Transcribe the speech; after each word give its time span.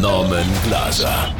Norman 0.00 0.46
Glaser. 0.64 1.34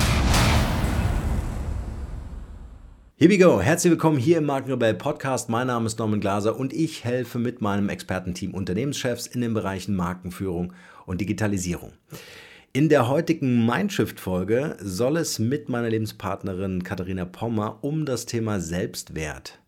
Here 3.17 3.31
we 3.31 3.39
go. 3.39 3.61
Herzlich 3.61 3.91
willkommen 3.91 4.19
hier 4.19 4.39
im 4.39 4.45
Markenrebell 4.45 4.95
Podcast. 4.95 5.49
Mein 5.49 5.69
Name 5.69 5.87
ist 5.87 5.99
Norman 5.99 6.21
Glaser 6.21 6.59
und 6.59 6.73
ich 6.73 7.05
helfe 7.05 7.39
mit 7.39 7.61
meinem 7.61 7.89
Expertenteam 7.89 8.53
Unternehmenschefs 8.53 9.27
in 9.27 9.41
den 9.41 9.55
Bereichen 9.55 9.95
Markenführung 9.95 10.73
und 11.07 11.21
Digitalisierung. 11.21 11.93
In 12.73 12.89
der 12.89 13.09
heutigen 13.09 13.65
Mindshift-Folge 13.65 14.77
soll 14.81 15.17
es 15.17 15.39
mit 15.39 15.69
meiner 15.69 15.91
Lebenspartnerin 15.91 16.83
Katharina 16.83 17.25
Pommer 17.25 17.79
um 17.83 18.05
das 18.05 18.27
Thema 18.27 18.61
Selbstwert 18.61 19.62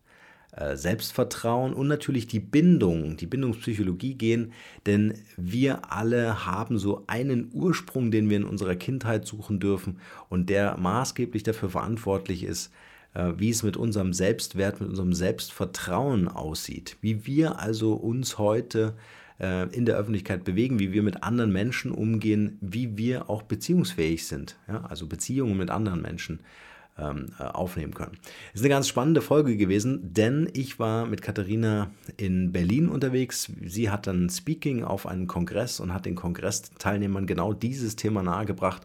Selbstvertrauen 0.73 1.73
und 1.73 1.87
natürlich 1.87 2.27
die 2.27 2.39
Bindung, 2.39 3.17
die 3.17 3.27
Bindungspsychologie 3.27 4.15
gehen, 4.15 4.53
denn 4.85 5.13
wir 5.35 5.91
alle 5.91 6.45
haben 6.45 6.77
so 6.77 7.03
einen 7.07 7.49
Ursprung, 7.53 8.09
den 8.09 8.29
wir 8.29 8.37
in 8.37 8.45
unserer 8.45 8.75
Kindheit 8.75 9.25
suchen 9.25 9.59
dürfen 9.59 9.99
und 10.29 10.49
der 10.49 10.77
maßgeblich 10.77 11.43
dafür 11.43 11.69
verantwortlich 11.69 12.43
ist, 12.43 12.71
äh, 13.15 13.33
wie 13.37 13.49
es 13.49 13.63
mit 13.63 13.75
unserem 13.75 14.13
Selbstwert, 14.13 14.79
mit 14.79 14.89
unserem 14.89 15.13
Selbstvertrauen 15.13 16.29
aussieht, 16.29 16.97
wie 17.01 17.25
wir 17.25 17.59
also 17.59 17.93
uns 17.93 18.37
heute 18.37 18.93
äh, 19.39 19.67
in 19.75 19.85
der 19.85 19.97
Öffentlichkeit 19.97 20.45
bewegen, 20.45 20.79
wie 20.79 20.93
wir 20.93 21.03
mit 21.03 21.23
anderen 21.23 21.51
Menschen 21.51 21.91
umgehen, 21.91 22.57
wie 22.61 22.97
wir 22.97 23.29
auch 23.29 23.43
beziehungsfähig 23.43 24.25
sind, 24.25 24.57
ja? 24.67 24.85
also 24.85 25.07
Beziehungen 25.07 25.57
mit 25.57 25.69
anderen 25.69 26.01
Menschen 26.01 26.39
ähm, 26.97 27.27
äh, 27.39 27.43
aufnehmen 27.43 27.93
können. 27.93 28.17
Es 28.53 28.61
ist 28.61 28.65
eine 28.65 28.73
ganz 28.73 28.87
spannende 28.87 29.21
Folge 29.21 29.57
gewesen, 29.57 30.13
denn 30.13 30.49
ich 30.53 30.79
war 30.79 31.05
mit 31.05 31.21
Katharina 31.21 31.91
in 32.17 32.51
Berlin 32.51 32.89
unterwegs. 32.89 33.51
Sie 33.63 33.89
hat 33.89 34.07
dann 34.07 34.29
Speaking 34.29 34.83
auf 34.83 35.05
einem 35.05 35.27
Kongress 35.27 35.79
und 35.79 35.93
hat 35.93 36.05
den 36.05 36.15
Kongressteilnehmern 36.15 37.27
genau 37.27 37.53
dieses 37.53 37.95
Thema 37.95 38.23
nahegebracht. 38.23 38.83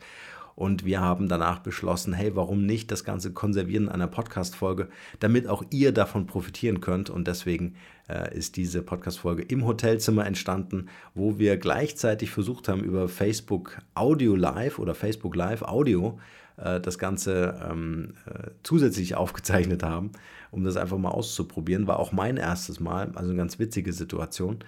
Und 0.57 0.85
wir 0.85 1.01
haben 1.01 1.29
danach 1.29 1.61
beschlossen, 1.61 2.13
hey, 2.13 2.37
warum 2.37 2.67
nicht 2.67 2.91
das 2.91 3.05
Ganze 3.05 3.33
konservieren 3.33 3.85
in 3.85 3.89
einer 3.89 4.09
Podcast-Folge, 4.09 4.89
damit 5.19 5.47
auch 5.47 5.65
ihr 5.71 5.93
davon 5.93 6.27
profitieren 6.27 6.81
könnt. 6.81 7.09
Und 7.09 7.29
deswegen 7.29 7.77
äh, 8.11 8.37
ist 8.37 8.57
diese 8.57 8.83
Podcast-Folge 8.83 9.43
im 9.43 9.65
Hotelzimmer 9.65 10.27
entstanden, 10.27 10.89
wo 11.15 11.39
wir 11.39 11.57
gleichzeitig 11.57 12.31
versucht 12.31 12.69
haben, 12.69 12.83
über 12.83 13.09
Facebook 13.09 13.79
Audio 13.95 14.35
Live 14.37 14.79
oder 14.79 14.95
Facebook 14.95 15.35
Live 15.35 15.63
Audio 15.63 16.19
äh, 16.63 16.81
das 16.81 16.99
Ganze 16.99 17.61
ähm, 17.69 18.15
äh, 18.27 18.51
zusätzlich 18.63 19.15
aufgezeichnet 19.15 19.83
haben, 19.83 20.13
um 20.51 20.65
das 20.65 20.77
einfach 20.77 20.99
mal 20.99 21.11
auszuprobieren. 21.11 21.87
War 21.87 21.99
auch 21.99 22.13
mein 22.13 22.37
erstes 22.37 22.81
Mal, 22.81 23.13
also 23.15 23.31
eine 23.31 23.37
ganz 23.37 23.59
witzige 23.59 23.93
Situation. 23.93 24.65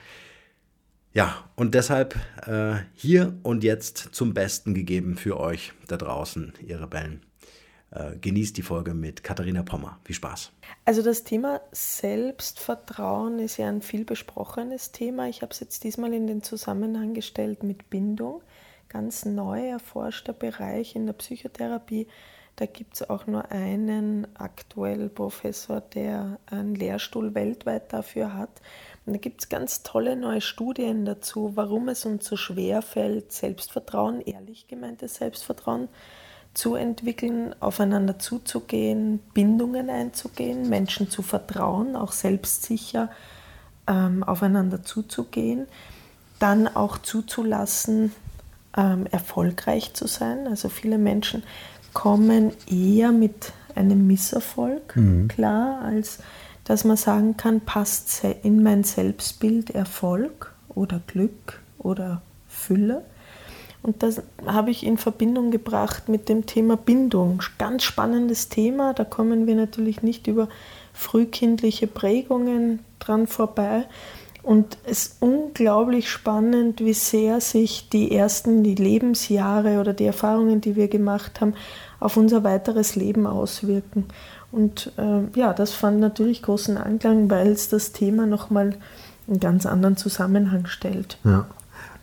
Ja, 1.14 1.44
und 1.56 1.74
deshalb 1.74 2.16
äh, 2.46 2.76
hier 2.94 3.34
und 3.42 3.64
jetzt 3.64 4.08
zum 4.12 4.32
Besten 4.32 4.72
gegeben 4.72 5.16
für 5.16 5.38
euch 5.38 5.72
da 5.86 5.96
draußen, 5.98 6.54
ihr 6.66 6.80
Rebellen. 6.80 7.20
Äh, 7.90 8.16
genießt 8.16 8.56
die 8.56 8.62
Folge 8.62 8.94
mit 8.94 9.22
Katharina 9.22 9.62
Pommer. 9.62 10.00
Viel 10.04 10.16
Spaß. 10.16 10.52
Also 10.86 11.02
das 11.02 11.24
Thema 11.24 11.60
Selbstvertrauen 11.72 13.38
ist 13.38 13.58
ja 13.58 13.68
ein 13.68 13.82
viel 13.82 14.06
besprochenes 14.06 14.92
Thema. 14.92 15.28
Ich 15.28 15.42
habe 15.42 15.52
es 15.52 15.60
jetzt 15.60 15.84
diesmal 15.84 16.14
in 16.14 16.26
den 16.26 16.42
Zusammenhang 16.42 17.12
gestellt 17.12 17.62
mit 17.62 17.90
Bindung 17.90 18.40
ganz 18.92 19.24
neu 19.24 19.68
erforschter 19.68 20.32
Bereich 20.32 20.94
in 20.94 21.06
der 21.06 21.14
Psychotherapie. 21.14 22.06
Da 22.56 22.66
gibt 22.66 22.94
es 22.94 23.08
auch 23.08 23.26
nur 23.26 23.50
einen 23.50 24.26
aktuell 24.34 25.08
Professor, 25.08 25.80
der 25.80 26.38
einen 26.46 26.74
Lehrstuhl 26.74 27.34
weltweit 27.34 27.92
dafür 27.92 28.36
hat. 28.36 28.60
Und 29.06 29.14
da 29.14 29.18
gibt 29.18 29.40
es 29.40 29.48
ganz 29.48 29.82
tolle 29.82 30.16
neue 30.16 30.42
Studien 30.42 31.06
dazu, 31.06 31.52
warum 31.54 31.88
es 31.88 32.04
uns 32.04 32.26
so 32.26 32.36
schwer 32.36 32.82
fällt, 32.82 33.32
Selbstvertrauen, 33.32 34.20
ehrlich 34.20 34.68
gemeintes 34.68 35.14
Selbstvertrauen 35.14 35.88
zu 36.52 36.74
entwickeln, 36.74 37.54
aufeinander 37.60 38.18
zuzugehen, 38.18 39.20
Bindungen 39.32 39.88
einzugehen, 39.88 40.68
Menschen 40.68 41.08
zu 41.08 41.22
vertrauen, 41.22 41.96
auch 41.96 42.12
selbstsicher 42.12 43.10
ähm, 43.86 44.22
aufeinander 44.22 44.82
zuzugehen, 44.82 45.66
dann 46.38 46.68
auch 46.68 46.98
zuzulassen, 46.98 48.12
ähm, 48.76 49.06
erfolgreich 49.10 49.94
zu 49.94 50.06
sein. 50.06 50.46
Also 50.46 50.68
viele 50.68 50.98
Menschen 50.98 51.42
kommen 51.92 52.52
eher 52.70 53.12
mit 53.12 53.52
einem 53.74 54.06
Misserfolg 54.06 54.96
mhm. 54.96 55.28
klar, 55.28 55.82
als 55.82 56.18
dass 56.64 56.84
man 56.84 56.96
sagen 56.96 57.36
kann, 57.36 57.60
passt 57.60 58.22
in 58.42 58.62
mein 58.62 58.84
Selbstbild 58.84 59.70
Erfolg 59.70 60.52
oder 60.68 61.00
Glück 61.06 61.60
oder 61.78 62.22
Fülle. 62.48 63.02
Und 63.82 64.04
das 64.04 64.22
habe 64.46 64.70
ich 64.70 64.86
in 64.86 64.96
Verbindung 64.96 65.50
gebracht 65.50 66.08
mit 66.08 66.28
dem 66.28 66.46
Thema 66.46 66.76
Bindung. 66.76 67.42
Ganz 67.58 67.82
spannendes 67.82 68.48
Thema. 68.48 68.94
Da 68.94 69.04
kommen 69.04 69.48
wir 69.48 69.56
natürlich 69.56 70.02
nicht 70.02 70.28
über 70.28 70.48
frühkindliche 70.92 71.88
Prägungen 71.88 72.78
dran 73.00 73.26
vorbei. 73.26 73.86
Und 74.42 74.76
es 74.84 75.06
ist 75.06 75.16
unglaublich 75.20 76.10
spannend, 76.10 76.80
wie 76.80 76.94
sehr 76.94 77.40
sich 77.40 77.88
die 77.90 78.14
ersten 78.14 78.64
die 78.64 78.74
Lebensjahre 78.74 79.78
oder 79.78 79.92
die 79.92 80.04
Erfahrungen, 80.04 80.60
die 80.60 80.74
wir 80.74 80.88
gemacht 80.88 81.40
haben, 81.40 81.54
auf 82.00 82.16
unser 82.16 82.42
weiteres 82.42 82.96
Leben 82.96 83.26
auswirken. 83.26 84.06
Und 84.50 84.92
äh, 84.98 85.38
ja, 85.38 85.52
das 85.52 85.72
fand 85.72 86.00
natürlich 86.00 86.42
großen 86.42 86.76
Anklang, 86.76 87.30
weil 87.30 87.48
es 87.48 87.68
das 87.68 87.92
Thema 87.92 88.26
nochmal 88.26 88.74
einen 89.28 89.40
ganz 89.40 89.64
anderen 89.64 89.96
Zusammenhang 89.96 90.66
stellt. 90.66 91.18
Ja, 91.24 91.46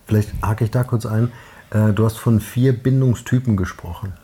vielleicht 0.06 0.30
hake 0.42 0.64
ich 0.64 0.70
da 0.70 0.82
kurz 0.82 1.04
ein. 1.04 1.30
Äh, 1.70 1.92
du 1.92 2.04
hast 2.04 2.16
von 2.16 2.40
vier 2.40 2.72
Bindungstypen 2.72 3.56
gesprochen. 3.56 4.14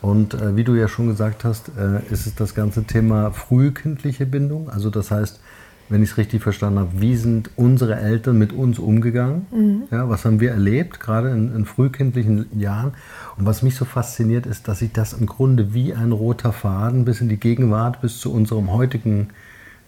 Und 0.00 0.34
äh, 0.34 0.54
wie 0.54 0.64
du 0.64 0.74
ja 0.74 0.86
schon 0.86 1.08
gesagt 1.08 1.44
hast, 1.44 1.70
äh, 1.78 2.00
ist 2.12 2.26
es 2.26 2.34
das 2.34 2.54
ganze 2.54 2.84
Thema 2.84 3.32
frühkindliche 3.32 4.26
Bindung. 4.26 4.70
Also 4.70 4.90
das 4.90 5.10
heißt, 5.10 5.40
wenn 5.88 6.02
ich 6.02 6.10
es 6.10 6.16
richtig 6.16 6.42
verstanden 6.42 6.78
habe, 6.78 6.90
wie 7.00 7.16
sind 7.16 7.50
unsere 7.56 7.96
Eltern 7.96 8.38
mit 8.38 8.52
uns 8.52 8.78
umgegangen? 8.78 9.46
Mhm. 9.52 9.82
Ja, 9.90 10.08
was 10.08 10.24
haben 10.24 10.40
wir 10.40 10.50
erlebt, 10.50 11.00
gerade 11.00 11.30
in, 11.30 11.54
in, 11.54 11.64
frühkindlichen 11.66 12.46
Jahren? 12.58 12.92
Und 13.36 13.44
was 13.46 13.62
mich 13.62 13.76
so 13.76 13.84
fasziniert, 13.84 14.46
ist, 14.46 14.66
dass 14.66 14.78
sich 14.78 14.92
das 14.92 15.12
im 15.12 15.26
Grunde 15.26 15.74
wie 15.74 15.92
ein 15.94 16.12
roter 16.12 16.52
Faden 16.52 17.04
bis 17.04 17.20
in 17.20 17.28
die 17.28 17.36
Gegenwart, 17.36 18.00
bis 18.00 18.18
zu 18.18 18.32
unserem 18.32 18.72
heutigen 18.72 19.28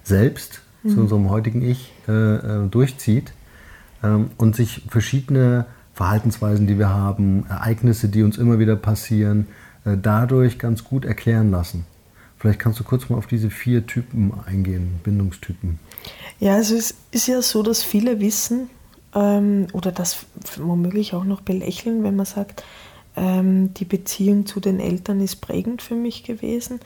Selbst, 0.03 0.61
mhm. 0.83 0.91
zu 0.91 1.01
unserem 1.01 1.31
heutigen 1.31 1.63
Ich 1.63 1.93
äh, 2.09 2.13
äh, 2.13 2.69
durchzieht 2.69 3.33
ähm, 4.03 4.31
und 4.37 4.55
sich 4.55 4.87
verschiedene 4.89 5.65
Verhaltensweisen, 5.95 6.67
die 6.67 6.79
wir 6.79 6.91
haben, 6.91 7.47
Ereignisse, 7.49 8.09
die 8.09 8.23
uns 8.23 8.37
immer 8.37 8.59
wieder 8.59 8.77
passieren, 8.77 9.47
äh, 9.87 9.97
dadurch 10.01 10.59
ganz 10.59 10.85
gut 10.85 11.07
erklären 11.07 11.51
lassen. 11.51 11.87
Vielleicht 12.39 12.59
kannst 12.59 12.81
du 12.81 12.85
kurz 12.85 13.09
mal 13.09 13.17
auf 13.17 13.27
diese 13.27 13.51
vier 13.51 13.87
Typen 13.87 14.33
eingehen, 14.47 15.01
Bindungstypen. 15.03 15.79
Ja, 16.39 16.55
also 16.55 16.77
es 16.77 16.95
ist 17.11 17.29
ja 17.29 17.41
so, 17.41 17.63
dass 17.63 17.83
viele 17.83 18.21
wissen 18.21 18.69
ähm, 19.15 19.69
oder 19.73 19.91
das 19.91 20.27
womöglich 20.57 21.15
auch 21.15 21.25
noch 21.25 21.41
belächeln, 21.41 22.05
wenn 22.05 22.17
man 22.17 22.27
sagt, 22.27 22.63
ähm, 23.17 23.73
die 23.75 23.87
Beziehung 23.87 24.45
zu 24.45 24.61
den 24.61 24.79
Eltern 24.79 25.21
ist 25.21 25.37
prägend 25.37 25.81
für 25.81 25.95
mich 25.95 26.25
gewesen. 26.25 26.81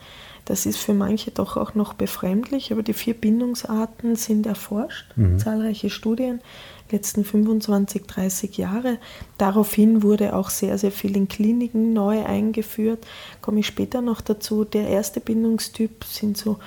Das 0.45 0.65
ist 0.65 0.77
für 0.77 0.93
manche 0.93 1.31
doch 1.31 1.57
auch 1.57 1.75
noch 1.75 1.93
befremdlich, 1.93 2.71
aber 2.71 2.81
die 2.81 2.93
vier 2.93 3.13
Bindungsarten 3.13 4.15
sind 4.15 4.47
erforscht, 4.47 5.05
mhm. 5.15 5.37
zahlreiche 5.37 5.89
Studien 5.89 6.41
letzten 6.91 7.23
25, 7.23 8.05
30 8.05 8.57
Jahre. 8.57 8.97
Daraufhin 9.37 10.03
wurde 10.03 10.35
auch 10.35 10.49
sehr, 10.49 10.77
sehr 10.77 10.91
viel 10.91 11.15
in 11.15 11.27
Kliniken 11.27 11.93
neu 11.93 12.23
eingeführt. 12.25 13.05
Komme 13.41 13.59
ich 13.59 13.67
später 13.67 14.01
noch 14.01 14.21
dazu. 14.21 14.65
Der 14.65 14.87
erste 14.87 15.19
Bindungstyp 15.19 16.03
sind 16.03 16.37
so, 16.37 16.57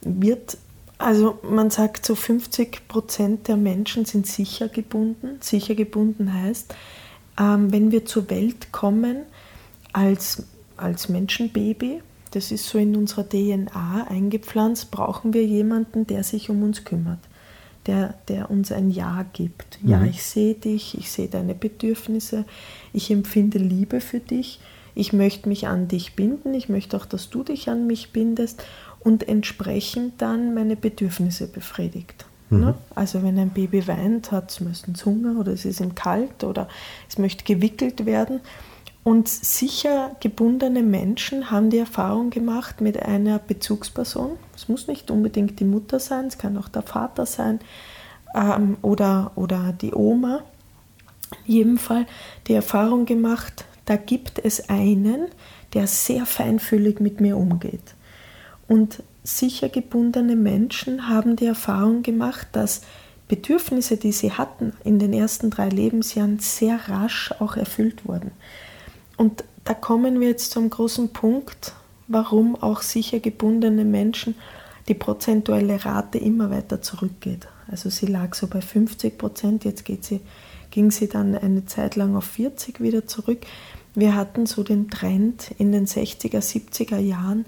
wird, 0.00 0.56
also 0.98 1.38
man 1.42 1.70
sagt 1.70 2.06
so 2.06 2.14
50 2.14 2.88
Prozent 2.88 3.48
der 3.48 3.56
Menschen 3.56 4.04
sind 4.04 4.26
sicher 4.26 4.68
gebunden. 4.68 5.38
Sicher 5.40 5.74
gebunden 5.74 6.32
heißt, 6.32 6.74
ähm, 7.40 7.72
wenn 7.72 7.90
wir 7.90 8.04
zur 8.04 8.30
Welt 8.30 8.72
kommen 8.72 9.22
als, 9.92 10.44
als 10.76 11.08
Menschenbaby, 11.08 12.02
das 12.30 12.50
ist 12.50 12.66
so 12.66 12.78
in 12.78 12.96
unserer 12.96 13.28
DNA 13.28 14.06
eingepflanzt, 14.08 14.90
brauchen 14.90 15.34
wir 15.34 15.44
jemanden, 15.44 16.06
der 16.06 16.24
sich 16.24 16.48
um 16.48 16.62
uns 16.62 16.84
kümmert 16.84 17.18
der, 17.86 18.14
der 18.28 18.50
uns 18.50 18.70
ein 18.72 18.90
Ja 18.90 19.24
gibt. 19.32 19.78
Ja, 19.82 19.98
mhm. 19.98 20.06
ich 20.06 20.22
sehe 20.22 20.54
dich, 20.54 20.96
ich 20.96 21.10
sehe 21.10 21.28
deine 21.28 21.54
Bedürfnisse, 21.54 22.44
ich 22.92 23.10
empfinde 23.10 23.58
Liebe 23.58 24.00
für 24.00 24.20
dich, 24.20 24.60
ich 24.94 25.12
möchte 25.12 25.48
mich 25.48 25.66
an 25.66 25.88
dich 25.88 26.14
binden, 26.14 26.54
ich 26.54 26.68
möchte 26.68 26.96
auch, 26.96 27.06
dass 27.06 27.30
du 27.30 27.42
dich 27.42 27.68
an 27.68 27.86
mich 27.86 28.12
bindest 28.12 28.62
und 29.00 29.26
entsprechend 29.26 30.20
dann 30.20 30.54
meine 30.54 30.76
Bedürfnisse 30.76 31.48
befriedigt. 31.48 32.26
Mhm. 32.50 32.60
Ne? 32.60 32.74
Also 32.94 33.22
wenn 33.22 33.38
ein 33.38 33.50
Baby 33.50 33.86
weint, 33.88 34.30
hat 34.30 34.50
es 34.50 34.60
meistens 34.60 35.04
Hunger 35.04 35.40
oder 35.40 35.52
es 35.52 35.64
ist 35.64 35.80
ihm 35.80 35.94
kalt 35.94 36.44
oder 36.44 36.68
es 37.08 37.18
möchte 37.18 37.44
gewickelt 37.44 38.06
werden. 38.06 38.40
Und 39.04 39.28
sicher 39.28 40.14
gebundene 40.20 40.82
Menschen 40.82 41.50
haben 41.50 41.70
die 41.70 41.78
Erfahrung 41.78 42.30
gemacht 42.30 42.80
mit 42.80 43.02
einer 43.02 43.40
Bezugsperson. 43.40 44.38
Es 44.54 44.68
muss 44.68 44.86
nicht 44.86 45.10
unbedingt 45.10 45.58
die 45.58 45.64
Mutter 45.64 45.98
sein, 45.98 46.26
es 46.26 46.38
kann 46.38 46.56
auch 46.56 46.68
der 46.68 46.82
Vater 46.82 47.26
sein 47.26 47.58
ähm, 48.34 48.76
oder, 48.82 49.32
oder 49.34 49.72
die 49.72 49.92
Oma. 49.92 50.42
In 51.46 51.54
jedem 51.54 51.78
Fall 51.78 52.06
die 52.46 52.54
Erfahrung 52.54 53.04
gemacht, 53.04 53.64
da 53.86 53.96
gibt 53.96 54.38
es 54.38 54.68
einen, 54.68 55.26
der 55.74 55.88
sehr 55.88 56.24
feinfühlig 56.24 57.00
mit 57.00 57.20
mir 57.20 57.36
umgeht. 57.36 57.94
Und 58.68 59.02
sicher 59.24 59.68
gebundene 59.68 60.36
Menschen 60.36 61.08
haben 61.08 61.34
die 61.34 61.46
Erfahrung 61.46 62.02
gemacht, 62.02 62.48
dass 62.52 62.82
Bedürfnisse, 63.26 63.96
die 63.96 64.12
sie 64.12 64.32
hatten 64.32 64.74
in 64.84 64.98
den 64.98 65.12
ersten 65.12 65.50
drei 65.50 65.68
Lebensjahren, 65.68 66.38
sehr 66.38 66.88
rasch 66.88 67.32
auch 67.40 67.56
erfüllt 67.56 68.06
wurden. 68.06 68.30
Und 69.16 69.44
da 69.64 69.74
kommen 69.74 70.20
wir 70.20 70.28
jetzt 70.28 70.50
zum 70.50 70.70
großen 70.70 71.10
Punkt, 71.12 71.74
warum 72.08 72.56
auch 72.56 72.82
sicher 72.82 73.20
gebundene 73.20 73.84
Menschen 73.84 74.34
die 74.88 74.94
prozentuelle 74.94 75.84
Rate 75.84 76.18
immer 76.18 76.50
weiter 76.50 76.82
zurückgeht. 76.82 77.46
Also 77.70 77.88
sie 77.88 78.06
lag 78.06 78.34
so 78.34 78.48
bei 78.48 78.60
50 78.60 79.16
Prozent, 79.16 79.64
jetzt 79.64 79.84
geht 79.84 80.04
sie, 80.04 80.20
ging 80.70 80.90
sie 80.90 81.08
dann 81.08 81.36
eine 81.36 81.66
Zeit 81.66 81.96
lang 81.96 82.16
auf 82.16 82.24
40 82.24 82.80
wieder 82.80 83.06
zurück. 83.06 83.38
Wir 83.94 84.16
hatten 84.16 84.46
so 84.46 84.62
den 84.62 84.90
Trend 84.90 85.52
in 85.58 85.70
den 85.70 85.86
60er, 85.86 86.40
70er 86.40 86.98
Jahren, 86.98 87.44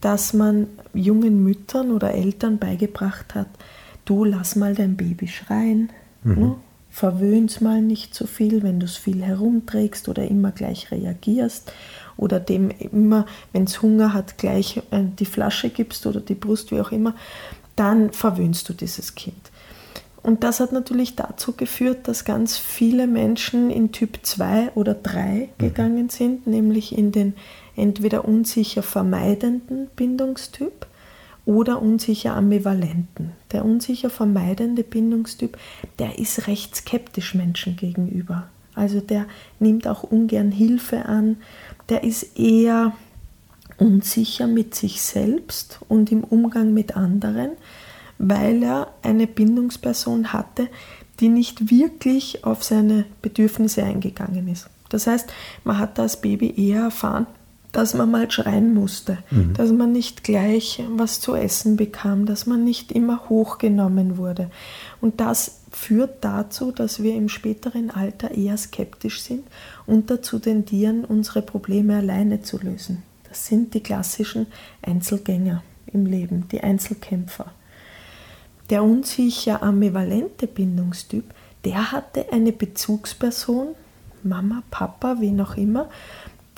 dass 0.00 0.32
man 0.32 0.68
jungen 0.94 1.42
Müttern 1.42 1.90
oder 1.90 2.12
Eltern 2.14 2.58
beigebracht 2.58 3.34
hat, 3.34 3.48
du 4.04 4.24
lass 4.24 4.54
mal 4.54 4.74
dein 4.74 4.96
Baby 4.96 5.26
schreien, 5.26 5.90
mhm. 6.22 6.38
ne? 6.38 6.54
Verwöhn's 6.96 7.60
mal 7.60 7.82
nicht 7.82 8.14
zu 8.14 8.24
so 8.24 8.26
viel, 8.26 8.62
wenn 8.62 8.80
du 8.80 8.86
es 8.86 8.96
viel 8.96 9.22
herumträgst 9.22 10.08
oder 10.08 10.26
immer 10.26 10.50
gleich 10.50 10.90
reagierst 10.90 11.70
oder 12.16 12.40
dem 12.40 12.70
immer, 12.70 13.26
wenn 13.52 13.64
es 13.64 13.82
Hunger 13.82 14.14
hat, 14.14 14.38
gleich 14.38 14.78
äh, 14.92 15.02
die 15.18 15.26
Flasche 15.26 15.68
gibst 15.68 16.06
oder 16.06 16.22
die 16.22 16.34
Brust, 16.34 16.70
wie 16.70 16.80
auch 16.80 16.92
immer, 16.92 17.14
dann 17.76 18.14
verwöhnst 18.14 18.66
du 18.70 18.72
dieses 18.72 19.14
Kind. 19.14 19.36
Und 20.22 20.42
das 20.42 20.58
hat 20.58 20.72
natürlich 20.72 21.16
dazu 21.16 21.52
geführt, 21.52 22.08
dass 22.08 22.24
ganz 22.24 22.56
viele 22.56 23.06
Menschen 23.06 23.68
in 23.68 23.92
Typ 23.92 24.20
2 24.22 24.70
oder 24.74 24.94
3 24.94 25.20
mhm. 25.20 25.48
gegangen 25.58 26.08
sind, 26.08 26.46
nämlich 26.46 26.96
in 26.96 27.12
den 27.12 27.34
entweder 27.76 28.24
unsicher 28.24 28.82
vermeidenden 28.82 29.88
Bindungstyp 29.96 30.86
oder 31.46 31.80
unsicher 31.80 32.34
ambivalenten. 32.34 33.32
Der 33.52 33.64
unsicher 33.64 34.10
vermeidende 34.10 34.82
Bindungstyp, 34.82 35.56
der 35.98 36.18
ist 36.18 36.46
recht 36.48 36.76
skeptisch 36.76 37.34
Menschen 37.34 37.76
gegenüber. 37.76 38.48
Also 38.74 39.00
der 39.00 39.24
nimmt 39.58 39.88
auch 39.88 40.02
ungern 40.02 40.50
Hilfe 40.50 41.06
an, 41.06 41.38
der 41.88 42.04
ist 42.04 42.38
eher 42.38 42.92
unsicher 43.78 44.46
mit 44.46 44.74
sich 44.74 45.00
selbst 45.00 45.80
und 45.88 46.12
im 46.12 46.24
Umgang 46.24 46.74
mit 46.74 46.96
anderen, 46.96 47.52
weil 48.18 48.62
er 48.62 48.88
eine 49.02 49.26
Bindungsperson 49.26 50.32
hatte, 50.32 50.68
die 51.20 51.28
nicht 51.28 51.70
wirklich 51.70 52.44
auf 52.44 52.64
seine 52.64 53.04
Bedürfnisse 53.22 53.82
eingegangen 53.82 54.48
ist. 54.48 54.68
Das 54.88 55.06
heißt, 55.06 55.32
man 55.64 55.78
hat 55.78 55.98
als 55.98 56.20
Baby 56.20 56.54
eher 56.56 56.82
erfahren, 56.82 57.26
dass 57.76 57.92
man 57.92 58.10
mal 58.10 58.30
schreien 58.30 58.72
musste, 58.72 59.18
mhm. 59.30 59.52
dass 59.52 59.70
man 59.70 59.92
nicht 59.92 60.24
gleich 60.24 60.82
was 60.96 61.20
zu 61.20 61.34
essen 61.34 61.76
bekam, 61.76 62.24
dass 62.24 62.46
man 62.46 62.64
nicht 62.64 62.90
immer 62.90 63.28
hochgenommen 63.28 64.16
wurde. 64.16 64.50
Und 65.02 65.20
das 65.20 65.60
führt 65.70 66.24
dazu, 66.24 66.72
dass 66.72 67.02
wir 67.02 67.14
im 67.14 67.28
späteren 67.28 67.90
Alter 67.90 68.30
eher 68.30 68.56
skeptisch 68.56 69.20
sind 69.20 69.44
und 69.84 70.08
dazu 70.08 70.38
tendieren, 70.38 71.04
unsere 71.04 71.42
Probleme 71.42 71.98
alleine 71.98 72.40
zu 72.40 72.58
lösen. 72.58 73.02
Das 73.28 73.44
sind 73.44 73.74
die 73.74 73.82
klassischen 73.82 74.46
Einzelgänger 74.80 75.62
im 75.92 76.06
Leben, 76.06 76.48
die 76.50 76.62
Einzelkämpfer. 76.62 77.52
Der 78.70 78.82
unsicher 78.82 79.62
ambivalente 79.62 80.46
Bindungstyp, 80.46 81.24
der 81.66 81.92
hatte 81.92 82.32
eine 82.32 82.52
Bezugsperson, 82.52 83.74
Mama, 84.22 84.62
Papa, 84.70 85.16
wie 85.20 85.30
noch 85.30 85.58
immer, 85.58 85.90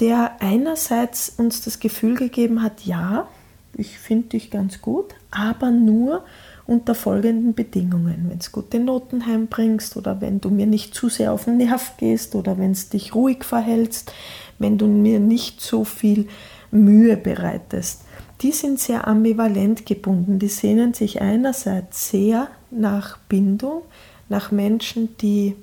der 0.00 0.36
einerseits 0.40 1.30
uns 1.36 1.62
das 1.62 1.80
Gefühl 1.80 2.16
gegeben 2.16 2.62
hat, 2.62 2.84
ja, 2.84 3.28
ich 3.74 3.98
finde 3.98 4.28
dich 4.28 4.50
ganz 4.50 4.80
gut, 4.80 5.14
aber 5.30 5.70
nur 5.70 6.24
unter 6.66 6.94
folgenden 6.94 7.54
Bedingungen. 7.54 8.26
Wenn 8.28 8.38
du 8.38 8.50
gute 8.52 8.78
Noten 8.78 9.26
heimbringst 9.26 9.96
oder 9.96 10.20
wenn 10.20 10.40
du 10.40 10.50
mir 10.50 10.66
nicht 10.66 10.94
zu 10.94 11.08
sehr 11.08 11.32
auf 11.32 11.44
den 11.44 11.56
Nerv 11.56 11.96
gehst 11.96 12.34
oder 12.34 12.58
wenn 12.58 12.72
es 12.72 12.90
dich 12.90 13.14
ruhig 13.14 13.44
verhältst, 13.44 14.12
wenn 14.58 14.78
du 14.78 14.86
mir 14.86 15.20
nicht 15.20 15.60
so 15.60 15.84
viel 15.84 16.28
Mühe 16.70 17.16
bereitest. 17.16 18.02
Die 18.42 18.52
sind 18.52 18.78
sehr 18.78 19.08
ambivalent 19.08 19.86
gebunden. 19.86 20.38
Die 20.38 20.48
sehnen 20.48 20.94
sich 20.94 21.20
einerseits 21.20 22.10
sehr 22.10 22.48
nach 22.70 23.18
Bindung, 23.28 23.82
nach 24.28 24.50
Menschen, 24.50 25.16
die, 25.18 25.56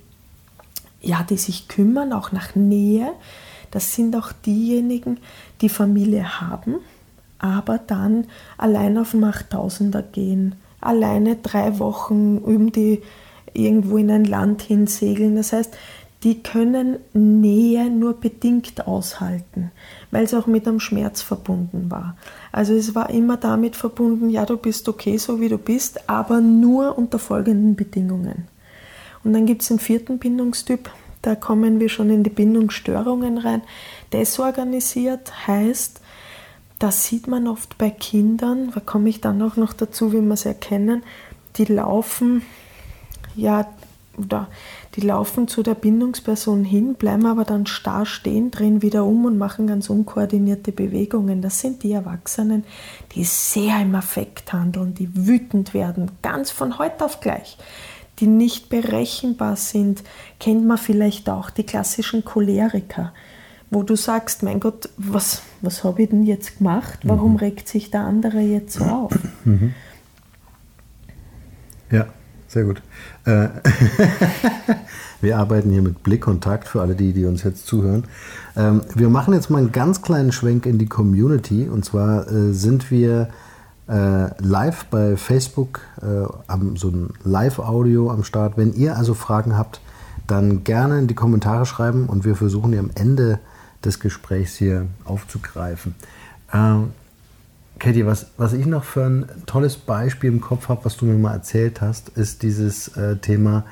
ja, 1.01 1.23
die 1.23 1.37
sich 1.37 1.67
kümmern, 1.67 2.11
auch 2.11 2.31
nach 2.31 2.55
Nähe, 2.55 3.11
das 3.75 3.93
sind 3.93 4.15
auch 4.15 4.31
diejenigen, 4.31 5.17
die 5.59 5.67
Familie 5.67 6.39
haben, 6.39 6.75
aber 7.39 7.77
dann 7.77 8.25
allein 8.57 8.97
auf 8.97 9.11
den 9.11 9.25
Achttausender 9.25 10.01
gehen, 10.01 10.55
alleine 10.79 11.35
drei 11.35 11.77
Wochen 11.77 12.37
um 12.37 12.71
die 12.71 13.01
irgendwo 13.51 13.97
in 13.97 14.09
ein 14.11 14.23
Land 14.23 14.61
hinsegeln. 14.61 15.35
Das 15.35 15.51
heißt, 15.51 15.75
die 16.23 16.41
können 16.41 16.99
Nähe 17.11 17.89
nur 17.89 18.13
bedingt 18.13 18.87
aushalten, 18.87 19.71
weil 20.09 20.23
es 20.23 20.33
auch 20.33 20.47
mit 20.47 20.65
einem 20.65 20.79
Schmerz 20.79 21.21
verbunden 21.21 21.91
war. 21.91 22.15
Also 22.53 22.73
es 22.75 22.95
war 22.95 23.09
immer 23.09 23.35
damit 23.35 23.75
verbunden, 23.75 24.29
ja, 24.29 24.45
du 24.45 24.55
bist 24.55 24.87
okay, 24.87 25.17
so 25.17 25.41
wie 25.41 25.49
du 25.49 25.57
bist, 25.57 26.09
aber 26.09 26.39
nur 26.39 26.97
unter 26.97 27.19
folgenden 27.19 27.75
Bedingungen. 27.75 28.47
Und 29.25 29.33
dann 29.33 29.45
gibt 29.45 29.63
es 29.63 29.69
einen 29.69 29.79
vierten 29.79 30.17
Bindungstyp, 30.17 30.89
da 31.25 31.33
kommen 31.33 31.79
wir 31.79 31.89
schon 31.89 32.11
in 32.11 32.23
die 32.23 32.29
Bindungsstörungen 32.29 33.39
rein. 33.39 33.63
Desorganisiert 34.13 35.47
heißt, 35.47 35.99
das 36.77 37.05
sieht 37.05 37.27
man 37.27 37.47
oft 37.47 37.79
bei 37.79 37.89
Kindern, 37.89 38.71
da 38.75 38.79
komme 38.79 39.09
ich 39.09 39.21
dann 39.21 39.41
auch 39.41 39.55
noch 39.55 39.73
dazu, 39.73 40.13
wie 40.13 40.21
wir 40.21 40.33
es 40.33 40.45
erkennen, 40.45 41.01
die 41.55 41.65
laufen, 41.65 42.43
ja, 43.35 43.67
oder 44.17 44.47
die 44.95 45.01
laufen 45.01 45.47
zu 45.47 45.63
der 45.63 45.73
Bindungsperson 45.73 46.63
hin, 46.63 46.93
bleiben 46.93 47.25
aber 47.25 47.43
dann 47.43 47.65
starr 47.65 48.05
stehen, 48.05 48.51
drehen 48.51 48.81
wieder 48.81 49.03
um 49.03 49.25
und 49.25 49.37
machen 49.37 49.67
ganz 49.67 49.89
unkoordinierte 49.89 50.71
Bewegungen. 50.71 51.41
Das 51.41 51.59
sind 51.59 51.81
die 51.83 51.91
Erwachsenen, 51.91 52.65
die 53.13 53.23
sehr 53.23 53.81
im 53.81 53.95
Affekt 53.95 54.53
handeln, 54.53 54.93
die 54.93 55.09
wütend 55.27 55.73
werden, 55.73 56.11
ganz 56.21 56.51
von 56.51 56.77
heute 56.77 57.03
auf 57.03 57.19
gleich 57.19 57.57
die 58.19 58.27
nicht 58.27 58.69
berechenbar 58.69 59.55
sind, 59.55 60.03
kennt 60.39 60.65
man 60.65 60.77
vielleicht 60.77 61.29
auch 61.29 61.49
die 61.49 61.65
klassischen 61.65 62.23
Choleriker, 62.23 63.13
wo 63.69 63.83
du 63.83 63.95
sagst, 63.95 64.43
mein 64.43 64.59
Gott, 64.59 64.89
was, 64.97 65.41
was 65.61 65.83
habe 65.83 66.03
ich 66.03 66.09
denn 66.09 66.23
jetzt 66.23 66.59
gemacht? 66.59 66.99
Warum 67.03 67.31
mhm. 67.31 67.37
regt 67.37 67.67
sich 67.67 67.91
der 67.91 68.01
andere 68.01 68.39
jetzt 68.39 68.73
so 68.73 68.85
auf? 68.85 69.17
Mhm. 69.43 69.73
Ja, 71.91 72.07
sehr 72.47 72.63
gut. 72.63 72.81
Äh, 73.25 73.49
wir 75.21 75.37
arbeiten 75.37 75.71
hier 75.71 75.81
mit 75.81 76.03
Blickkontakt 76.03 76.67
für 76.67 76.81
alle 76.81 76.95
die, 76.95 77.13
die 77.13 77.25
uns 77.25 77.43
jetzt 77.43 77.67
zuhören. 77.67 78.05
Ähm, 78.55 78.81
wir 78.95 79.09
machen 79.09 79.33
jetzt 79.33 79.49
mal 79.49 79.59
einen 79.59 79.71
ganz 79.71 80.01
kleinen 80.01 80.31
Schwenk 80.31 80.65
in 80.65 80.77
die 80.77 80.87
Community. 80.87 81.67
Und 81.67 81.85
zwar 81.85 82.31
äh, 82.31 82.53
sind 82.53 82.91
wir 82.91 83.29
live 83.87 84.85
bei 84.85 85.15
Facebook, 85.15 85.81
äh, 86.01 86.25
am, 86.47 86.75
so 86.75 86.89
ein 86.89 87.09
Live-Audio 87.23 88.09
am 88.09 88.23
Start. 88.23 88.57
Wenn 88.57 88.73
ihr 88.73 88.97
also 88.97 89.13
Fragen 89.13 89.57
habt, 89.57 89.79
dann 90.27 90.63
gerne 90.63 90.99
in 90.99 91.07
die 91.07 91.13
Kommentare 91.13 91.65
schreiben 91.65 92.07
und 92.07 92.25
wir 92.25 92.35
versuchen 92.35 92.71
die 92.71 92.79
am 92.79 92.89
Ende 92.95 93.39
des 93.83 93.99
Gesprächs 93.99 94.55
hier 94.55 94.87
aufzugreifen. 95.05 95.95
Ähm, 96.53 96.91
Katie, 97.77 98.05
was, 98.05 98.27
was 98.37 98.53
ich 98.53 98.65
noch 98.65 98.83
für 98.83 99.05
ein 99.05 99.25
tolles 99.45 99.77
Beispiel 99.77 100.31
im 100.31 100.41
Kopf 100.41 100.69
habe, 100.69 100.85
was 100.85 100.97
du 100.97 101.05
mir 101.05 101.13
mal 101.13 101.33
erzählt 101.33 101.81
hast, 101.81 102.09
ist 102.09 102.41
dieses 102.41 102.95
äh, 102.97 103.17
Thema, 103.17 103.65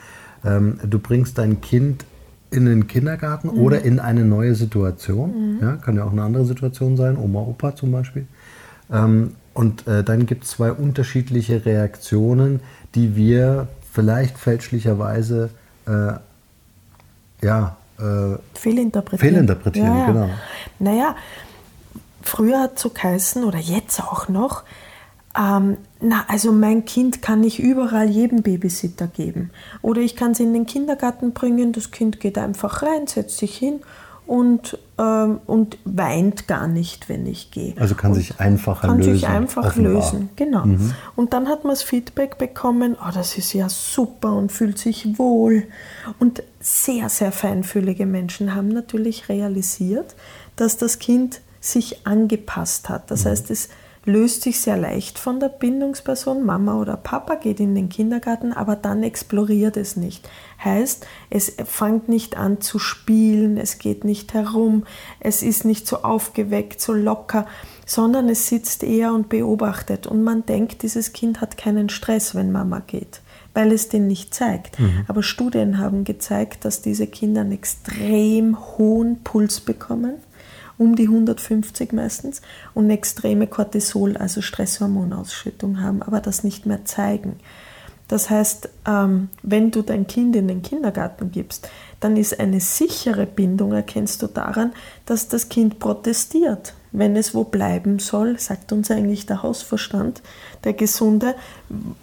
ähm, 0.43 0.79
du 0.83 0.99
bringst 0.99 1.37
dein 1.37 1.61
Kind 1.61 2.05
in 2.51 2.65
den 2.65 2.87
Kindergarten 2.87 3.47
mhm. 3.47 3.61
oder 3.61 3.81
in 3.81 3.99
eine 3.99 4.25
neue 4.25 4.55
Situation. 4.55 5.55
Mhm. 5.55 5.59
Ja, 5.61 5.75
kann 5.77 5.95
ja 5.95 6.03
auch 6.03 6.11
eine 6.11 6.23
andere 6.23 6.45
Situation 6.45 6.97
sein, 6.97 7.17
Oma, 7.17 7.39
Opa 7.39 7.75
zum 7.75 7.91
Beispiel. 7.91 8.27
Ähm, 8.93 9.35
und 9.53 9.87
äh, 9.87 10.03
dann 10.03 10.25
gibt 10.25 10.45
es 10.45 10.51
zwei 10.51 10.71
unterschiedliche 10.71 11.65
Reaktionen, 11.65 12.61
die 12.95 13.15
wir 13.15 13.67
vielleicht 13.91 14.37
fälschlicherweise 14.37 15.49
äh, 15.85 16.13
ja, 17.45 17.77
äh, 17.99 18.37
fehlinterpretieren. 18.55 19.33
Fehlinterpretieren, 19.33 19.87
ja, 19.87 19.99
ja. 19.99 20.05
genau. 20.05 20.29
Naja, 20.79 21.15
früher 22.21 22.61
hat 22.61 22.75
es 22.77 22.81
so 22.81 22.89
geheißen, 22.89 23.43
oder 23.43 23.59
jetzt 23.59 23.99
auch 24.01 24.29
noch, 24.29 24.63
ähm, 25.37 25.77
na, 25.99 26.25
also 26.27 26.51
mein 26.51 26.85
Kind 26.85 27.21
kann 27.21 27.41
nicht 27.41 27.59
überall 27.59 28.09
jedem 28.09 28.41
Babysitter 28.41 29.07
geben. 29.07 29.51
Oder 29.81 30.01
ich 30.01 30.15
kann 30.15 30.31
es 30.31 30.39
in 30.39 30.53
den 30.53 30.65
Kindergarten 30.65 31.33
bringen, 31.33 31.73
das 31.73 31.91
Kind 31.91 32.19
geht 32.19 32.37
einfach 32.37 32.81
rein, 32.81 33.07
setzt 33.07 33.37
sich 33.37 33.55
hin 33.55 33.81
und, 34.25 34.77
ähm, 34.97 35.39
und 35.45 35.77
weint 35.85 36.47
gar 36.47 36.67
nicht, 36.67 37.09
wenn 37.09 37.25
ich 37.25 37.51
gehe. 37.51 37.73
Also 37.79 37.95
kann 37.95 38.11
und 38.11 38.17
sich 38.17 38.39
einfacher 38.39 38.87
kann 38.87 38.97
lösen. 38.97 39.11
Kann 39.11 39.19
sich 39.19 39.27
einfach 39.27 39.65
offenbar. 39.65 39.93
lösen, 39.93 40.29
genau. 40.35 40.65
Mhm. 40.65 40.93
Und 41.15 41.33
dann 41.33 41.47
hat 41.47 41.63
man 41.63 41.73
das 41.73 41.83
Feedback 41.83 42.37
bekommen, 42.37 42.95
oh, 42.99 43.11
das 43.13 43.37
ist 43.37 43.53
ja 43.53 43.69
super 43.69 44.33
und 44.33 44.51
fühlt 44.51 44.77
sich 44.77 45.17
wohl. 45.17 45.63
Und 46.19 46.43
sehr, 46.59 47.09
sehr 47.09 47.31
feinfühlige 47.31 48.05
Menschen 48.05 48.55
haben 48.55 48.69
natürlich 48.69 49.29
realisiert, 49.29 50.15
dass 50.55 50.77
das 50.77 50.99
Kind 50.99 51.41
sich 51.59 52.05
angepasst 52.05 52.89
hat. 52.89 53.11
Das 53.11 53.25
mhm. 53.25 53.29
heißt, 53.29 53.51
es 53.51 53.69
löst 54.05 54.41
sich 54.41 54.59
sehr 54.59 54.77
leicht 54.77 55.17
von 55.17 55.39
der 55.39 55.49
Bindungsperson, 55.49 56.45
Mama 56.45 56.79
oder 56.79 56.97
Papa 56.97 57.35
geht 57.35 57.59
in 57.59 57.73
den 57.73 57.89
Kindergarten, 57.89 58.51
aber 58.51 58.75
dann 58.75 59.03
exploriert 59.03 59.77
es 59.77 59.95
nicht. 59.95 60.29
Heißt, 60.63 61.05
es 61.29 61.55
fängt 61.65 62.09
nicht 62.09 62.37
an 62.37 62.61
zu 62.61 62.79
spielen, 62.79 63.57
es 63.57 63.79
geht 63.79 64.03
nicht 64.03 64.33
herum, 64.33 64.85
es 65.19 65.43
ist 65.43 65.65
nicht 65.65 65.87
so 65.87 66.03
aufgeweckt, 66.03 66.79
so 66.79 66.93
locker, 66.93 67.45
sondern 67.85 68.29
es 68.29 68.47
sitzt 68.47 68.83
eher 68.83 69.13
und 69.13 69.29
beobachtet 69.29 70.07
und 70.07 70.23
man 70.23 70.45
denkt, 70.45 70.83
dieses 70.83 71.13
Kind 71.13 71.41
hat 71.41 71.57
keinen 71.57 71.89
Stress, 71.89 72.35
wenn 72.35 72.51
Mama 72.51 72.81
geht 72.85 73.21
weil 73.53 73.71
es 73.71 73.89
den 73.89 74.07
nicht 74.07 74.33
zeigt. 74.33 74.79
Mhm. 74.79 75.05
Aber 75.07 75.23
Studien 75.23 75.77
haben 75.77 76.03
gezeigt, 76.03 76.65
dass 76.65 76.81
diese 76.81 77.07
Kinder 77.07 77.41
einen 77.41 77.51
extrem 77.51 78.57
hohen 78.77 79.23
Puls 79.23 79.61
bekommen, 79.61 80.15
um 80.77 80.95
die 80.95 81.07
150 81.07 81.93
meistens, 81.93 82.41
und 82.73 82.85
eine 82.85 82.93
extreme 82.93 83.47
Cortisol, 83.47 84.17
also 84.17 84.41
Stresshormonausschüttung 84.41 85.81
haben, 85.81 86.01
aber 86.01 86.19
das 86.19 86.43
nicht 86.43 86.65
mehr 86.65 86.85
zeigen. 86.85 87.35
Das 88.13 88.29
heißt, 88.29 88.69
ähm, 88.87 89.29
wenn 89.41 89.71
du 89.71 89.81
dein 89.81 90.05
Kind 90.05 90.35
in 90.35 90.47
den 90.47 90.61
Kindergarten 90.61 91.31
gibst, 91.31 91.67
dann 91.99 92.15
ist 92.15 92.39
eine 92.39 92.59
sichere 92.59 93.25
Bindung, 93.25 93.73
erkennst 93.73 94.21
du 94.21 94.27
daran, 94.27 94.71
dass 95.07 95.29
das 95.29 95.49
Kind 95.49 95.79
protestiert. 95.79 96.75
Wenn 96.91 97.15
es 97.15 97.33
wo 97.33 97.43
bleiben 97.43 97.97
soll, 97.97 98.37
sagt 98.37 98.71
uns 98.71 98.91
eigentlich 98.91 99.25
der 99.25 99.41
Hausverstand, 99.41 100.21
der 100.63 100.73
Gesunde, 100.73 101.33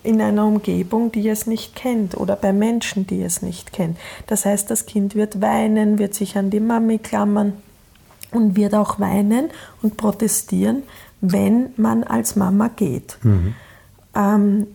in 0.02 0.20
einer 0.20 0.46
Umgebung, 0.46 1.12
die 1.12 1.28
es 1.28 1.46
nicht 1.46 1.76
kennt 1.76 2.16
oder 2.16 2.34
bei 2.34 2.52
Menschen, 2.52 3.06
die 3.06 3.22
es 3.22 3.40
nicht 3.40 3.72
kennt. 3.72 3.96
Das 4.26 4.44
heißt, 4.44 4.68
das 4.68 4.86
Kind 4.86 5.14
wird 5.14 5.40
weinen, 5.40 6.00
wird 6.00 6.14
sich 6.14 6.36
an 6.36 6.50
die 6.50 6.58
Mami 6.58 6.98
klammern, 6.98 7.52
und 8.32 8.56
wird 8.56 8.74
auch 8.74 8.98
weinen 8.98 9.50
und 9.82 9.96
protestieren, 9.96 10.84
wenn 11.20 11.70
man 11.76 12.02
als 12.04 12.34
Mama 12.34 12.68
geht. 12.68 13.18
Mhm. 13.22 13.54
Ähm, 14.14 14.66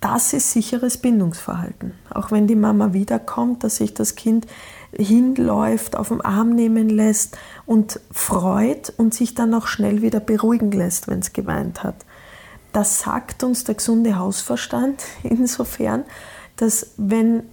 das 0.00 0.32
ist 0.32 0.52
sicheres 0.52 0.98
Bindungsverhalten. 0.98 1.92
Auch 2.10 2.30
wenn 2.30 2.46
die 2.46 2.54
Mama 2.54 2.92
wiederkommt, 2.92 3.64
dass 3.64 3.76
sich 3.76 3.94
das 3.94 4.14
Kind 4.14 4.46
hinläuft, 4.92 5.96
auf 5.96 6.08
den 6.08 6.20
Arm 6.20 6.54
nehmen 6.54 6.88
lässt 6.88 7.36
und 7.64 8.00
freut 8.10 8.92
und 8.96 9.14
sich 9.14 9.34
dann 9.34 9.54
auch 9.54 9.66
schnell 9.66 10.02
wieder 10.02 10.20
beruhigen 10.20 10.70
lässt, 10.70 11.08
wenn 11.08 11.20
es 11.20 11.32
geweint 11.32 11.82
hat. 11.82 12.04
Das 12.72 13.00
sagt 13.00 13.42
uns 13.42 13.64
der 13.64 13.76
gesunde 13.76 14.18
Hausverstand 14.18 15.02
insofern, 15.22 16.04
dass 16.56 16.92
wenn 16.96 17.44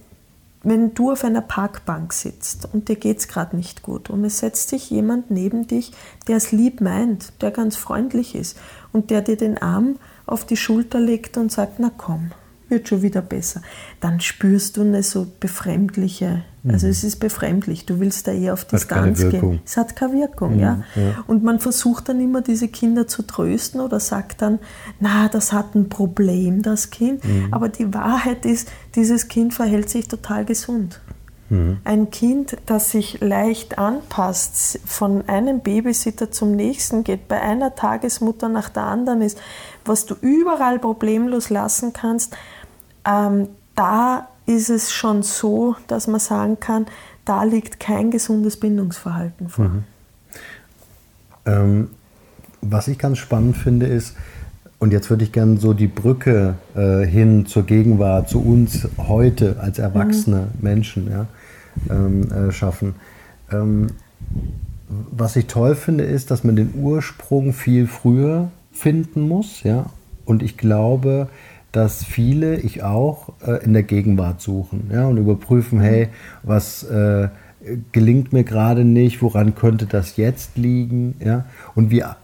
wenn 0.66 0.94
du 0.94 1.12
auf 1.12 1.24
einer 1.24 1.42
Parkbank 1.42 2.14
sitzt 2.14 2.66
und 2.72 2.88
dir 2.88 2.96
geht 2.96 3.18
es 3.18 3.28
gerade 3.28 3.54
nicht 3.54 3.82
gut 3.82 4.08
und 4.08 4.24
es 4.24 4.38
setzt 4.38 4.70
sich 4.70 4.88
jemand 4.88 5.30
neben 5.30 5.66
dich, 5.66 5.92
der 6.26 6.38
es 6.38 6.52
lieb 6.52 6.80
meint, 6.80 7.42
der 7.42 7.50
ganz 7.50 7.76
freundlich 7.76 8.34
ist 8.34 8.56
und 8.90 9.10
der 9.10 9.20
dir 9.20 9.36
den 9.36 9.58
Arm 9.58 9.96
auf 10.26 10.44
die 10.44 10.56
Schulter 10.56 11.00
legt 11.00 11.36
und 11.36 11.52
sagt, 11.52 11.78
na 11.78 11.90
komm, 11.96 12.30
wird 12.68 12.88
schon 12.88 13.02
wieder 13.02 13.22
besser, 13.22 13.62
dann 14.00 14.20
spürst 14.20 14.76
du 14.76 14.82
eine 14.82 15.02
so 15.02 15.26
befremdliche, 15.38 16.44
also 16.66 16.86
mhm. 16.86 16.92
es 16.92 17.04
ist 17.04 17.16
befremdlich, 17.16 17.84
du 17.84 18.00
willst 18.00 18.26
da 18.26 18.32
eher 18.32 18.54
auf 18.54 18.64
Distanz 18.64 19.20
gehen. 19.28 19.60
Es 19.66 19.76
hat 19.76 19.96
keine 19.96 20.14
Wirkung, 20.14 20.54
mhm, 20.54 20.60
ja. 20.60 20.82
ja. 20.94 21.24
Und 21.26 21.44
man 21.44 21.60
versucht 21.60 22.08
dann 22.08 22.20
immer 22.20 22.40
diese 22.40 22.68
Kinder 22.68 23.06
zu 23.06 23.22
trösten 23.22 23.80
oder 23.80 24.00
sagt 24.00 24.40
dann, 24.40 24.58
na, 24.98 25.28
das 25.28 25.52
hat 25.52 25.74
ein 25.74 25.90
Problem, 25.90 26.62
das 26.62 26.90
Kind. 26.90 27.22
Mhm. 27.24 27.48
Aber 27.52 27.68
die 27.68 27.92
Wahrheit 27.92 28.46
ist, 28.46 28.70
dieses 28.94 29.28
Kind 29.28 29.52
verhält 29.52 29.90
sich 29.90 30.08
total 30.08 30.46
gesund. 30.46 31.00
Mhm. 31.50 31.78
Ein 31.84 32.10
Kind, 32.10 32.56
das 32.64 32.90
sich 32.90 33.20
leicht 33.20 33.78
anpasst, 33.78 34.80
von 34.86 35.28
einem 35.28 35.60
Babysitter 35.60 36.30
zum 36.30 36.52
nächsten 36.52 37.04
geht, 37.04 37.28
bei 37.28 37.40
einer 37.40 37.74
Tagesmutter 37.74 38.48
nach 38.48 38.70
der 38.70 38.84
anderen 38.84 39.20
ist, 39.20 39.38
was 39.84 40.06
du 40.06 40.14
überall 40.20 40.78
problemlos 40.78 41.50
lassen 41.50 41.92
kannst, 41.92 42.36
ähm, 43.06 43.48
da 43.74 44.28
ist 44.46 44.70
es 44.70 44.92
schon 44.92 45.22
so, 45.22 45.76
dass 45.86 46.06
man 46.06 46.20
sagen 46.20 46.60
kann, 46.60 46.86
da 47.24 47.44
liegt 47.44 47.80
kein 47.80 48.10
gesundes 48.10 48.58
Bindungsverhalten 48.58 49.48
vor. 49.48 49.66
Mhm. 49.66 49.84
Ähm, 51.46 51.90
was 52.60 52.88
ich 52.88 52.98
ganz 52.98 53.18
spannend 53.18 53.56
finde, 53.56 53.86
ist, 53.86 54.16
und 54.78 54.92
jetzt 54.92 55.08
würde 55.08 55.24
ich 55.24 55.32
gerne 55.32 55.58
so 55.58 55.72
die 55.72 55.86
Brücke 55.86 56.54
äh, 56.74 57.06
hin 57.06 57.46
zur 57.46 57.64
Gegenwart, 57.64 58.28
zu 58.28 58.42
uns 58.42 58.86
heute 58.98 59.56
als 59.60 59.78
erwachsene 59.78 60.48
mhm. 60.52 60.62
Menschen 60.62 61.10
ja, 61.10 61.26
ähm, 61.88 62.30
äh, 62.30 62.52
schaffen. 62.52 62.94
Ähm, 63.50 63.88
was 64.88 65.36
ich 65.36 65.46
toll 65.46 65.74
finde, 65.74 66.04
ist, 66.04 66.30
dass 66.30 66.44
man 66.44 66.56
den 66.56 66.74
Ursprung 66.74 67.52
viel 67.52 67.86
früher 67.86 68.50
finden 68.74 69.26
muss. 69.26 69.62
Ja? 69.62 69.86
Und 70.24 70.42
ich 70.42 70.56
glaube, 70.56 71.28
dass 71.72 72.04
viele, 72.04 72.60
ich 72.60 72.82
auch, 72.82 73.32
äh, 73.44 73.64
in 73.64 73.72
der 73.72 73.82
Gegenwart 73.82 74.40
suchen 74.40 74.90
ja? 74.92 75.06
und 75.06 75.16
überprüfen, 75.16 75.80
hey, 75.80 76.08
was 76.42 76.82
äh, 76.84 77.28
gelingt 77.92 78.32
mir 78.32 78.44
gerade 78.44 78.84
nicht, 78.84 79.22
woran 79.22 79.54
könnte 79.54 79.86
das 79.86 80.16
jetzt 80.16 80.56
liegen? 80.56 81.14
Ja? 81.24 81.46
Und 81.74 81.90
wir, 81.90 82.16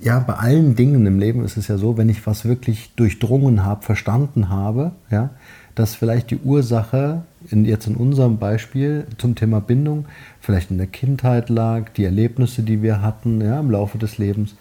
ja, 0.00 0.18
bei 0.18 0.34
allen 0.34 0.76
Dingen 0.76 1.06
im 1.06 1.18
Leben 1.18 1.44
ist 1.44 1.56
es 1.56 1.68
ja 1.68 1.78
so, 1.78 1.96
wenn 1.96 2.08
ich 2.08 2.26
was 2.26 2.44
wirklich 2.44 2.92
durchdrungen 2.94 3.64
habe, 3.64 3.82
verstanden 3.82 4.50
habe, 4.50 4.92
ja, 5.10 5.30
dass 5.74 5.94
vielleicht 5.94 6.30
die 6.30 6.38
Ursache, 6.38 7.22
in, 7.50 7.64
jetzt 7.64 7.86
in 7.86 7.96
unserem 7.96 8.38
Beispiel 8.38 9.06
zum 9.18 9.34
Thema 9.34 9.60
Bindung, 9.60 10.06
vielleicht 10.40 10.70
in 10.70 10.78
der 10.78 10.86
Kindheit 10.86 11.48
lag, 11.48 11.88
die 11.96 12.04
Erlebnisse, 12.04 12.62
die 12.62 12.82
wir 12.82 13.02
hatten 13.02 13.40
ja, 13.40 13.58
im 13.58 13.70
Laufe 13.70 13.98
des 13.98 14.18
Lebens, 14.18 14.54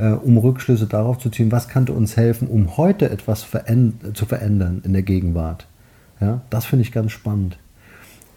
äh, 0.00 0.12
um 0.12 0.38
Rückschlüsse 0.38 0.86
darauf 0.86 1.18
zu 1.18 1.28
ziehen, 1.30 1.52
was 1.52 1.68
könnte 1.68 1.92
uns 1.92 2.16
helfen, 2.16 2.48
um 2.48 2.76
heute 2.76 3.10
etwas 3.10 3.42
veränd 3.42 4.16
zu 4.16 4.24
verändern 4.24 4.80
in 4.84 4.94
der 4.94 5.02
Gegenwart. 5.02 5.66
Ja, 6.20 6.40
das 6.50 6.64
finde 6.64 6.82
ich 6.82 6.92
ganz 6.92 7.12
spannend. 7.12 7.58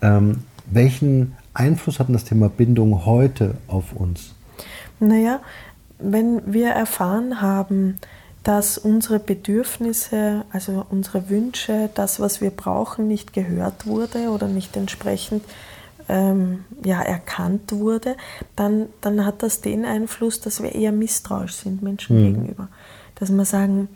Ähm, 0.01 0.39
welchen 0.65 1.35
Einfluss 1.53 1.99
hat 1.99 2.07
das 2.09 2.25
Thema 2.25 2.49
Bindung 2.49 3.05
heute 3.05 3.55
auf 3.67 3.93
uns? 3.93 4.35
Naja, 4.99 5.39
wenn 5.99 6.41
wir 6.53 6.69
erfahren 6.69 7.41
haben, 7.41 7.97
dass 8.43 8.77
unsere 8.77 9.19
Bedürfnisse, 9.19 10.43
also 10.51 10.85
unsere 10.89 11.29
Wünsche, 11.29 11.89
das, 11.95 12.19
was 12.19 12.41
wir 12.41 12.51
brauchen, 12.51 13.07
nicht 13.07 13.31
gehört 13.31 13.85
wurde 13.85 14.29
oder 14.29 14.47
nicht 14.47 14.75
entsprechend 14.75 15.43
ähm, 16.09 16.65
ja, 16.83 17.01
erkannt 17.01 17.71
wurde, 17.71 18.15
dann, 18.55 18.87
dann 19.01 19.25
hat 19.25 19.43
das 19.43 19.61
den 19.61 19.85
Einfluss, 19.85 20.39
dass 20.39 20.61
wir 20.61 20.73
eher 20.73 20.91
misstrauisch 20.91 21.53
sind 21.53 21.81
Menschen 21.81 22.17
mhm. 22.19 22.23
gegenüber. 22.23 22.67
Dass 23.15 23.31
wir 23.31 23.45
sagen, 23.45 23.89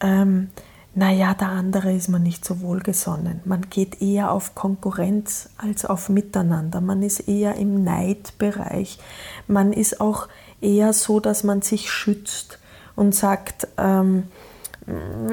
ähm, 0.00 0.48
naja, 0.94 1.34
der 1.34 1.50
andere 1.50 1.92
ist 1.92 2.08
mir 2.08 2.18
nicht 2.18 2.44
so 2.44 2.60
wohlgesonnen. 2.60 3.40
Man 3.44 3.62
geht 3.70 4.02
eher 4.02 4.32
auf 4.32 4.54
Konkurrenz 4.54 5.50
als 5.56 5.84
auf 5.84 6.08
Miteinander. 6.08 6.80
Man 6.80 7.02
ist 7.02 7.28
eher 7.28 7.54
im 7.54 7.84
Neidbereich. 7.84 8.98
Man 9.46 9.72
ist 9.72 10.00
auch 10.00 10.28
eher 10.60 10.92
so, 10.92 11.20
dass 11.20 11.44
man 11.44 11.62
sich 11.62 11.90
schützt 11.90 12.58
und 12.96 13.14
sagt, 13.14 13.68
ähm, 13.76 14.24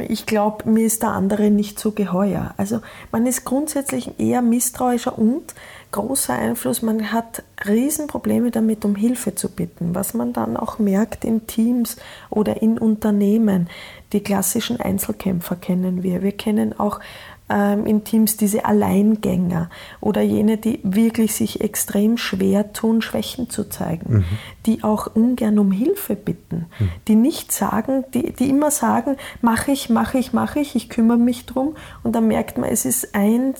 ich 0.08 0.26
glaube, 0.26 0.70
mir 0.70 0.86
ist 0.86 1.02
der 1.02 1.12
andere 1.12 1.50
nicht 1.50 1.80
so 1.80 1.92
geheuer. 1.92 2.54
Also 2.58 2.82
man 3.12 3.26
ist 3.26 3.46
grundsätzlich 3.46 4.20
eher 4.20 4.42
misstrauischer 4.42 5.18
und 5.18 5.54
großer 5.92 6.34
Einfluss, 6.34 6.82
man 6.82 7.14
hat 7.14 7.44
Riesenprobleme 7.66 8.52
damit, 8.52 8.84
um 8.84 8.96
Hilfe 8.96 9.36
zu 9.36 9.50
bitten, 9.50 9.96
was 9.96 10.14
man 10.14 10.34
dann 10.34 10.58
auch 10.58 10.78
merkt 10.78 11.24
in 11.24 11.48
Teams 11.48 11.96
oder 12.30 12.62
in 12.62 12.78
Unternehmen. 12.78 13.70
Die 14.12 14.22
klassischen 14.22 14.80
Einzelkämpfer 14.80 15.56
kennen 15.56 16.04
wir. 16.04 16.22
Wir 16.22 16.34
kennen 16.34 16.78
auch 16.78 17.00
in 17.48 18.04
Teams 18.04 18.38
diese 18.38 18.66
Alleingänger 18.66 19.70
oder 20.02 20.22
jene, 20.22 20.58
die 20.58 20.80
wirklich 20.82 21.36
sich 21.36 21.62
extrem 21.62 22.18
schwer 22.18 22.74
tun, 22.74 23.04
Schwächen 23.04 23.52
zu 23.52 23.70
zeigen, 23.70 24.14
mhm. 24.14 24.26
die 24.66 24.84
auch 24.84 25.14
ungern 25.14 25.60
um 25.60 25.72
Hilfe 25.72 26.16
bitten, 26.16 26.66
mhm. 26.80 26.90
die 27.08 27.16
nicht 27.16 27.52
sagen, 27.52 28.04
die, 28.16 28.34
die 28.34 28.50
immer 28.50 28.72
sagen, 28.72 29.18
mache 29.42 29.72
ich, 29.72 29.90
mache 29.90 30.18
ich, 30.18 30.34
mache 30.34 30.60
ich, 30.60 30.76
ich 30.76 30.90
kümmere 30.90 31.20
mich 31.20 31.46
drum 31.46 31.76
und 32.02 32.16
dann 32.16 32.28
merkt 32.28 32.58
man, 32.58 32.68
es 32.68 32.84
ist 32.84 33.14
ein 33.14 33.54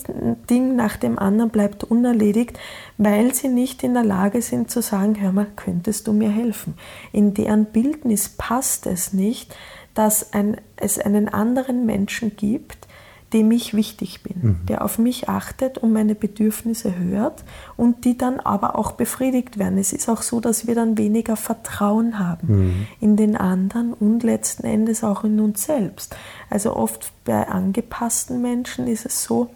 Ding 0.50 0.74
nach 0.74 0.96
dem 0.96 1.16
anderen 1.16 1.50
bleibt 1.50 1.84
unerledigt, 1.84 2.58
weil 2.98 3.34
sie 3.34 3.48
nicht 3.48 3.84
in 3.84 3.94
der 3.94 4.04
Lage 4.04 4.42
sind 4.42 4.68
zu 4.68 4.82
sagen, 4.82 5.20
hör 5.20 5.30
mal, 5.30 5.46
könntest 5.54 6.08
du 6.08 6.12
mir 6.12 6.30
helfen? 6.30 6.74
In 7.12 7.34
deren 7.34 7.66
Bildnis 7.66 8.30
passt 8.30 8.86
es 8.86 9.12
nicht, 9.12 9.54
dass 9.94 10.32
ein, 10.32 10.56
es 10.76 10.98
einen 10.98 11.28
anderen 11.28 11.86
Menschen 11.86 12.36
gibt, 12.36 12.85
dem 13.32 13.50
ich 13.50 13.74
wichtig 13.74 14.22
bin, 14.22 14.36
mhm. 14.40 14.66
der 14.66 14.84
auf 14.84 14.98
mich 14.98 15.28
achtet 15.28 15.78
und 15.78 15.92
meine 15.92 16.14
Bedürfnisse 16.14 16.96
hört 16.96 17.44
und 17.76 18.04
die 18.04 18.16
dann 18.16 18.38
aber 18.38 18.78
auch 18.78 18.92
befriedigt 18.92 19.58
werden. 19.58 19.78
Es 19.78 19.92
ist 19.92 20.08
auch 20.08 20.22
so, 20.22 20.40
dass 20.40 20.66
wir 20.66 20.74
dann 20.74 20.96
weniger 20.96 21.36
Vertrauen 21.36 22.18
haben 22.18 22.46
mhm. 22.46 22.86
in 23.00 23.16
den 23.16 23.36
anderen 23.36 23.92
und 23.94 24.22
letzten 24.22 24.64
Endes 24.64 25.02
auch 25.02 25.24
in 25.24 25.40
uns 25.40 25.64
selbst. 25.64 26.14
Also 26.50 26.76
oft 26.76 27.12
bei 27.24 27.48
angepassten 27.48 28.40
Menschen 28.40 28.86
ist 28.86 29.06
es 29.06 29.24
so, 29.24 29.50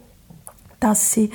dass 0.81 1.11
sie 1.11 1.31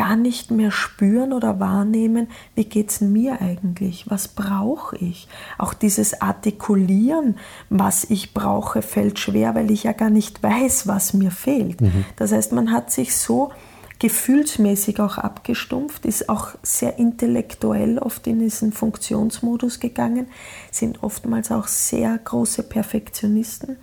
gar 0.00 0.16
nicht 0.16 0.50
mehr 0.50 0.70
spüren 0.70 1.34
oder 1.34 1.60
wahrnehmen, 1.60 2.28
wie 2.54 2.64
geht 2.64 2.88
es 2.88 3.02
mir 3.02 3.42
eigentlich, 3.42 4.08
was 4.08 4.28
brauche 4.28 4.96
ich. 4.96 5.28
Auch 5.58 5.74
dieses 5.74 6.22
Artikulieren, 6.22 7.36
was 7.68 8.04
ich 8.04 8.32
brauche, 8.32 8.80
fällt 8.80 9.18
schwer, 9.18 9.54
weil 9.54 9.70
ich 9.70 9.82
ja 9.82 9.92
gar 9.92 10.08
nicht 10.08 10.42
weiß, 10.42 10.86
was 10.86 11.12
mir 11.12 11.30
fehlt. 11.30 11.82
Mhm. 11.82 12.06
Das 12.16 12.32
heißt, 12.32 12.52
man 12.52 12.72
hat 12.72 12.90
sich 12.90 13.14
so 13.14 13.50
gefühlsmäßig 13.98 14.98
auch 15.00 15.18
abgestumpft, 15.18 16.06
ist 16.06 16.30
auch 16.30 16.52
sehr 16.62 16.98
intellektuell 16.98 17.98
oft 17.98 18.26
in 18.26 18.38
diesen 18.38 18.72
Funktionsmodus 18.72 19.80
gegangen, 19.80 20.28
sind 20.70 21.02
oftmals 21.02 21.52
auch 21.52 21.66
sehr 21.68 22.16
große 22.16 22.62
Perfektionisten, 22.62 23.76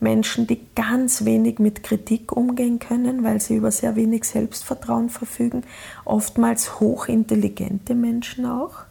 Menschen, 0.00 0.46
die 0.46 0.60
ganz 0.74 1.24
wenig 1.24 1.58
mit 1.58 1.82
Kritik 1.82 2.32
umgehen 2.32 2.78
können, 2.78 3.24
weil 3.24 3.40
sie 3.40 3.56
über 3.56 3.70
sehr 3.70 3.96
wenig 3.96 4.24
Selbstvertrauen 4.24 5.08
verfügen, 5.08 5.62
oftmals 6.04 6.80
hochintelligente 6.80 7.94
Menschen 7.94 8.46
auch, 8.46 8.84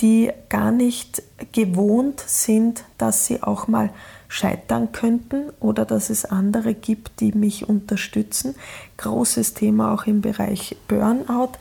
die 0.00 0.30
gar 0.48 0.72
nicht 0.72 1.22
gewohnt 1.52 2.20
sind, 2.26 2.84
dass 2.98 3.26
sie 3.26 3.42
auch 3.42 3.68
mal 3.68 3.90
scheitern 4.28 4.90
könnten 4.90 5.50
oder 5.60 5.84
dass 5.84 6.10
es 6.10 6.24
andere 6.24 6.74
gibt, 6.74 7.20
die 7.20 7.32
mich 7.32 7.68
unterstützen. 7.68 8.56
Großes 8.96 9.54
Thema 9.54 9.94
auch 9.94 10.06
im 10.06 10.20
Bereich 10.20 10.76
Burnout 10.88 11.52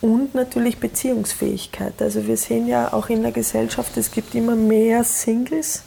und 0.00 0.34
natürlich 0.34 0.78
Beziehungsfähigkeit. 0.78 2.00
Also 2.00 2.26
wir 2.26 2.36
sehen 2.36 2.66
ja 2.66 2.92
auch 2.92 3.08
in 3.08 3.22
der 3.22 3.32
Gesellschaft, 3.32 3.96
es 3.96 4.10
gibt 4.10 4.34
immer 4.34 4.56
mehr 4.56 5.04
Singles, 5.04 5.84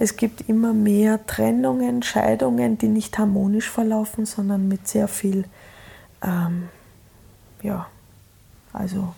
es 0.00 0.16
gibt 0.16 0.48
immer 0.48 0.72
mehr 0.72 1.26
Trennungen, 1.26 2.02
Scheidungen, 2.02 2.78
die 2.78 2.88
nicht 2.88 3.18
harmonisch 3.18 3.68
verlaufen, 3.68 4.24
sondern 4.24 4.66
mit 4.66 4.88
sehr 4.88 5.08
viel, 5.08 5.44
ähm, 6.22 6.70
ja, 7.62 7.86
also 8.72 9.12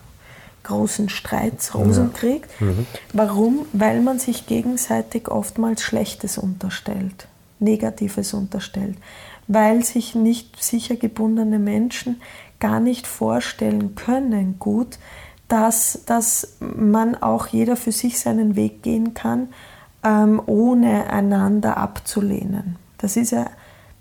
großen 0.65 1.09
Streits, 1.09 1.77
Rosenkrieg. 1.77 2.49
Ja. 2.59 2.67
Mhm. 2.67 2.87
Warum? 3.13 3.67
Weil 3.73 4.01
man 4.01 4.19
sich 4.19 4.47
gegenseitig 4.47 5.29
oftmals 5.29 5.83
Schlechtes 5.83 6.37
unterstellt, 6.37 7.29
Negatives 7.61 8.35
unterstellt, 8.35 8.99
weil 9.47 9.85
sich 9.85 10.17
nicht 10.17 10.61
sicher 10.61 10.97
gebundene 10.97 11.61
Menschen 11.61 12.21
gar 12.59 12.81
nicht 12.81 13.07
vorstellen 13.07 13.95
können, 13.95 14.57
gut, 14.59 14.99
dass, 15.47 16.01
dass 16.07 16.57
man 16.59 17.15
auch 17.15 17.47
jeder 17.47 17.77
für 17.77 17.93
sich 17.93 18.19
seinen 18.19 18.57
Weg 18.57 18.83
gehen 18.83 19.15
kann 19.15 19.49
ähm, 20.05 20.41
ohne 20.47 21.11
einander 21.11 21.77
abzulehnen. 21.77 22.77
Das 22.99 23.17
ist 23.17 23.31
ja, 23.31 23.47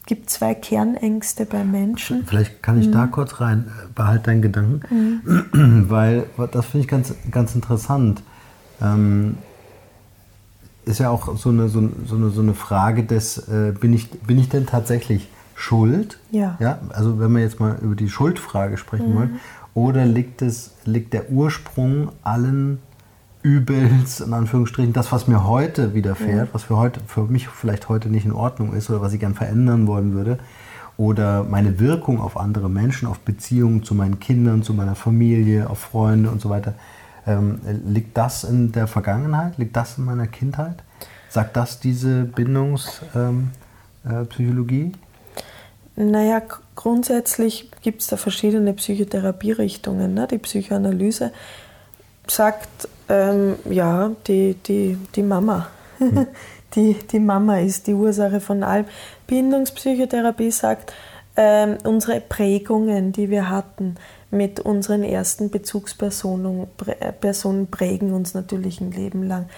gibt 0.06 0.30
zwei 0.30 0.54
Kernängste 0.54 1.46
bei 1.46 1.64
Menschen. 1.64 2.26
Vielleicht 2.26 2.62
kann 2.64 2.80
ich 2.80 2.88
mhm. 2.88 2.94
da 2.94 3.08
kurz 3.08 3.40
rein, 3.40 3.68
äh, 3.68 3.88
behalte 3.94 4.26
deinen 4.26 4.42
Gedanken, 4.42 5.22
mhm. 5.54 5.86
weil 5.90 6.26
das 6.52 6.66
finde 6.66 6.86
ich 6.86 6.88
ganz, 6.88 7.14
ganz 7.30 7.56
interessant. 7.56 8.24
Ähm, 8.82 9.38
ist 10.86 11.00
ja 11.00 11.10
auch 11.10 11.38
so 11.38 11.50
eine, 11.50 11.70
so, 11.70 11.90
so 12.06 12.16
eine, 12.16 12.30
so 12.30 12.42
eine 12.42 12.54
Frage 12.54 13.04
des, 13.04 13.38
äh, 13.48 13.74
bin, 13.80 13.94
ich, 13.94 14.10
bin 14.10 14.40
ich 14.40 14.50
denn 14.50 14.66
tatsächlich 14.66 15.30
schuld? 15.56 16.20
Ja. 16.32 16.58
ja. 16.60 16.80
Also 16.90 17.20
wenn 17.20 17.32
wir 17.34 17.42
jetzt 17.42 17.60
mal 17.60 17.78
über 17.82 17.96
die 17.96 18.10
Schuldfrage 18.10 18.78
sprechen 18.78 19.12
mhm. 19.12 19.16
wollen, 19.16 19.40
oder 19.74 20.06
liegt, 20.06 20.42
es, 20.42 20.72
liegt 20.86 21.14
der 21.14 21.32
Ursprung 21.32 22.12
allen 22.24 22.80
Übels, 23.44 24.20
in 24.20 24.34
Anführungsstrichen, 24.34 24.94
das, 24.94 25.12
was 25.12 25.28
mir 25.28 25.48
heute 25.48 25.94
widerfährt, 25.94 26.48
ja. 26.48 26.54
was 26.54 26.64
für, 26.64 26.78
heute, 26.78 27.00
für 27.08 27.24
mich 27.24 27.48
vielleicht 27.48 27.90
heute 27.90 28.10
nicht 28.10 28.26
in 28.26 28.34
Ordnung 28.34 28.74
ist 28.74 28.90
oder 28.90 29.02
was 29.02 29.14
ich 29.14 29.20
gern 29.20 29.34
verändern 29.34 29.88
wollen 29.88 30.14
würde, 30.14 30.38
oder 30.98 31.44
meine 31.44 31.80
Wirkung 31.80 32.22
auf 32.22 32.38
andere 32.38 32.70
Menschen, 32.70 33.08
auf 33.08 33.20
Beziehungen 33.20 33.84
zu 33.84 33.96
meinen 33.96 34.20
Kindern, 34.20 34.62
zu 34.62 34.74
meiner 34.74 34.96
Familie, 34.96 35.70
auf 35.70 35.80
Freunde 35.80 36.30
und 36.30 36.42
so 36.42 36.50
weiter, 36.50 36.74
ähm, 37.26 37.60
liegt 37.86 38.18
das 38.18 38.44
in 38.44 38.72
der 38.72 38.88
Vergangenheit? 38.88 39.58
Liegt 39.58 39.76
das 39.76 39.98
in 39.98 40.06
meiner 40.06 40.28
Kindheit? 40.28 40.84
Sagt 41.30 41.56
das 41.56 41.80
diese 41.80 42.26
Bindungspsychologie? 42.26 44.82
Ähm, 44.82 44.94
äh, 44.94 44.98
naja, 45.96 46.42
grundsätzlich 46.76 47.72
gibt 47.82 48.02
es 48.02 48.08
da 48.08 48.18
verschiedene 48.18 48.74
Psychotherapierichtungen. 48.74 50.14
Ne? 50.14 50.28
Die 50.28 50.38
Psychoanalyse 50.38 51.32
sagt, 52.28 52.88
ähm, 53.12 53.56
ja, 53.70 54.12
die, 54.28 54.56
die, 54.56 54.98
die 55.16 55.24
Mama. 55.24 55.68
Hm. 55.98 56.28
Die, 56.74 56.94
die 56.94 57.20
Mama 57.20 57.60
ist 57.60 57.88
die 57.88 57.94
Ursache 57.94 58.40
von 58.40 58.64
allem. 58.64 58.86
Bindungspsychotherapie 59.28 60.52
sagt, 60.52 60.94
ähm, 61.36 61.78
unsere 61.84 62.22
Prägungen, 62.22 63.12
die 63.12 63.30
wir 63.30 63.50
hatten 63.50 63.96
mit 64.30 64.62
unseren 64.62 65.04
ersten 65.04 65.50
Bezugspersonen 65.50 66.68
Personen 67.20 67.68
prägen 67.68 68.14
uns 68.14 68.34
natürlich 68.34 68.80
ein 68.80 68.94
Leben 68.94 69.28
lang. 69.28 69.50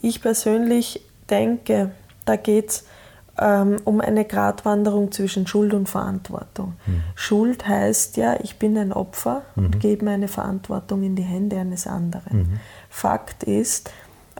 Ich 0.00 0.22
persönlich 0.22 1.02
denke, 1.28 1.90
da 2.24 2.36
geht 2.36 2.68
es 2.68 2.84
ähm, 3.40 3.78
um 3.84 4.00
eine 4.00 4.24
Gratwanderung 4.24 5.10
zwischen 5.12 5.46
Schuld 5.46 5.72
und 5.72 5.88
Verantwortung. 5.88 6.74
Mhm. 6.86 7.02
Schuld 7.14 7.66
heißt 7.66 8.18
ja, 8.18 8.38
ich 8.40 8.58
bin 8.58 8.76
ein 8.76 8.92
Opfer 8.92 9.42
mhm. 9.56 9.64
und 9.64 9.80
gebe 9.80 10.04
meine 10.04 10.28
Verantwortung 10.28 11.02
in 11.02 11.16
die 11.16 11.22
Hände 11.22 11.58
eines 11.58 11.86
anderen. 11.86 12.38
Mhm. 12.38 12.60
Fakt 12.90 13.42
ist, 13.44 13.90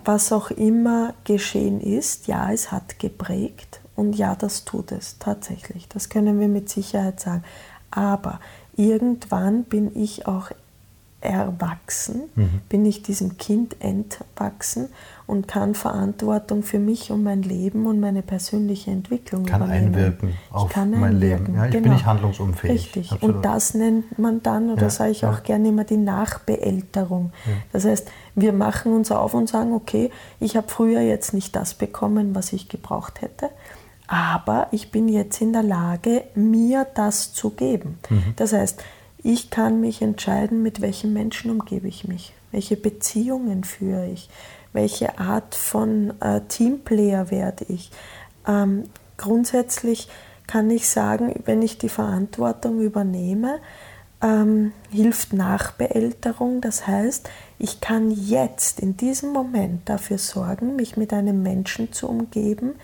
was 0.04 0.32
auch 0.32 0.50
immer 0.50 1.14
geschehen 1.24 1.80
ist, 1.80 2.26
ja, 2.26 2.52
es 2.52 2.70
hat 2.70 2.98
geprägt 2.98 3.80
und 3.96 4.14
ja, 4.14 4.34
das 4.34 4.64
tut 4.64 4.92
es 4.92 5.18
tatsächlich. 5.18 5.88
Das 5.88 6.08
können 6.08 6.38
wir 6.38 6.48
mit 6.48 6.68
Sicherheit 6.68 7.20
sagen. 7.20 7.44
Aber 7.90 8.40
irgendwann 8.76 9.64
bin 9.64 9.94
ich 9.96 10.26
auch 10.26 10.50
erwachsen, 11.20 12.22
mhm. 12.34 12.60
bin 12.68 12.86
ich 12.86 13.02
diesem 13.02 13.36
Kind 13.36 13.76
entwachsen 13.80 14.88
und 15.30 15.46
kann 15.48 15.74
Verantwortung 15.74 16.62
für 16.62 16.78
mich 16.78 17.10
und 17.10 17.22
mein 17.22 17.42
Leben 17.42 17.86
und 17.86 18.00
meine 18.00 18.22
persönliche 18.22 18.90
Entwicklung 18.90 19.46
kann 19.46 19.62
übernehmen. 19.62 19.94
einwirken 19.94 20.34
auf 20.50 20.68
ich 20.68 20.74
kann 20.74 20.90
mein 20.90 21.14
einwirken. 21.14 21.46
Leben. 21.46 21.56
Ja, 21.56 21.64
ich 21.66 21.70
genau. 21.70 21.82
bin 21.84 21.92
nicht 21.92 22.06
handlungsunfähig. 22.06 22.72
Richtig. 22.72 23.12
Absolut. 23.12 23.36
Und 23.36 23.44
das 23.44 23.74
nennt 23.74 24.18
man 24.18 24.42
dann, 24.42 24.70
oder 24.70 24.82
ja, 24.82 24.90
sage 24.90 25.12
ich 25.12 25.24
auch 25.24 25.36
ja. 25.36 25.40
gerne 25.40 25.68
immer, 25.68 25.84
die 25.84 25.96
Nachbeälterung. 25.96 27.32
Ja. 27.46 27.52
Das 27.72 27.84
heißt, 27.84 28.10
wir 28.34 28.52
machen 28.52 28.92
uns 28.92 29.10
auf 29.10 29.32
und 29.34 29.48
sagen, 29.48 29.72
okay, 29.72 30.10
ich 30.40 30.56
habe 30.56 30.68
früher 30.68 31.00
jetzt 31.00 31.32
nicht 31.32 31.54
das 31.54 31.74
bekommen, 31.74 32.34
was 32.34 32.52
ich 32.52 32.68
gebraucht 32.68 33.22
hätte. 33.22 33.50
Aber 34.06 34.66
ich 34.72 34.90
bin 34.90 35.08
jetzt 35.08 35.40
in 35.40 35.52
der 35.52 35.62
Lage, 35.62 36.24
mir 36.34 36.84
das 36.94 37.32
zu 37.32 37.50
geben. 37.50 37.98
Mhm. 38.08 38.34
Das 38.34 38.52
heißt, 38.52 38.82
ich 39.22 39.50
kann 39.50 39.80
mich 39.80 40.02
entscheiden, 40.02 40.62
mit 40.62 40.80
welchen 40.80 41.12
Menschen 41.12 41.50
umgebe 41.50 41.86
ich 41.86 42.08
mich, 42.08 42.32
welche 42.50 42.76
Beziehungen 42.76 43.64
führe 43.64 44.08
ich, 44.08 44.28
welche 44.72 45.18
Art 45.18 45.54
von 45.54 46.14
äh, 46.20 46.40
Teamplayer 46.48 47.30
werde 47.30 47.64
ich. 47.68 47.90
Ähm, 48.46 48.84
grundsätzlich 49.16 50.08
kann 50.46 50.70
ich 50.70 50.88
sagen, 50.88 51.40
wenn 51.44 51.62
ich 51.62 51.78
die 51.78 51.88
Verantwortung 51.88 52.80
übernehme, 52.80 53.60
ähm, 54.22 54.72
hilft 54.90 55.32
Nachbeälterung. 55.32 56.60
Das 56.60 56.86
heißt, 56.86 57.28
ich 57.58 57.80
kann 57.80 58.10
jetzt 58.10 58.80
in 58.80 58.96
diesem 58.96 59.32
Moment 59.32 59.88
dafür 59.88 60.18
sorgen, 60.18 60.76
mich 60.76 60.96
mit 60.96 61.12
einem 61.12 61.42
Menschen 61.42 61.92
zu 61.92 62.08
umgeben, 62.08 62.74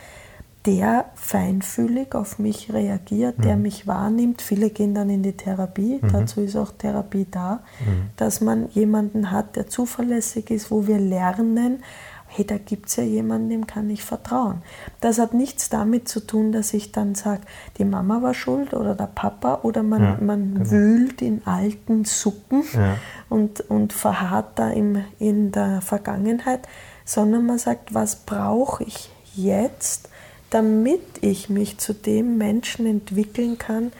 der 0.66 1.06
feinfühlig 1.14 2.14
auf 2.14 2.38
mich 2.38 2.72
reagiert, 2.72 3.36
der 3.44 3.56
mhm. 3.56 3.62
mich 3.62 3.86
wahrnimmt. 3.86 4.42
Viele 4.42 4.70
gehen 4.70 4.94
dann 4.94 5.08
in 5.10 5.22
die 5.22 5.36
Therapie, 5.36 6.00
mhm. 6.02 6.12
dazu 6.12 6.40
ist 6.40 6.56
auch 6.56 6.72
Therapie 6.72 7.26
da, 7.30 7.60
mhm. 7.80 8.10
dass 8.16 8.40
man 8.40 8.68
jemanden 8.70 9.30
hat, 9.30 9.56
der 9.56 9.68
zuverlässig 9.68 10.50
ist, 10.50 10.70
wo 10.70 10.86
wir 10.86 10.98
lernen, 10.98 11.82
hey, 12.26 12.44
da 12.44 12.58
gibt 12.58 12.88
es 12.88 12.96
ja 12.96 13.04
jemanden, 13.04 13.50
dem 13.50 13.66
kann 13.66 13.88
ich 13.88 14.02
vertrauen. 14.02 14.62
Das 15.00 15.18
hat 15.18 15.32
nichts 15.32 15.68
damit 15.68 16.08
zu 16.08 16.20
tun, 16.20 16.50
dass 16.50 16.74
ich 16.74 16.90
dann 16.90 17.14
sage, 17.14 17.42
die 17.78 17.84
Mama 17.84 18.20
war 18.20 18.34
schuld 18.34 18.74
oder 18.74 18.94
der 18.94 19.06
Papa 19.06 19.60
oder 19.62 19.84
man, 19.84 20.02
ja, 20.02 20.18
man 20.20 20.54
genau. 20.54 20.70
wühlt 20.70 21.22
in 21.22 21.46
alten 21.46 22.04
Suppen 22.04 22.64
ja. 22.74 22.96
und, 23.28 23.60
und 23.60 23.92
verharrt 23.92 24.58
da 24.58 24.70
im, 24.70 25.04
in 25.18 25.52
der 25.52 25.80
Vergangenheit, 25.80 26.66
sondern 27.04 27.46
man 27.46 27.58
sagt, 27.58 27.94
was 27.94 28.16
brauche 28.16 28.82
ich 28.82 29.10
jetzt, 29.36 30.08
damit 30.50 31.00
ich 31.20 31.48
mich 31.48 31.78
zu 31.78 31.92
dem 31.92 32.38
Menschen 32.38 32.86
entwickeln 32.86 33.58
kann, 33.58 33.92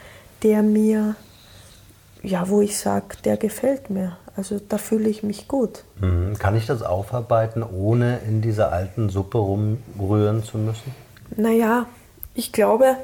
der 0.43 0.63
mir, 0.63 1.15
ja, 2.23 2.47
wo 2.49 2.61
ich 2.61 2.77
sage, 2.77 3.17
der 3.25 3.37
gefällt 3.37 3.89
mir. 3.89 4.17
Also 4.35 4.59
da 4.59 4.77
fühle 4.77 5.09
ich 5.09 5.23
mich 5.23 5.47
gut. 5.47 5.83
Mhm. 5.99 6.37
Kann 6.37 6.55
ich 6.55 6.67
das 6.67 6.83
aufarbeiten, 6.83 7.63
ohne 7.63 8.19
in 8.27 8.41
dieser 8.41 8.71
alten 8.71 9.09
Suppe 9.09 9.39
rumrühren 9.39 10.43
zu 10.43 10.59
müssen? 10.59 10.93
Naja, 11.35 11.87
ich 12.35 12.51
glaube, 12.51 12.97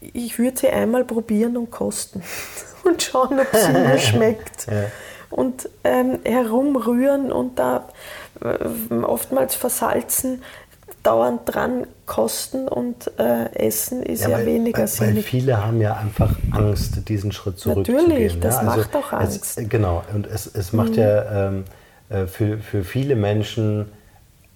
ich 0.00 0.38
würde 0.38 0.58
sie 0.58 0.68
einmal 0.68 1.04
probieren 1.04 1.56
und 1.56 1.70
kosten 1.70 2.22
und 2.84 3.02
schauen, 3.02 3.40
ob 3.40 3.54
sie 3.54 3.72
mir 3.72 3.98
schmeckt. 3.98 4.66
Ja. 4.66 4.84
Und 5.30 5.68
ähm, 5.82 6.20
herumrühren 6.24 7.32
und 7.32 7.58
da 7.58 7.88
äh, 8.42 8.94
oftmals 9.02 9.54
versalzen, 9.54 10.42
dauernd 11.02 11.40
dran 11.44 11.86
kosten 12.06 12.68
und 12.68 13.10
äh, 13.18 13.52
essen 13.54 14.02
ist 14.02 14.22
ja, 14.22 14.30
ja 14.30 14.38
weil, 14.38 14.46
weniger 14.46 14.80
weil, 14.80 14.88
sinnig. 14.88 15.16
Weil 15.16 15.22
viele 15.22 15.64
haben 15.64 15.80
ja 15.80 15.96
einfach 15.96 16.34
Angst, 16.50 17.08
diesen 17.08 17.32
Schritt 17.32 17.58
zurückzugehen. 17.58 18.08
Natürlich, 18.08 18.40
das 18.40 18.56
ja? 18.56 18.60
also 18.60 18.76
macht 18.78 18.96
auch 18.96 19.12
Angst. 19.12 19.58
Es, 19.58 19.68
genau, 19.68 20.02
und 20.14 20.26
es, 20.26 20.46
es 20.46 20.72
macht 20.72 20.92
mhm. 20.92 20.98
ja 20.98 21.48
ähm, 21.48 21.64
äh, 22.08 22.26
für, 22.26 22.58
für 22.58 22.84
viele 22.84 23.16
Menschen 23.16 23.86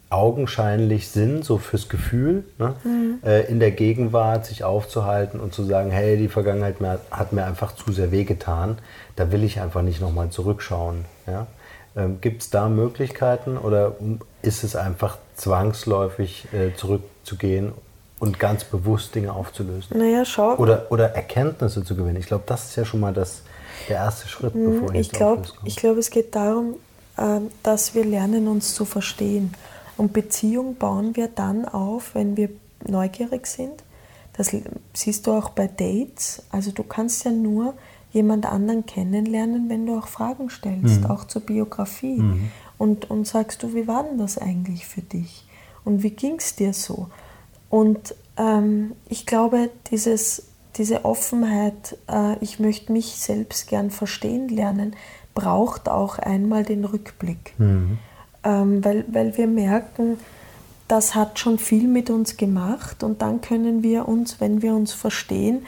augenscheinlich 0.08 1.08
Sinn, 1.08 1.42
so 1.42 1.58
fürs 1.58 1.88
Gefühl, 1.88 2.44
ne? 2.58 2.74
mhm. 2.84 3.18
äh, 3.24 3.42
in 3.42 3.58
der 3.58 3.72
Gegenwart 3.72 4.46
sich 4.46 4.62
aufzuhalten 4.62 5.40
und 5.40 5.52
zu 5.52 5.64
sagen, 5.64 5.90
hey, 5.90 6.16
die 6.16 6.28
Vergangenheit 6.28 6.76
hat 7.10 7.32
mir 7.32 7.44
einfach 7.44 7.74
zu 7.74 7.92
sehr 7.92 8.12
wehgetan, 8.12 8.78
da 9.16 9.32
will 9.32 9.42
ich 9.42 9.60
einfach 9.60 9.82
nicht 9.82 10.00
nochmal 10.00 10.30
zurückschauen. 10.30 11.06
Ja? 11.26 11.48
Ähm, 11.96 12.18
Gibt 12.20 12.42
es 12.42 12.50
da 12.50 12.68
Möglichkeiten 12.68 13.56
oder 13.56 13.96
ist 14.46 14.64
es 14.64 14.76
einfach 14.76 15.18
zwangsläufig 15.36 16.46
äh, 16.52 16.74
zurückzugehen 16.74 17.72
und 18.18 18.38
ganz 18.38 18.64
bewusst 18.64 19.14
Dinge 19.14 19.32
aufzulösen? 19.32 19.98
Naja, 19.98 20.24
schau. 20.24 20.56
Oder, 20.56 20.86
oder 20.90 21.14
Erkenntnisse 21.14 21.84
zu 21.84 21.96
gewinnen. 21.96 22.16
Ich 22.16 22.26
glaube, 22.26 22.44
das 22.46 22.70
ist 22.70 22.76
ja 22.76 22.84
schon 22.84 23.00
mal 23.00 23.12
das, 23.12 23.42
der 23.88 23.96
erste 23.96 24.28
Schritt, 24.28 24.54
mhm, 24.54 24.80
bevor 24.80 24.94
ich 24.94 25.00
Ich 25.00 25.10
glaube, 25.10 25.42
glaub, 25.76 25.96
es 25.98 26.10
geht 26.10 26.34
darum, 26.34 26.76
äh, 27.16 27.40
dass 27.62 27.94
wir 27.94 28.04
lernen, 28.04 28.48
uns 28.48 28.74
zu 28.74 28.84
verstehen. 28.84 29.52
Und 29.96 30.12
Beziehung 30.12 30.76
bauen 30.76 31.16
wir 31.16 31.28
dann 31.28 31.66
auf, 31.66 32.14
wenn 32.14 32.36
wir 32.36 32.50
neugierig 32.86 33.46
sind. 33.46 33.82
Das 34.36 34.54
siehst 34.92 35.26
du 35.26 35.32
auch 35.32 35.50
bei 35.50 35.66
Dates. 35.66 36.42
Also 36.50 36.70
du 36.70 36.82
kannst 36.82 37.24
ja 37.24 37.30
nur 37.30 37.74
jemand 38.12 38.46
anderen 38.46 38.84
kennenlernen, 38.86 39.68
wenn 39.68 39.86
du 39.86 39.98
auch 39.98 40.08
Fragen 40.08 40.50
stellst, 40.50 41.02
mhm. 41.02 41.06
auch 41.10 41.24
zur 41.24 41.42
Biografie. 41.42 42.18
Mhm. 42.18 42.50
Und, 42.78 43.10
und 43.10 43.26
sagst 43.26 43.62
du, 43.62 43.74
wie 43.74 43.86
war 43.86 44.04
denn 44.04 44.18
das 44.18 44.38
eigentlich 44.38 44.86
für 44.86 45.02
dich? 45.02 45.46
Und 45.84 46.02
wie 46.02 46.10
ging 46.10 46.36
es 46.38 46.56
dir 46.56 46.72
so? 46.72 47.08
Und 47.70 48.14
ähm, 48.36 48.92
ich 49.08 49.26
glaube, 49.26 49.70
dieses, 49.90 50.48
diese 50.76 51.04
Offenheit, 51.04 51.96
äh, 52.10 52.36
ich 52.40 52.58
möchte 52.58 52.92
mich 52.92 53.16
selbst 53.16 53.68
gern 53.68 53.90
verstehen 53.90 54.48
lernen, 54.48 54.94
braucht 55.34 55.88
auch 55.88 56.18
einmal 56.18 56.64
den 56.64 56.84
Rückblick. 56.84 57.54
Mhm. 57.58 57.98
Ähm, 58.44 58.84
weil, 58.84 59.04
weil 59.08 59.36
wir 59.36 59.46
merken, 59.46 60.18
das 60.88 61.14
hat 61.14 61.38
schon 61.38 61.58
viel 61.58 61.88
mit 61.88 62.10
uns 62.10 62.36
gemacht 62.36 63.02
und 63.02 63.22
dann 63.22 63.40
können 63.40 63.82
wir 63.82 64.06
uns, 64.06 64.40
wenn 64.40 64.62
wir 64.62 64.74
uns 64.74 64.92
verstehen, 64.92 65.66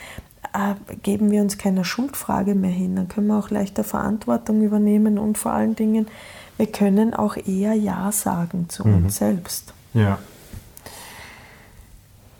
äh, 0.52 0.74
geben 1.02 1.30
wir 1.30 1.42
uns 1.42 1.58
keiner 1.58 1.84
Schuldfrage 1.84 2.54
mehr 2.54 2.70
hin. 2.70 2.96
Dann 2.96 3.08
können 3.08 3.26
wir 3.26 3.38
auch 3.38 3.50
leichter 3.50 3.84
Verantwortung 3.84 4.62
übernehmen 4.62 5.18
und 5.18 5.38
vor 5.38 5.52
allen 5.52 5.74
Dingen, 5.74 6.06
wir 6.58 6.66
können 6.66 7.14
auch 7.14 7.36
eher 7.36 7.72
Ja 7.72 8.12
sagen 8.12 8.68
zu 8.68 8.86
mhm. 8.86 8.94
uns 8.96 9.16
selbst. 9.16 9.72
Ja. 9.94 10.18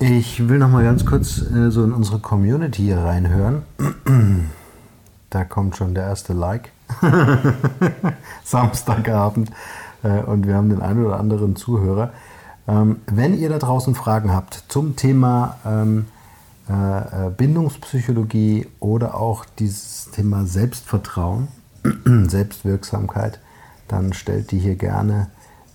Ich 0.00 0.48
will 0.48 0.58
noch 0.58 0.68
mal 0.68 0.84
ganz 0.84 1.06
kurz 1.06 1.40
äh, 1.40 1.70
so 1.70 1.82
in 1.82 1.92
unsere 1.92 2.18
Community 2.18 2.82
hier 2.82 2.98
reinhören. 2.98 3.62
da 5.30 5.44
kommt 5.44 5.76
schon 5.76 5.94
der 5.94 6.04
erste 6.04 6.34
Like. 6.34 6.70
Samstagabend. 8.44 9.50
Äh, 10.02 10.20
und 10.22 10.46
wir 10.46 10.54
haben 10.54 10.68
den 10.68 10.82
einen 10.82 11.04
oder 11.06 11.18
anderen 11.18 11.56
Zuhörer. 11.56 12.12
Ähm, 12.66 12.96
wenn 13.06 13.38
ihr 13.38 13.48
da 13.48 13.58
draußen 13.58 13.94
Fragen 13.94 14.32
habt 14.32 14.64
zum 14.68 14.94
Thema 14.94 15.56
ähm, 15.64 16.06
äh, 16.68 17.26
äh, 17.26 17.30
Bindungspsychologie 17.30 18.66
oder 18.78 19.14
auch 19.14 19.44
dieses 19.58 20.10
Thema 20.10 20.44
Selbstvertrauen, 20.44 21.48
Selbstwirksamkeit, 22.28 23.40
dann 23.88 24.12
stellt 24.12 24.50
die 24.50 24.58
hier 24.58 24.76
gerne 24.76 25.28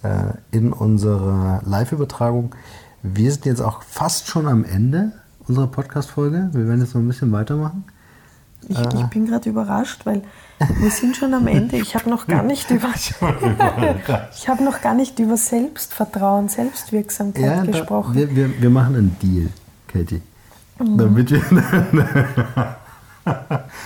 äh, 0.04 0.34
in 0.52 0.71
unsere 0.73 1.62
Live-Übertragung. 1.65 2.56
Wir 3.02 3.32
sind 3.32 3.45
jetzt 3.45 3.62
auch 3.62 3.84
fast 3.84 4.28
schon 4.28 4.47
am 4.47 4.63
Ende 4.63 5.12
unserer 5.47 5.67
Podcast-Folge. 5.67 6.49
Wir 6.54 6.67
werden 6.67 6.82
jetzt 6.82 6.95
noch 6.95 7.02
ein 7.02 7.08
bisschen 7.08 7.32
weitermachen. 7.32 7.84
Ich, 8.69 8.78
äh, 8.78 8.88
ich 8.95 9.06
bin 9.08 9.26
gerade 9.26 9.49
überrascht, 9.49 10.06
weil 10.06 10.21
wir 10.80 10.89
sind 10.89 11.15
schon 11.15 11.34
am 11.34 11.47
Ende. 11.47 11.78
Ich 11.78 11.95
habe 11.95 12.10
noch 12.10 12.28
gar 12.28 12.43
nicht 12.43 12.69
über 12.71 12.89
ich 12.95 13.13
habe 14.47 14.63
noch 14.63 14.82
gar 14.82 14.93
nicht 14.93 15.19
über 15.19 15.36
Selbstvertrauen, 15.36 16.47
Selbstwirksamkeit 16.47 17.43
ja, 17.43 17.63
gesprochen. 17.63 18.15
wir, 18.15 18.34
wir, 18.36 18.62
wir 18.62 18.69
machen 18.69 18.95
einen 18.95 19.17
Deal, 19.21 19.49
Katie. 19.88 20.21
Mhm. 20.80 20.97
Damit 20.97 21.32
wir. 21.32 21.41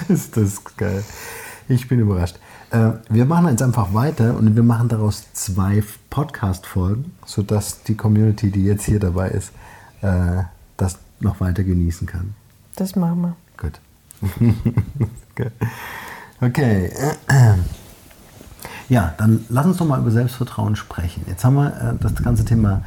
ist 0.08 0.38
das 0.38 0.63
geil. 0.78 1.04
Ich 1.68 1.88
bin 1.88 2.00
überrascht. 2.00 2.40
Äh, 2.72 2.92
wir 3.10 3.26
machen 3.26 3.48
jetzt 3.50 3.62
einfach 3.62 3.94
weiter 3.94 4.36
und 4.36 4.56
wir 4.56 4.64
machen 4.64 4.90
daraus 4.90 5.32
zwei 5.34 5.84
Podcast-Folgen, 6.10 7.14
sodass 7.26 7.84
die 7.84 7.96
Community, 7.96 8.52
die 8.52 8.66
jetzt 8.66 8.86
hier 8.86 9.00
dabei 9.00 9.30
ist, 9.30 9.52
äh, 10.02 10.44
das 10.76 11.00
noch 11.20 11.40
weiter 11.40 11.64
genießen 11.64 12.08
kann. 12.08 12.36
Das 12.76 12.96
machen 12.96 13.22
wir. 13.22 13.36
Gut. 13.58 13.80
okay. 16.42 16.92
Ja, 18.90 19.14
dann 19.18 19.46
lass 19.50 19.66
uns 19.66 19.78
doch 19.78 19.88
mal 19.88 20.00
über 20.00 20.12
Selbstvertrauen 20.12 20.76
sprechen. 20.76 21.24
Jetzt 21.28 21.44
haben 21.44 21.56
wir 21.56 21.68
äh, 21.68 21.96
das 22.02 22.16
ganze 22.16 22.46
Thema 22.46 22.84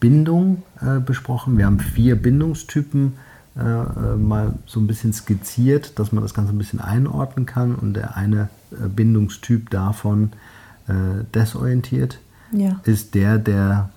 Bindung 0.00 0.62
äh, 0.80 0.98
besprochen. 1.00 1.58
Wir 1.58 1.66
haben 1.66 1.80
vier 1.80 2.20
Bindungstypen 2.20 3.14
äh, 3.56 3.62
äh, 3.62 4.16
mal 4.16 4.54
so 4.66 4.78
ein 4.78 4.86
bisschen 4.86 5.12
skizziert, 5.12 5.98
dass 5.98 6.12
man 6.12 6.22
das 6.22 6.34
Ganze 6.34 6.52
ein 6.52 6.58
bisschen 6.58 6.80
einordnen 6.80 7.46
kann. 7.46 7.74
Und 7.74 7.94
der 7.94 8.16
eine 8.16 8.48
äh, 8.70 8.86
Bindungstyp 8.88 9.70
davon 9.70 10.30
äh, 10.86 11.24
desorientiert 11.34 12.20
ja. 12.52 12.80
ist 12.84 13.14
der, 13.14 13.38
der 13.38 13.90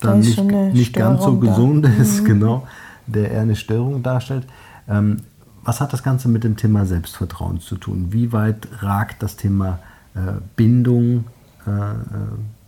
dann 0.00 0.20
nicht, 0.20 0.42
nicht 0.42 0.92
ganz 0.92 1.22
so 1.22 1.38
gesund 1.38 1.86
da. 1.86 1.88
ist, 1.88 2.20
mhm. 2.20 2.24
genau, 2.26 2.66
der 3.06 3.30
eher 3.30 3.42
eine 3.42 3.56
Störung 3.56 4.02
darstellt. 4.02 4.46
Ähm, 4.86 5.18
was 5.64 5.80
hat 5.80 5.92
das 5.92 6.02
Ganze 6.02 6.28
mit 6.28 6.44
dem 6.44 6.56
Thema 6.56 6.84
Selbstvertrauen 6.84 7.60
zu 7.60 7.76
tun? 7.76 8.08
Wie 8.10 8.32
weit 8.32 8.68
ragt 8.80 9.22
das 9.22 9.36
Thema 9.36 9.78
äh, 10.14 10.18
Bindung 10.56 11.24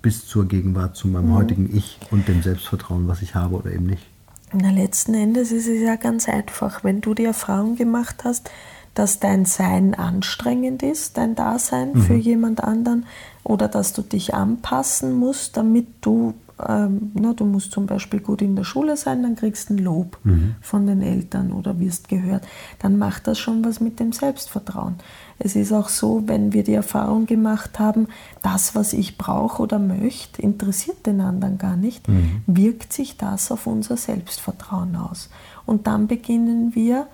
bis 0.03 0.27
zur 0.27 0.47
Gegenwart, 0.47 0.95
zu 0.95 1.09
meinem 1.09 1.29
mhm. 1.29 1.35
heutigen 1.37 1.75
Ich 1.75 1.99
und 2.11 2.29
dem 2.29 2.43
Selbstvertrauen, 2.43 3.09
was 3.09 3.23
ich 3.23 3.35
habe 3.35 3.55
oder 3.55 3.73
eben 3.73 3.87
nicht? 3.87 4.03
Na, 4.53 4.71
letzten 4.71 5.15
Endes 5.15 5.53
ist 5.53 5.69
es 5.69 5.81
ja 5.81 5.97
ganz 5.97 6.29
einfach. 6.29 6.83
Wenn 6.83 7.01
du 7.01 7.15
die 7.15 7.25
Erfahrung 7.25 7.77
gemacht 7.77 8.25
hast, 8.25 8.51
dass 8.95 9.21
dein 9.21 9.45
Sein 9.45 9.95
anstrengend 9.95 10.83
ist, 10.83 11.17
dein 11.17 11.35
Dasein 11.35 11.93
mhm. 11.93 12.03
für 12.03 12.15
jemand 12.15 12.63
anderen, 12.63 13.07
oder 13.45 13.69
dass 13.69 13.93
du 13.93 14.03
dich 14.03 14.35
anpassen 14.35 15.15
musst, 15.15 15.57
damit 15.57 15.87
du 16.01 16.35
ähm, 16.69 17.13
na, 17.15 17.33
du 17.33 17.45
musst 17.45 17.73
zum 17.73 17.87
Beispiel 17.87 18.21
gut 18.21 18.43
in 18.43 18.57
der 18.57 18.65
Schule 18.65 18.97
sein, 18.97 19.23
dann 19.23 19.37
kriegst 19.37 19.71
du 19.71 19.75
ein 19.75 19.79
Lob 19.79 20.19
mhm. 20.25 20.57
von 20.61 20.87
den 20.87 21.03
Eltern 21.03 21.53
oder 21.53 21.79
wirst 21.79 22.09
gehört. 22.09 22.47
Dann 22.79 22.99
macht 22.99 23.27
das 23.27 23.39
schon 23.39 23.65
was 23.65 23.81
mit 23.81 24.01
dem 24.01 24.13
Selbstvertrauen. 24.13 24.97
Es 25.39 25.57
ist 25.57 25.73
auch 25.73 25.89
so, 25.89 26.23
wenn 26.27 26.53
wir 26.53 26.65
die 26.65 26.75
Erfahrung 26.75 27.27
gemacht 27.27 27.79
haben, 27.79 28.09
das, 28.43 28.75
was 28.75 28.93
ich 28.93 29.17
brauche 29.17 29.63
oder 29.63 29.79
möchte, 29.79 30.43
interessiert 30.43 31.07
den 31.07 31.21
anderen 31.21 31.59
gar 31.59 31.77
nicht, 31.77 32.09
mhm. 32.09 32.43
wirkt 32.47 32.93
sich 32.93 33.17
das 33.17 33.51
auf 33.51 33.67
unser 33.67 33.97
Selbstvertrauen 33.97 34.97
aus. 34.97 35.31
Und 35.67 35.87
dann 35.87 36.07
beginnen 36.07 36.75
wir, 36.75 37.07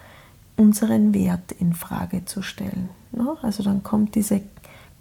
unseren 0.57 1.15
Wert 1.15 1.53
in 1.53 1.75
Frage 1.75 2.25
zu 2.25 2.43
stellen. 2.43 2.89
Ne? 3.13 3.37
Also 3.43 3.63
dann 3.63 3.83
kommt 3.83 4.15
diese 4.15 4.41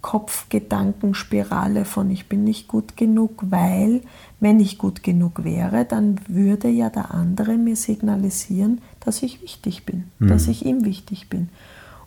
Kopfgedankenspirale 0.06 1.84
von 1.84 2.12
ich 2.12 2.28
bin 2.28 2.44
nicht 2.44 2.68
gut 2.68 2.96
genug, 2.96 3.42
weil 3.50 4.02
wenn 4.38 4.60
ich 4.60 4.78
gut 4.78 5.02
genug 5.02 5.42
wäre, 5.42 5.84
dann 5.84 6.20
würde 6.28 6.68
ja 6.68 6.90
der 6.90 7.12
andere 7.12 7.56
mir 7.56 7.74
signalisieren, 7.74 8.82
dass 9.00 9.24
ich 9.24 9.42
wichtig 9.42 9.84
bin, 9.84 10.04
mhm. 10.20 10.28
dass 10.28 10.46
ich 10.46 10.64
ihm 10.64 10.84
wichtig 10.84 11.28
bin. 11.28 11.48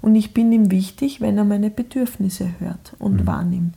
Und 0.02 0.16
ich 0.16 0.34
bin 0.34 0.50
ihm 0.54 0.72
wichtig, 0.72 1.20
wenn 1.20 1.38
er 1.38 1.44
meine 1.44 1.70
Bedürfnisse 1.70 2.50
hört 2.60 2.96
und 3.00 3.24
mhm. 3.24 3.28
wahrnimmt. 3.28 3.76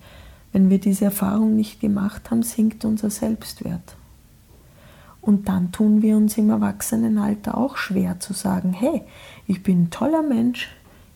Wenn 0.52 0.70
wir 0.70 0.78
diese 0.78 1.06
Erfahrung 1.06 1.56
nicht 1.56 1.80
gemacht 1.80 2.30
haben, 2.30 2.44
sinkt 2.44 2.84
unser 2.84 3.10
Selbstwert. 3.10 3.96
Und 5.20 5.48
dann 5.48 5.72
tun 5.72 6.00
wir 6.00 6.16
uns 6.16 6.38
im 6.38 6.50
Erwachsenenalter 6.50 7.58
auch 7.58 7.76
schwer 7.76 8.20
zu 8.20 8.34
sagen, 8.34 8.72
hey, 8.72 9.02
ich 9.48 9.64
bin 9.64 9.82
ein 9.82 9.90
toller 9.90 10.22
Mensch, 10.22 10.68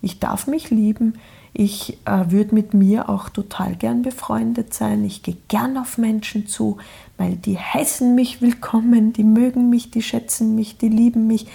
ich 0.02 0.18
darf 0.18 0.48
mich 0.48 0.70
lieben, 0.70 1.14
ich 1.58 1.96
äh, 2.04 2.30
würde 2.30 2.54
mit 2.54 2.74
mir 2.74 3.08
auch 3.08 3.30
total 3.30 3.76
gern 3.76 4.02
befreundet 4.02 4.74
sein, 4.74 5.04
ich 5.04 5.22
gehe 5.22 5.38
gern 5.48 5.78
auf 5.78 5.96
Menschen 5.96 6.46
zu, 6.46 6.76
weil 7.16 7.36
die 7.36 7.58
heißen 7.58 8.14
mich 8.14 8.42
willkommen, 8.42 9.14
die 9.14 9.24
mögen 9.24 9.70
mich, 9.70 9.90
die 9.90 10.02
schätzen 10.02 10.54
mich, 10.54 10.76
die 10.76 10.90
lieben 10.90 11.26
mich. 11.26 11.46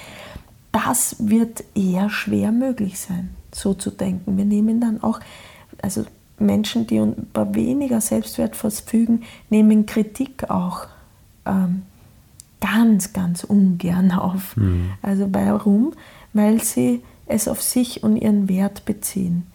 Das 0.72 1.18
wird 1.20 1.64
eher 1.76 2.10
schwer 2.10 2.52
möglich 2.52 3.00
sein, 3.00 3.30
so 3.52 3.76
zu 3.76 3.92
denken. 3.92 4.38
Wir 4.38 4.46
nehmen 4.46 4.82
dann 4.82 5.04
auch, 5.04 5.20
also 5.84 6.06
Menschen, 6.40 6.88
die 6.88 6.98
über 6.98 7.54
weniger 7.54 8.02
Selbstwert 8.02 8.56
verfügen, 8.56 9.22
nehmen 9.52 9.86
Kritik 9.86 10.50
auch 10.50 10.88
ähm, 11.46 11.84
ganz, 12.60 13.14
ganz 13.14 13.44
ungern 13.44 14.12
auf. 14.12 14.58
Mhm. 14.58 14.90
Also 15.04 15.28
warum? 15.32 15.94
Weil 16.34 16.60
sie 16.64 17.04
es 17.28 17.48
auf 17.48 17.62
sich 17.62 18.02
und 18.02 18.18
ihren 18.18 18.50
Wert 18.50 18.86
beziehen, 18.86 19.46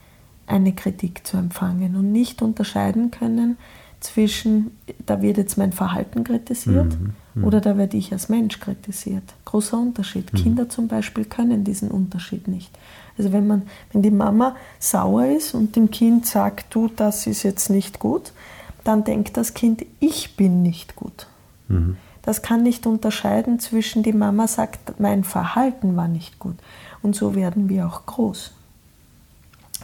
eine 0.47 0.73
Kritik 0.73 1.27
zu 1.27 1.37
empfangen 1.37 1.97
und 1.97 2.13
nicht 2.13 2.43
unterscheiden 2.43 3.11
können 3.11 3.57
zwischen, 4.01 4.71
da 5.05 5.23
wird 5.23 5.39
jetzt 5.39 5.59
mein 5.59 5.73
Verhalten 5.73 6.23
kritisiert 6.23 6.99
mhm. 6.99 7.15
Mhm. 7.35 7.45
oder 7.45 7.61
da 7.61 7.77
werde 7.77 7.97
ich 7.97 8.13
als 8.13 8.29
Mensch 8.29 8.61
kritisiert. 8.61 9.25
Großer 9.45 9.79
Unterschied. 9.79 10.33
Mhm. 10.33 10.39
Kinder 10.39 10.69
zum 10.69 10.89
Beispiel 10.89 11.25
können 11.25 11.65
diesen 11.65 11.91
Unterschied 11.91 12.47
nicht. 12.47 12.71
Also 13.19 13.33
wenn 13.33 13.47
man, 13.47 13.63
wenn 13.93 14.03
die 14.03 14.11
Mama 14.11 14.57
sauer 14.79 15.27
ist 15.27 15.55
und 15.55 15.77
dem 15.77 15.91
Kind 15.91 16.27
sagt, 16.27 16.75
du, 16.75 16.89
das 16.95 17.27
ist 17.27 17.43
jetzt 17.43 17.71
nicht 17.71 17.99
gut, 17.99 18.33
dann 18.85 19.05
denkt 19.05 19.37
das 19.37 19.55
Kind, 19.55 19.85
ich 20.01 20.37
bin 20.37 20.63
nicht 20.63 20.95
gut. 20.97 21.27
Mhm. 21.69 21.97
Das 22.23 22.43
kann 22.43 22.63
nicht 22.63 22.87
unterscheiden 22.87 23.61
zwischen 23.61 24.03
die 24.03 24.13
Mama 24.13 24.49
sagt, 24.49 25.01
mein 25.01 25.25
Verhalten 25.25 25.97
war 25.97 26.09
nicht 26.09 26.39
gut. 26.39 26.57
Und 27.03 27.15
so 27.15 27.35
werden 27.35 27.69
wir 27.69 27.87
auch 27.87 28.05
groß. 28.05 28.53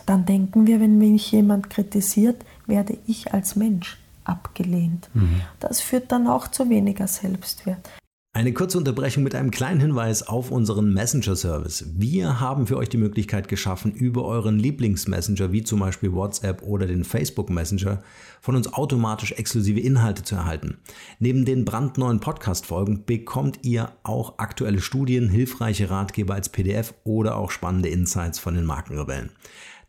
Dann 0.07 0.25
denken 0.27 0.67
wir, 0.67 0.81
wenn 0.81 0.99
mich 0.99 1.31
jemand 1.33 1.71
kritisiert, 1.71 2.45
werde 2.67 2.99
ich 3.07 3.33
als 3.33 3.57
Mensch 3.57 3.99
abgelehnt. 4.25 5.09
Mhm. 5.15 5.41
Das 5.61 5.81
führt 5.81 6.13
dann 6.13 6.27
auch 6.27 6.49
zu 6.49 6.69
weniger 6.69 7.07
Selbstwert. 7.07 7.91
Eine 8.35 8.55
kurze 8.55 8.79
Unterbrechung 8.79 9.25
mit 9.25 9.35
einem 9.35 9.51
kleinen 9.51 9.79
Hinweis 9.79 10.27
auf 10.27 10.51
unseren 10.51 10.95
Messenger-Service. 10.95 11.91
Wir 11.99 12.41
haben 12.41 12.67
für 12.67 12.79
euch 12.79 12.89
die 12.89 12.97
Möglichkeit 12.97 13.47
geschaffen, 13.47 13.93
über 13.93 14.25
euren 14.25 14.59
Lieblingsmessenger 14.59 15.53
wie 15.53 15.65
zum 15.65 15.81
Beispiel 15.81 16.15
WhatsApp 16.15 16.63
oder 16.63 16.87
den 16.87 17.05
Facebook 17.05 17.51
Messenger 17.51 18.03
von 18.41 18.57
uns 18.57 18.73
automatisch 18.73 19.33
exklusive 19.33 19.81
Inhalte 19.81 20.23
zu 20.23 20.35
erhalten. 20.35 20.79
Neben 21.19 21.45
den 21.45 21.67
brandneuen 21.67 22.21
Podcast-Folgen 22.21 23.05
bekommt 23.05 23.59
ihr 23.67 23.93
auch 24.03 24.39
aktuelle 24.39 24.81
Studien, 24.81 25.29
hilfreiche 25.29 25.91
Ratgeber 25.91 26.33
als 26.33 26.49
PDF 26.49 26.95
oder 27.05 27.37
auch 27.37 27.51
spannende 27.51 27.91
Insights 27.91 28.39
von 28.39 28.55
den 28.55 28.65
Markenrebellen. 28.65 29.33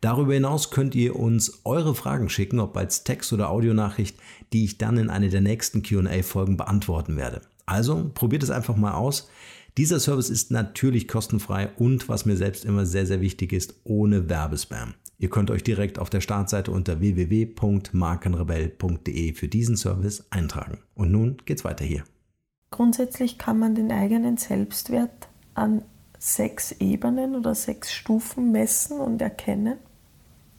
Darüber 0.04 0.34
hinaus 0.34 0.68
könnt 0.68 0.94
ihr 0.94 1.16
uns 1.16 1.62
eure 1.64 1.94
Fragen 1.94 2.28
schicken, 2.28 2.60
ob 2.60 2.76
als 2.76 3.04
Text- 3.04 3.32
oder 3.32 3.48
Audionachricht, 3.48 4.18
die 4.52 4.66
ich 4.66 4.76
dann 4.76 4.98
in 4.98 5.08
einer 5.08 5.28
der 5.28 5.40
nächsten 5.40 5.82
QA-Folgen 5.82 6.58
beantworten 6.58 7.16
werde. 7.16 7.40
Also 7.64 8.10
probiert 8.12 8.42
es 8.42 8.50
einfach 8.50 8.76
mal 8.76 8.92
aus. 8.92 9.30
Dieser 9.78 9.98
Service 9.98 10.28
ist 10.28 10.50
natürlich 10.50 11.08
kostenfrei 11.08 11.70
und 11.78 12.10
was 12.10 12.26
mir 12.26 12.36
selbst 12.36 12.66
immer 12.66 12.84
sehr, 12.84 13.06
sehr 13.06 13.22
wichtig 13.22 13.54
ist, 13.54 13.76
ohne 13.84 14.28
Werbespam. 14.28 14.92
Ihr 15.16 15.30
könnt 15.30 15.50
euch 15.50 15.64
direkt 15.64 15.98
auf 15.98 16.10
der 16.10 16.20
Startseite 16.20 16.70
unter 16.70 17.00
www.markenrebell.de 17.00 19.32
für 19.32 19.48
diesen 19.48 19.78
Service 19.78 20.26
eintragen. 20.28 20.80
Und 20.94 21.12
nun 21.12 21.38
geht's 21.46 21.64
weiter 21.64 21.86
hier. 21.86 22.04
Grundsätzlich 22.70 23.38
kann 23.38 23.58
man 23.58 23.74
den 23.74 23.90
eigenen 23.90 24.36
Selbstwert 24.36 25.30
an 25.54 25.82
sechs 26.18 26.72
Ebenen 26.72 27.36
oder 27.36 27.54
sechs 27.54 27.90
Stufen 27.90 28.52
messen 28.52 29.00
und 29.00 29.22
erkennen, 29.22 29.78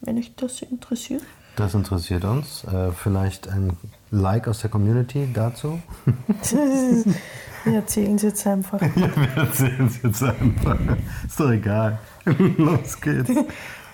wenn 0.06 0.18
euch 0.18 0.36
das 0.36 0.62
interessiert. 0.62 1.24
Das 1.56 1.74
interessiert 1.74 2.26
uns. 2.26 2.63
Äh, 2.65 2.91
vielleicht 2.91 3.48
ein 3.48 3.78
Like 4.12 4.48
aus 4.48 4.60
der 4.62 4.70
Community 4.70 5.28
dazu? 5.34 5.82
wir 7.63 7.74
erzählen 7.74 8.15
es 8.15 8.24
jetzt 8.24 8.46
einfach. 8.46 8.82
Ja, 8.96 9.15
wir 9.15 9.44
erzählen 9.44 9.88
es 9.88 10.02
jetzt 10.02 10.24
einfach. 10.24 10.78
Ist 11.26 11.39
doch 11.39 11.52
egal. 11.52 12.00
Los 12.58 13.00
geht's. 13.00 13.32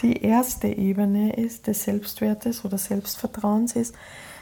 Die 0.01 0.23
erste 0.23 0.67
Ebene 0.67 1.35
ist 1.35 1.67
des 1.67 1.83
Selbstwertes 1.83 2.65
oder 2.65 2.77
Selbstvertrauens 2.77 3.75
ist, 3.75 3.95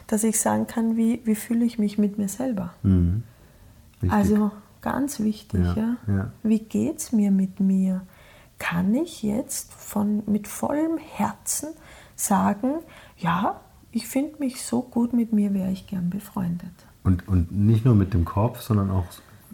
dass 0.07 0.23
ich 0.23 0.39
sagen 0.39 0.67
kann, 0.67 0.95
wie, 0.95 1.21
wie 1.25 1.35
fühle 1.35 1.65
ich 1.65 1.77
mich 1.77 1.97
mit 1.97 2.17
mir 2.17 2.29
selber. 2.29 2.73
Mhm. 2.83 3.23
Also 4.07 4.51
ganz 4.81 5.19
wichtig, 5.19 5.65
ja. 5.75 5.97
ja. 6.07 6.13
ja. 6.15 6.31
Wie 6.43 6.59
geht 6.59 6.99
es 6.99 7.11
mir 7.11 7.31
mit 7.31 7.59
mir? 7.59 8.01
Kann 8.59 8.93
ich 8.93 9.23
jetzt 9.23 9.73
von, 9.73 10.23
mit 10.25 10.47
vollem 10.47 10.97
Herzen 10.97 11.69
sagen, 12.15 12.75
ja, 13.17 13.59
ich 13.91 14.07
finde 14.07 14.39
mich 14.39 14.61
so 14.61 14.81
gut 14.81 15.13
mit 15.13 15.33
mir, 15.33 15.53
wäre 15.53 15.71
ich 15.71 15.87
gern 15.87 16.09
befreundet. 16.09 16.73
Und, 17.03 17.27
und 17.27 17.51
nicht 17.51 17.85
nur 17.85 17.95
mit 17.95 18.13
dem 18.13 18.25
Kopf, 18.25 18.61
sondern 18.61 18.91
auch 18.91 19.05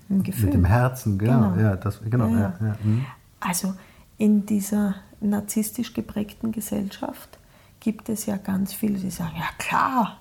mit 0.09 0.53
dem 0.53 0.65
Herzen, 0.65 1.17
genau. 1.17 1.51
genau. 1.51 1.61
Ja, 1.61 1.75
das, 1.75 2.01
genau 2.03 2.27
ja, 2.27 2.53
ja. 2.59 2.75
Mhm. 2.83 3.05
Also 3.39 3.73
in 4.17 4.45
dieser 4.45 4.95
narzisstisch 5.21 5.93
geprägten 5.93 6.51
Gesellschaft 6.51 7.37
gibt 7.79 8.09
es 8.09 8.25
ja 8.25 8.37
ganz 8.37 8.73
viele, 8.73 8.97
die 8.97 9.09
sagen, 9.09 9.35
ja 9.37 9.47
klar, 9.57 10.19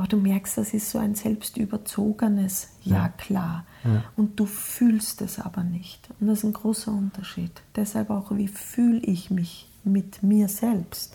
aber 0.00 0.08
du 0.08 0.16
merkst, 0.16 0.56
das 0.56 0.72
ist 0.72 0.88
so 0.88 0.98
ein 0.98 1.14
selbstüberzogenes 1.14 2.70
Ja, 2.84 3.10
klar. 3.10 3.66
Ja. 3.84 4.02
Und 4.16 4.40
du 4.40 4.46
fühlst 4.46 5.20
es 5.20 5.38
aber 5.38 5.62
nicht. 5.62 6.08
Und 6.18 6.28
das 6.28 6.38
ist 6.38 6.44
ein 6.44 6.54
großer 6.54 6.90
Unterschied. 6.90 7.50
Deshalb 7.76 8.08
auch, 8.08 8.34
wie 8.34 8.48
fühle 8.48 9.00
ich 9.00 9.30
mich 9.30 9.68
mit 9.84 10.22
mir 10.22 10.48
selbst? 10.48 11.14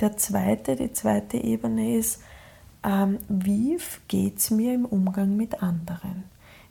Der 0.00 0.18
zweite, 0.18 0.76
die 0.76 0.92
zweite 0.92 1.38
Ebene 1.38 1.96
ist, 1.96 2.22
ähm, 2.82 3.16
wie 3.30 3.78
geht 4.08 4.40
es 4.40 4.50
mir 4.50 4.74
im 4.74 4.84
Umgang 4.84 5.34
mit 5.34 5.62
anderen? 5.62 6.24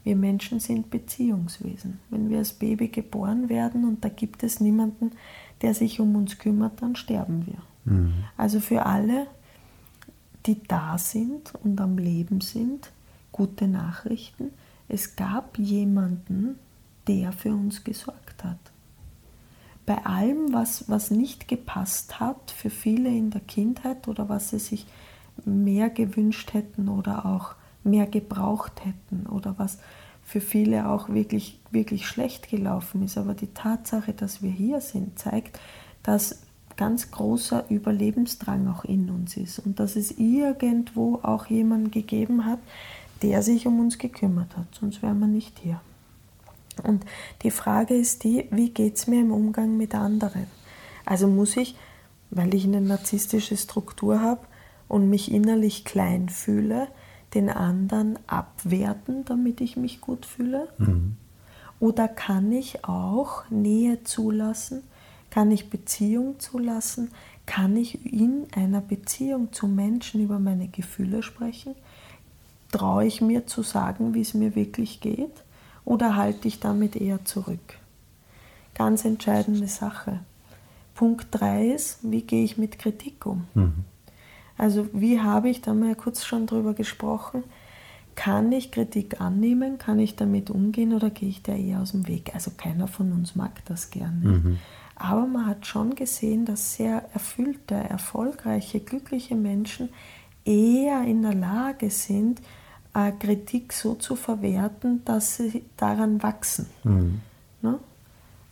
Wir 0.04 0.15
Menschen 0.15 0.60
sind 0.60 0.91
Beziehungswesen. 0.91 2.01
Wenn 2.12 2.30
wir 2.30 2.38
als 2.38 2.54
Baby 2.54 2.89
geboren 2.89 3.49
werden 3.49 3.88
und 3.88 4.06
da 4.06 4.10
gibt 4.10 4.43
es 4.43 4.60
niemanden, 4.60 5.13
der 5.63 5.73
sich 5.73 5.99
um 5.99 6.15
uns 6.15 6.38
kümmert, 6.38 6.84
dann 6.84 6.95
sterben 6.95 7.47
wir. 7.47 7.91
Mhm. 7.91 8.13
Also 8.38 8.60
für 8.60 8.86
alle, 8.86 9.25
die 10.45 10.62
da 10.63 10.97
sind 10.97 11.54
und 11.63 11.80
am 11.80 11.97
Leben 11.97 12.41
sind, 12.41 12.91
gute 13.32 13.67
Nachrichten. 13.67 14.51
Es 14.88 15.15
gab 15.15 15.58
jemanden, 15.58 16.60
der 17.08 17.32
für 17.32 17.54
uns 17.54 17.84
gesorgt 17.84 18.43
hat 18.43 18.71
bei 19.86 20.06
allem, 20.06 20.54
was, 20.54 20.89
was 20.89 21.12
nicht 21.12 21.47
gepasst 21.47 22.19
hat 22.19 22.51
für 22.51 22.69
viele 22.69 23.10
in 23.10 23.30
der 23.32 23.41
Kindheit 23.41 24.08
oder 24.08 24.30
was 24.30 24.49
sie 24.49 24.60
sich 24.60 24.86
mehr 25.43 25.89
gewünscht 25.89 26.54
hätten 26.54 26.88
oder 26.88 27.25
auch 27.25 27.56
mehr 27.84 28.06
gebraucht 28.06 28.86
hätten 28.86 29.25
oder 29.27 29.56
was 29.58 29.80
für 30.23 30.39
viele 30.39 30.88
auch 30.88 31.10
wirklich, 31.10 31.60
wirklich 31.71 32.08
schlecht 32.08 32.49
gelaufen 32.49 33.04
ist. 33.04 33.17
Aber 33.17 33.34
die 33.34 33.54
Tatsache, 33.54 34.13
dass 34.13 34.41
wir 34.41 34.51
hier 34.51 34.82
sind, 34.82 35.17
zeigt, 35.17 35.60
dass 36.04 36.43
ganz 36.82 37.12
großer 37.12 37.65
Überlebensdrang 37.70 38.67
auch 38.67 38.84
in 38.86 39.12
uns 39.12 39.38
ist 39.38 39.60
und 39.60 39.80
dass 39.80 39.96
es 39.96 40.17
irgendwo 40.17 41.20
auch 41.22 41.46
jemanden 41.46 41.91
gegeben 41.91 42.44
hat, 42.48 42.58
der 43.22 43.44
sich 43.44 43.67
um 43.67 43.80
uns 43.80 44.00
gekümmert 44.00 44.58
hat, 44.58 44.65
sonst 44.74 45.04
wären 45.04 45.20
wir 45.20 45.28
nicht 45.28 45.60
hier. 45.60 45.80
Und 46.82 47.06
die 47.44 47.52
Frage 47.52 47.94
ist 47.94 48.24
die, 48.24 48.48
wie 48.50 48.72
geht 48.72 48.96
es 48.96 49.06
mir 49.06 49.22
im 49.22 49.32
Umgang 49.32 49.78
mit 49.78 49.94
anderen? 49.94 50.48
Also 51.06 51.28
muss 51.28 51.56
ich, 51.56 51.76
weil 52.32 52.52
ich 52.56 52.63
eine 52.65 52.82
narzisstische 52.82 53.58
Struktur 53.58 54.20
habe 54.20 54.41
und 54.88 55.08
mich 55.08 55.32
innerlich 55.32 55.86
klein 55.86 56.30
fühle, 56.30 56.88
den 57.36 57.52
anderen 57.52 58.17
abwerten, 58.26 59.24
damit 59.26 59.62
ich 59.62 59.78
mich 59.78 60.02
gut 60.02 60.26
fühle? 60.26 60.67
Mhm. 60.80 61.15
Oder 61.80 62.08
kann 62.08 62.52
ich 62.52 62.86
auch 62.86 63.44
Nähe 63.52 64.04
zulassen? 64.04 64.82
Kann 65.32 65.50
ich 65.50 65.72
Beziehung 65.72 66.39
zulassen? 66.39 67.10
Kann 67.48 67.76
ich 67.76 68.06
in 68.06 68.46
einer 68.56 68.82
Beziehung 68.82 69.52
zu 69.52 69.67
Menschen 69.67 70.22
über 70.22 70.38
meine 70.38 70.67
Gefühle 70.67 71.24
sprechen? 71.24 71.74
Traue 72.72 73.06
ich 73.06 73.20
mir 73.20 73.48
zu 73.48 73.63
sagen, 73.63 74.13
wie 74.13 74.22
es 74.22 74.36
mir 74.36 74.56
wirklich 74.56 75.02
geht? 75.02 75.44
oder 75.86 76.15
halte 76.15 76.48
ich 76.48 76.60
damit 76.60 76.96
eher 76.96 77.24
zurück? 77.26 77.78
Ganz 78.74 79.06
entscheidende 79.06 79.67
Sache. 79.67 80.20
Punkt 80.96 81.28
3 81.32 81.72
ist, 81.72 82.00
wie 82.04 82.22
gehe 82.22 82.44
ich 82.44 82.58
mit 82.58 82.80
Kritik 82.80 83.26
um? 83.26 83.46
Mhm. 83.54 83.86
Also 84.58 84.88
wie 84.94 85.20
habe 85.20 85.50
ich, 85.50 85.62
da 85.62 85.72
haben 85.72 85.82
wir 85.82 85.89
ja 85.89 85.96
kurz 85.96 86.24
schon 86.24 86.46
drüber 86.46 86.74
gesprochen, 86.74 87.44
kann 88.15 88.52
ich 88.52 88.72
Kritik 88.72 89.20
annehmen, 89.20 89.78
kann 89.78 89.98
ich 90.00 90.15
damit 90.15 90.50
umgehen 90.50 90.94
oder 90.94 91.10
gehe 91.10 91.30
ich 91.30 91.41
da 91.41 91.54
eher 91.54 91.82
aus 91.82 91.91
dem 91.91 92.08
Weg? 92.08 92.32
Also 92.36 92.52
keiner 92.56 92.88
von 92.88 93.12
uns 93.12 93.36
mag 93.36 93.65
das 93.65 93.89
gerne. 93.89 94.28
Mhm. 94.28 94.60
Aber 95.03 95.25
man 95.25 95.47
hat 95.47 95.65
schon 95.65 95.95
gesehen, 95.95 96.45
dass 96.45 96.75
sehr 96.75 97.03
erfüllte, 97.11 97.73
erfolgreiche, 97.73 98.79
glückliche 98.79 99.33
Menschen 99.33 99.89
eher 100.45 101.01
in 101.05 101.23
der 101.23 101.33
Lage 101.33 101.89
sind, 101.89 102.39
äh, 102.93 103.11
Kritik 103.11 103.73
so 103.73 103.95
zu 103.95 104.15
verwerten, 104.15 105.03
dass 105.03 105.37
sie 105.37 105.65
daran 105.75 106.21
wachsen. 106.21 106.67
Mhm. 106.83 107.21
Ne? 107.63 107.79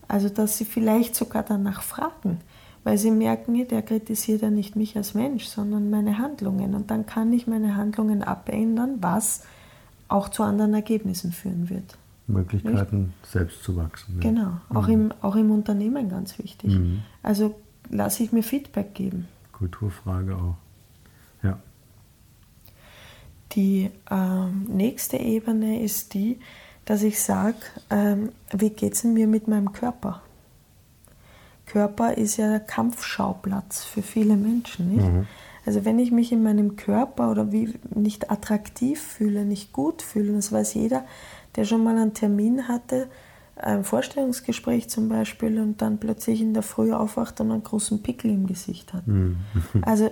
Also 0.07 0.29
dass 0.29 0.57
sie 0.57 0.65
vielleicht 0.65 1.13
sogar 1.13 1.43
danach 1.43 1.83
fragen, 1.83 2.39
weil 2.83 2.97
sie 2.97 3.12
merken, 3.12 3.67
der 3.67 3.83
kritisiert 3.83 4.41
ja 4.41 4.49
nicht 4.49 4.75
mich 4.75 4.97
als 4.97 5.13
Mensch, 5.13 5.45
sondern 5.45 5.91
meine 5.91 6.17
Handlungen. 6.17 6.73
Und 6.73 6.89
dann 6.89 7.05
kann 7.05 7.31
ich 7.31 7.45
meine 7.45 7.75
Handlungen 7.75 8.23
abändern, 8.23 8.97
was 9.01 9.43
auch 10.07 10.29
zu 10.29 10.41
anderen 10.41 10.73
Ergebnissen 10.73 11.31
führen 11.31 11.69
wird. 11.69 11.95
Möglichkeiten, 12.30 12.98
nicht? 13.00 13.26
selbst 13.26 13.63
zu 13.63 13.76
wachsen. 13.76 14.15
Ja. 14.15 14.30
Genau, 14.30 14.52
auch, 14.70 14.88
mhm. 14.88 14.94
im, 14.94 15.13
auch 15.22 15.36
im 15.36 15.52
Unternehmen 15.52 16.10
ganz 16.10 16.38
wichtig. 16.39 16.72
Mhm. 16.72 17.02
Also 17.24 17.56
lasse 17.89 18.24
ich 18.24 18.32
mir 18.32 18.44
Feedback 18.44 18.94
geben. 18.94 19.28
Kulturfrage 19.52 20.36
auch. 20.36 20.56
Ja. 21.44 21.60
Die 23.54 23.89
ähm, 24.10 24.65
nächste 24.70 25.18
Ebene 25.18 25.82
ist 25.82 26.13
die, 26.13 26.39
dass 26.86 27.04
ich 27.04 27.22
sage, 27.22 27.58
ähm, 27.89 28.30
wie 28.52 28.70
geht 28.70 28.94
es 28.94 29.04
mir 29.04 29.28
mit 29.28 29.48
meinem 29.48 29.74
Körper? 29.74 30.22
Körper 31.65 32.18
ist 32.18 32.38
ja 32.38 32.50
der 32.50 32.60
Kampfschauplatz 32.60 33.84
für 33.84 34.02
viele 34.02 34.36
Menschen. 34.36 34.96
Nicht? 34.96 35.08
Mhm. 35.08 35.28
Also 35.65 35.86
wenn 35.86 36.00
ich 36.00 36.12
mich 36.12 36.32
in 36.32 36.42
meinem 36.42 36.78
Körper 36.78 37.30
oder 37.30 37.52
wie 37.52 37.76
nicht 37.94 38.32
attraktiv 38.32 39.00
fühle, 39.00 39.46
nicht 39.46 39.72
gut 39.72 40.02
fühle, 40.02 40.34
das 40.34 40.52
weiß 40.52 40.74
jeder, 40.74 41.06
der 41.55 41.65
schon 41.65 41.83
mal 41.83 41.97
einen 41.97 42.13
Termin 42.13 42.67
hatte, 42.67 43.07
ein 43.62 43.83
Vorstellungsgespräch 43.83 44.89
zum 44.89 45.09
Beispiel 45.09 45.59
und 45.59 45.81
dann 45.81 45.97
plötzlich 45.97 46.41
in 46.41 46.53
der 46.53 46.63
Früh 46.63 46.93
aufwacht 46.93 47.41
und 47.41 47.51
einen 47.51 47.63
großen 47.63 48.01
Pickel 48.01 48.31
im 48.31 48.47
Gesicht 48.47 48.93
hat. 48.93 49.05
Mhm. 49.07 49.38
Also 49.81 50.09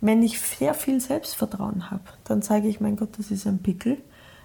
wenn 0.00 0.22
ich 0.22 0.40
sehr 0.40 0.74
viel 0.74 1.00
Selbstvertrauen 1.00 1.90
habe, 1.90 2.04
dann 2.24 2.42
sage 2.42 2.68
ich, 2.68 2.80
mein 2.80 2.96
Gott, 2.96 3.18
das 3.18 3.30
ist 3.30 3.46
ein 3.46 3.58
Pickel. 3.58 3.98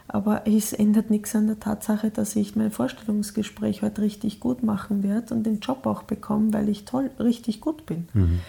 Aber 0.07 0.45
es 0.45 0.73
ändert 0.73 1.09
nichts 1.09 1.33
an 1.35 1.47
der 1.47 1.59
Tatsache, 1.61 2.11
dass 2.11 2.35
ich 2.35 2.57
mein 2.57 2.71
Vorstellungsgespräch 2.71 3.81
heute 3.81 4.01
richtig 4.01 4.41
gut 4.41 4.61
machen 4.61 5.03
werde 5.03 5.33
und 5.33 5.43
den 5.43 5.61
Job 5.61 5.85
auch 5.85 6.03
bekomme, 6.03 6.51
weil 6.51 6.67
ich 6.67 6.83
toll, 6.83 7.11
richtig 7.17 7.61
gut 7.61 7.85
bin. 7.85 8.09
Mhm. 8.13 8.39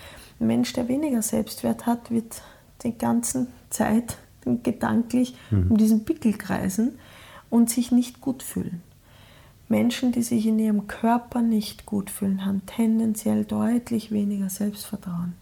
Ein 0.40 0.46
Mensch, 0.48 0.72
der 0.72 0.88
weniger 0.88 1.22
Selbstwert 1.22 1.86
hat, 1.86 2.10
wird 2.10 2.42
die 2.82 2.98
ganze 2.98 3.46
Zeit 3.70 4.16
gedanklich 4.64 5.36
mhm. 5.52 5.70
um 5.70 5.76
diesen 5.76 6.04
Pickel 6.04 6.32
kreisen 6.32 6.98
und 7.52 7.68
sich 7.68 7.92
nicht 7.92 8.22
gut 8.22 8.42
fühlen. 8.42 8.82
Menschen, 9.68 10.10
die 10.10 10.22
sich 10.22 10.46
in 10.46 10.58
ihrem 10.58 10.86
Körper 10.86 11.42
nicht 11.42 11.84
gut 11.84 12.08
fühlen, 12.08 12.46
haben 12.46 12.62
tendenziell 12.64 13.44
deutlich 13.44 14.10
weniger 14.10 14.48
Selbstvertrauen 14.48 15.34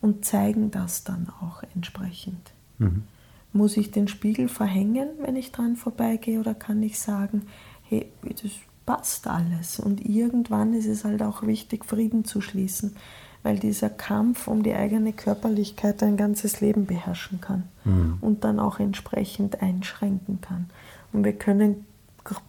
und 0.00 0.24
zeigen 0.24 0.72
das 0.72 1.04
dann 1.04 1.28
auch 1.40 1.62
entsprechend. 1.74 2.50
Mhm. 2.78 3.04
Muss 3.52 3.76
ich 3.76 3.92
den 3.92 4.08
Spiegel 4.08 4.48
verhängen, 4.48 5.08
wenn 5.20 5.36
ich 5.36 5.52
dran 5.52 5.76
vorbeigehe, 5.76 6.40
oder 6.40 6.54
kann 6.54 6.82
ich 6.82 6.98
sagen, 6.98 7.42
hey, 7.88 8.10
das 8.22 8.50
passt 8.84 9.28
alles? 9.28 9.78
Und 9.78 10.04
irgendwann 10.04 10.74
ist 10.74 10.86
es 10.86 11.04
halt 11.04 11.22
auch 11.22 11.42
wichtig, 11.42 11.84
Frieden 11.84 12.24
zu 12.24 12.40
schließen, 12.40 12.96
weil 13.44 13.60
dieser 13.60 13.90
Kampf 13.90 14.48
um 14.48 14.64
die 14.64 14.74
eigene 14.74 15.12
Körperlichkeit 15.12 16.02
ein 16.02 16.16
ganzes 16.16 16.60
Leben 16.60 16.86
beherrschen 16.86 17.40
kann 17.40 17.62
mhm. 17.84 18.18
und 18.20 18.42
dann 18.42 18.58
auch 18.58 18.80
entsprechend 18.80 19.62
einschränken 19.62 20.40
kann. 20.40 20.68
Und 21.12 21.24
wir 21.24 21.32
können 21.32 21.86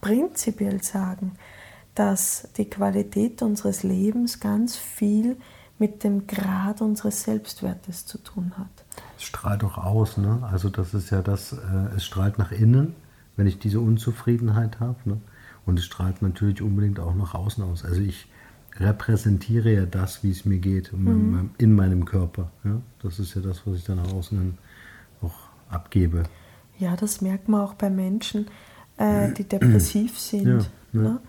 prinzipiell 0.00 0.82
sagen, 0.82 1.32
dass 1.94 2.48
die 2.56 2.68
Qualität 2.68 3.42
unseres 3.42 3.82
Lebens 3.82 4.40
ganz 4.40 4.76
viel 4.76 5.36
mit 5.78 6.04
dem 6.04 6.26
Grad 6.26 6.82
unseres 6.82 7.22
Selbstwertes 7.22 8.04
zu 8.04 8.18
tun 8.18 8.52
hat. 8.58 8.68
Es 9.16 9.24
strahlt 9.24 9.64
auch 9.64 9.78
aus, 9.78 10.18
ne? 10.18 10.46
Also 10.50 10.68
das 10.68 10.92
ist 10.92 11.10
ja 11.10 11.22
das, 11.22 11.52
äh, 11.52 11.96
es 11.96 12.04
strahlt 12.04 12.38
nach 12.38 12.52
innen, 12.52 12.94
wenn 13.36 13.46
ich 13.46 13.58
diese 13.58 13.80
Unzufriedenheit 13.80 14.78
habe, 14.78 14.96
ne? 15.06 15.20
Und 15.64 15.78
es 15.78 15.86
strahlt 15.86 16.20
natürlich 16.20 16.62
unbedingt 16.62 17.00
auch 17.00 17.14
nach 17.14 17.34
außen 17.34 17.64
aus. 17.64 17.84
Also 17.84 18.00
ich 18.00 18.28
repräsentiere 18.78 19.72
ja 19.72 19.86
das, 19.86 20.22
wie 20.22 20.30
es 20.30 20.44
mir 20.44 20.58
geht, 20.58 20.92
mhm. 20.92 21.50
in 21.58 21.74
meinem 21.74 22.04
Körper. 22.04 22.50
Ja? 22.64 22.80
Das 23.02 23.18
ist 23.18 23.34
ja 23.34 23.42
das, 23.42 23.66
was 23.66 23.76
ich 23.76 23.84
dann 23.84 23.96
nach 23.96 24.12
außen 24.12 24.56
auch 25.22 25.34
abgebe. 25.68 26.22
Ja, 26.80 26.96
das 26.96 27.20
merkt 27.20 27.48
man 27.48 27.60
auch 27.60 27.74
bei 27.74 27.90
Menschen, 27.90 28.46
äh, 28.96 29.32
die 29.32 29.44
depressiv 29.44 30.18
sind. 30.18 30.70
Ja. 30.92 31.00
Ne? 31.00 31.20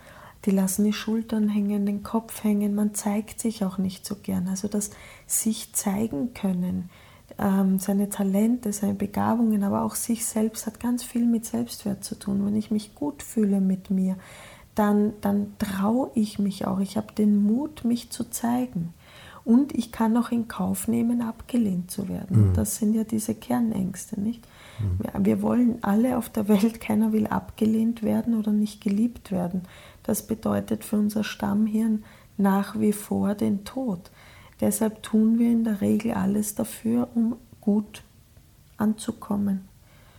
Die 0.46 0.52
lassen 0.52 0.86
die 0.86 0.94
Schultern 0.94 1.50
hängen, 1.50 1.86
den 1.86 2.02
Kopf 2.02 2.44
hängen, 2.44 2.74
man 2.74 2.96
zeigt 2.96 3.40
sich 3.40 3.64
auch 3.64 3.78
nicht 3.78 4.06
so 4.06 4.16
gern. 4.16 4.48
Also 4.48 4.68
das 4.68 4.90
sich 5.28 5.74
zeigen 5.74 6.34
können, 6.34 6.90
ähm, 7.38 7.78
seine 7.80 8.10
Talente, 8.10 8.74
seine 8.74 8.96
Begabungen, 8.96 9.64
aber 9.64 9.84
auch 9.84 9.96
sich 9.96 10.26
selbst 10.26 10.66
hat 10.66 10.80
ganz 10.80 11.04
viel 11.04 11.26
mit 11.26 11.46
Selbstwert 11.46 12.04
zu 12.04 12.16
tun. 12.18 12.46
Wenn 12.46 12.56
ich 12.56 12.72
mich 12.72 12.96
gut 12.96 13.22
fühle 13.22 13.62
mit 13.62 13.92
mir, 13.92 14.16
dann, 14.74 15.14
dann 15.22 15.54
traue 15.60 16.10
ich 16.16 16.40
mich 16.40 16.66
auch. 16.66 16.80
Ich 16.80 16.98
habe 16.98 17.14
den 17.14 17.44
Mut, 17.44 17.86
mich 17.86 18.10
zu 18.10 18.30
zeigen. 18.30 18.94
Und 19.44 19.76
ich 19.76 19.92
kann 19.92 20.16
auch 20.18 20.32
in 20.32 20.48
Kauf 20.48 20.88
nehmen, 20.88 21.22
abgelehnt 21.22 21.92
zu 21.92 22.10
werden. 22.10 22.50
Mhm. 22.50 22.54
Das 22.54 22.78
sind 22.78 22.94
ja 22.94 23.04
diese 23.04 23.34
Kernängste, 23.34 24.20
nicht? 24.20 24.44
Mhm. 24.82 25.26
Wir 25.26 25.41
wollen 25.41 25.78
alle 25.82 26.17
auf 26.17 26.30
der 26.30 26.48
Welt, 26.48 26.82
keiner 26.82 27.12
will 27.12 27.28
abgelehnt 27.28 28.04
werden 28.04 28.38
oder 28.38 28.52
nicht 28.52 28.82
geliebt 28.82 29.32
werden. 29.32 29.63
Das 30.04 30.26
bedeutet 30.26 30.84
für 30.84 30.98
unser 30.98 31.24
Stammhirn 31.24 32.04
nach 32.38 32.80
wie 32.80 32.94
vor 32.94 33.36
den 33.36 33.63
Tod. 33.63 34.12
Deshalb 34.60 35.04
tun 35.04 35.39
wir 35.39 35.52
in 35.52 35.63
der 35.63 35.82
Regel 35.82 36.13
alles 36.13 36.56
dafür, 36.56 37.10
um 37.15 37.36
gut 37.60 38.04
anzukommen. 38.78 39.62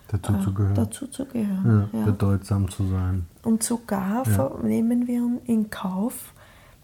Dazu 0.08 0.38
zu 0.40 0.52
gehören. 0.52 0.74
Dazu 0.74 1.06
zu 1.06 1.24
gehören. 1.26 1.88
Ja, 1.92 1.98
ja. 2.00 2.04
Bedeutsam 2.04 2.68
zu 2.68 2.86
sein. 2.86 3.26
Und 3.42 3.62
sogar 3.62 4.28
ja. 4.28 4.52
nehmen 4.62 5.06
wir 5.06 5.40
in 5.46 5.70
Kauf, 5.70 6.34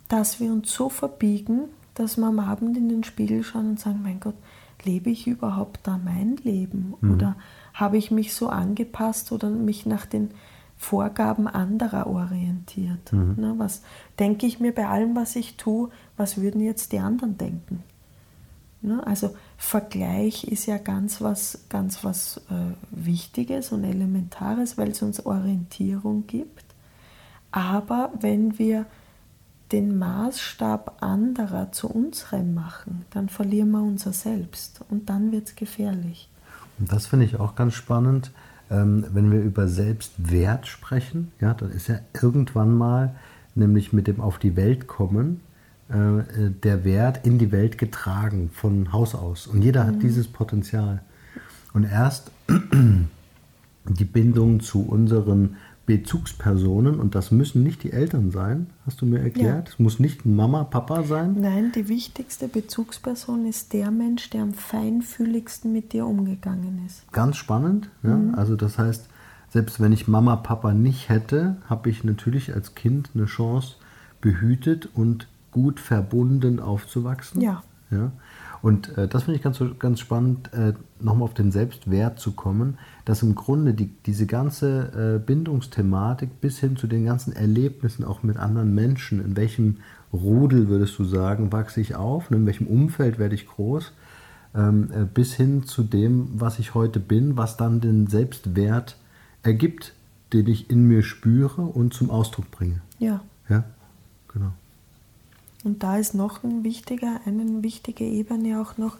dass 0.09 0.41
wir 0.41 0.51
uns 0.51 0.73
so 0.73 0.89
verbiegen, 0.89 1.65
dass 1.95 2.17
wir 2.17 2.27
am 2.27 2.39
Abend 2.39 2.77
in 2.77 2.89
den 2.89 3.05
Spiegel 3.05 3.43
schauen 3.43 3.71
und 3.71 3.81
sagen, 3.81 4.01
mein 4.03 4.21
Gott, 4.21 4.37
lebe 4.85 5.11
ich 5.11 5.27
überhaupt 5.27 5.81
da 5.83 6.01
mein 6.03 6.37
Leben? 6.37 6.95
Mhm. 7.01 7.15
Oder 7.15 7.37
habe 7.79 7.97
ich 7.97 8.11
mich 8.11 8.35
so 8.35 8.49
angepasst 8.49 9.31
oder 9.31 9.49
mich 9.51 9.87
nach 9.87 10.05
den 10.05 10.33
Vorgaben 10.77 11.47
anderer 11.47 12.09
orientiert? 12.09 13.13
Mhm. 13.13 13.35
Ne, 13.39 13.55
was 13.57 13.83
denke 14.19 14.47
ich 14.47 14.59
mir 14.59 14.75
bei 14.75 14.89
allem, 14.89 15.15
was 15.15 15.37
ich 15.37 15.57
tue, 15.57 15.89
was 16.17 16.41
würden 16.41 16.61
jetzt 16.61 16.91
die 16.93 16.99
anderen 16.99 17.39
denken? 17.39 17.85
Ne, 18.81 19.05
also 19.07 19.31
Vergleich 19.57 20.45
ist 20.45 20.67
ja 20.67 20.79
ganz 20.79 21.21
was, 21.21 21.67
ganz 21.69 22.03
was 22.03 22.39
äh, 22.51 22.75
Wichtiges 22.91 23.71
und 23.71 23.85
Elementares, 23.85 24.77
weil 24.77 24.91
es 24.91 25.03
uns 25.03 25.25
Orientierung 25.25 26.27
gibt. 26.27 26.65
Aber 27.53 28.13
wenn 28.21 28.59
wir 28.59 28.87
den 29.71 29.99
Maßstab 29.99 31.01
anderer 31.01 31.71
zu 31.71 31.89
unserem 31.89 32.55
machen, 32.55 33.05
dann 33.11 33.29
verlieren 33.29 33.71
wir 33.71 33.83
unser 33.83 34.13
Selbst 34.13 34.81
und 34.91 35.09
dann 35.11 35.31
wird 35.31 35.49
es 35.49 35.57
gefährlich. 35.57 36.29
Das 36.79 37.07
finde 37.07 37.25
ich 37.25 37.39
auch 37.39 37.55
ganz 37.55 37.75
spannend, 37.75 38.31
ähm, 38.71 39.05
wenn 39.13 39.31
wir 39.31 39.41
über 39.41 39.69
Selbstwert 39.69 40.67
sprechen. 40.67 41.33
Ja, 41.41 41.55
dann 41.55 41.71
ist 41.71 41.89
ja 41.89 41.99
irgendwann 42.21 42.77
mal, 42.77 43.15
nämlich 43.55 43.93
mit 43.93 44.07
dem 44.07 44.21
Auf 44.21 44.39
die 44.39 44.57
Welt 44.57 44.87
kommen, 44.87 45.41
äh, 45.89 46.51
der 46.63 46.85
Wert 46.85 47.27
in 47.27 47.39
die 47.39 47.51
Welt 47.51 47.79
getragen 47.79 48.51
von 48.53 48.93
Haus 48.93 49.15
aus. 49.15 49.47
Und 49.47 49.63
jeder 49.63 49.85
mhm. 49.85 49.89
hat 49.89 50.03
dieses 50.03 50.29
Potenzial. 50.29 51.03
Und 51.73 51.85
erst 51.85 52.31
die 53.89 54.05
Bindung 54.05 54.61
zu 54.61 54.83
unseren 54.87 55.57
Bezugspersonen 55.89 57.01
und 57.01 57.15
das 57.15 57.31
müssen 57.31 57.63
nicht 57.63 57.83
die 57.83 57.93
Eltern 57.93 58.31
sein, 58.31 58.67
hast 58.85 59.01
du 59.01 59.07
mir 59.07 59.21
erklärt. 59.21 59.69
Ja. 59.69 59.73
Es 59.73 59.79
muss 59.79 59.99
nicht 59.99 60.27
Mama, 60.27 60.65
Papa 60.65 61.03
sein. 61.03 61.37
Nein, 61.41 61.73
die 61.75 61.89
wichtigste 61.89 62.47
Bezugsperson 62.47 63.47
ist 63.47 63.73
der 63.73 63.91
Mensch, 63.91 64.29
der 64.29 64.43
am 64.43 64.53
feinfühligsten 64.53 65.73
mit 65.73 65.95
dir 65.95 66.05
umgegangen 66.05 66.83
ist. 66.87 67.11
Ganz 67.11 67.39
spannend. 67.39 67.89
Ja? 68.03 68.17
Mhm. 68.17 68.35
Also 68.35 68.55
das 68.55 68.77
heißt, 68.77 69.09
selbst 69.49 69.81
wenn 69.81 69.93
ich 69.93 70.07
Mama, 70.07 70.37
Papa 70.37 70.75
nicht 70.75 71.09
hätte, 71.09 71.57
habe 71.71 71.89
ich 71.89 72.05
natürlich 72.05 72.55
als 72.55 72.75
Kind 72.75 73.13
eine 73.15 73.25
Chance, 73.25 73.77
behütet 74.21 74.91
und 74.95 75.27
gut 75.53 75.81
verbunden 75.81 76.61
aufzuwachsen. 76.61 77.41
Ja. 77.41 77.63
ja? 77.91 78.13
Und 78.63 78.97
äh, 78.99 79.07
das 79.09 79.25
finde 79.25 79.37
ich 79.37 79.43
ganz, 79.43 79.63
ganz 79.79 80.01
spannend, 80.01 80.53
äh, 80.53 80.75
nochmal 81.01 81.25
auf 81.25 81.35
den 81.35 81.53
Selbstwert 81.53 82.19
zu 82.19 82.33
kommen, 82.33 82.79
dass 83.05 83.23
im 83.23 83.35
Grunde 83.35 83.75
die, 83.75 83.91
diese 84.07 84.27
ganze 84.27 85.17
äh, 85.17 85.25
Bindungsthematik 85.25 86.41
bis 86.41 86.59
hin 86.59 86.77
zu 86.77 86.87
den 86.87 87.05
ganzen 87.05 87.35
Erlebnissen 87.35 88.05
auch 88.05 88.23
mit 88.23 88.37
anderen 88.37 88.75
Menschen, 88.75 89.25
in 89.25 89.37
welchem 89.37 89.79
Rudel 90.13 90.69
würdest 90.69 90.99
du 90.99 91.05
sagen, 91.05 91.53
wachse 91.53 91.81
ich 91.81 91.95
auf, 91.95 92.31
in 92.31 92.47
welchem 92.47 92.67
Umfeld 92.67 93.19
werde 93.19 93.35
ich 93.35 93.47
groß, 93.47 93.93
ähm, 94.55 94.89
äh, 94.93 95.05
bis 95.05 95.35
hin 95.35 95.65
zu 95.65 95.83
dem, 95.83 96.29
was 96.35 96.59
ich 96.59 96.75
heute 96.75 97.01
bin, 97.01 97.37
was 97.37 97.57
dann 97.57 97.81
den 97.81 98.07
Selbstwert 98.07 98.97
ergibt, 99.43 99.95
den 100.33 100.47
ich 100.47 100.71
in 100.71 100.85
mir 100.85 101.03
spüre 101.03 101.63
und 101.63 101.95
zum 101.95 102.11
Ausdruck 102.11 102.51
bringe. 102.51 102.81
Ja. 102.99 103.21
Ja, 103.49 103.65
genau. 104.33 104.53
Und 105.69 105.83
da 105.83 105.99
ist 105.99 106.15
noch 106.15 106.45
ein 106.45 106.65
wichtiger, 106.65 107.21
eine 107.27 107.63
wichtige 107.63 108.03
Ebene 108.03 108.59
auch 108.59 108.79
noch, 108.79 108.97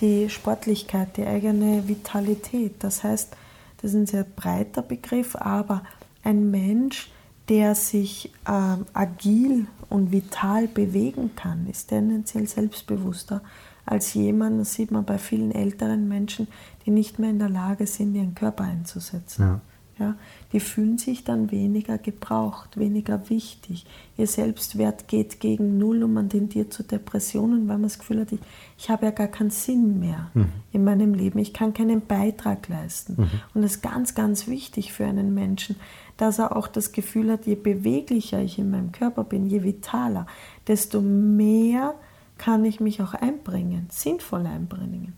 die 0.00 0.30
Sportlichkeit, 0.30 1.16
die 1.16 1.26
eigene 1.26 1.88
Vitalität. 1.88 2.74
Das 2.78 3.02
heißt, 3.02 3.34
das 3.78 3.90
ist 3.90 3.96
ein 3.96 4.06
sehr 4.06 4.22
breiter 4.22 4.82
Begriff, 4.82 5.34
aber 5.34 5.82
ein 6.22 6.52
Mensch, 6.52 7.10
der 7.48 7.74
sich 7.74 8.32
äh, 8.46 8.76
agil 8.92 9.66
und 9.88 10.12
vital 10.12 10.68
bewegen 10.68 11.32
kann, 11.34 11.66
ist 11.66 11.88
tendenziell 11.88 12.46
selbstbewusster 12.46 13.42
als 13.84 14.14
jemand, 14.14 14.60
das 14.60 14.74
sieht 14.74 14.92
man 14.92 15.04
bei 15.04 15.18
vielen 15.18 15.50
älteren 15.50 16.06
Menschen, 16.06 16.46
die 16.84 16.92
nicht 16.92 17.18
mehr 17.18 17.30
in 17.30 17.40
der 17.40 17.48
Lage 17.48 17.88
sind, 17.88 18.14
ihren 18.14 18.36
Körper 18.36 18.62
einzusetzen. 18.62 19.42
Ja. 19.42 19.60
Ja, 19.98 20.14
die 20.52 20.60
fühlen 20.60 20.98
sich 20.98 21.24
dann 21.24 21.50
weniger 21.50 21.96
gebraucht, 21.96 22.76
weniger 22.76 23.30
wichtig. 23.30 23.86
Ihr 24.18 24.26
Selbstwert 24.26 25.08
geht 25.08 25.40
gegen 25.40 25.78
Null 25.78 26.02
und 26.02 26.12
man 26.12 26.28
tendiert 26.28 26.74
zu 26.74 26.82
Depressionen, 26.82 27.60
weil 27.66 27.76
man 27.76 27.84
das 27.84 27.98
Gefühl 27.98 28.20
hat, 28.20 28.32
ich, 28.32 28.40
ich 28.76 28.90
habe 28.90 29.06
ja 29.06 29.10
gar 29.10 29.28
keinen 29.28 29.48
Sinn 29.48 29.98
mehr 29.98 30.30
mhm. 30.34 30.52
in 30.70 30.84
meinem 30.84 31.14
Leben. 31.14 31.38
Ich 31.38 31.54
kann 31.54 31.72
keinen 31.72 32.02
Beitrag 32.02 32.68
leisten. 32.68 33.14
Mhm. 33.16 33.30
Und 33.54 33.62
das 33.62 33.76
ist 33.76 33.82
ganz, 33.82 34.14
ganz 34.14 34.46
wichtig 34.48 34.92
für 34.92 35.06
einen 35.06 35.32
Menschen, 35.32 35.76
dass 36.18 36.38
er 36.38 36.54
auch 36.54 36.68
das 36.68 36.92
Gefühl 36.92 37.32
hat, 37.32 37.46
je 37.46 37.54
beweglicher 37.54 38.42
ich 38.42 38.58
in 38.58 38.70
meinem 38.70 38.92
Körper 38.92 39.24
bin, 39.24 39.46
je 39.46 39.62
vitaler, 39.62 40.26
desto 40.66 41.00
mehr 41.00 41.94
kann 42.36 42.66
ich 42.66 42.80
mich 42.80 43.00
auch 43.00 43.14
einbringen, 43.14 43.86
sinnvoll 43.90 44.46
einbringen. 44.46 45.14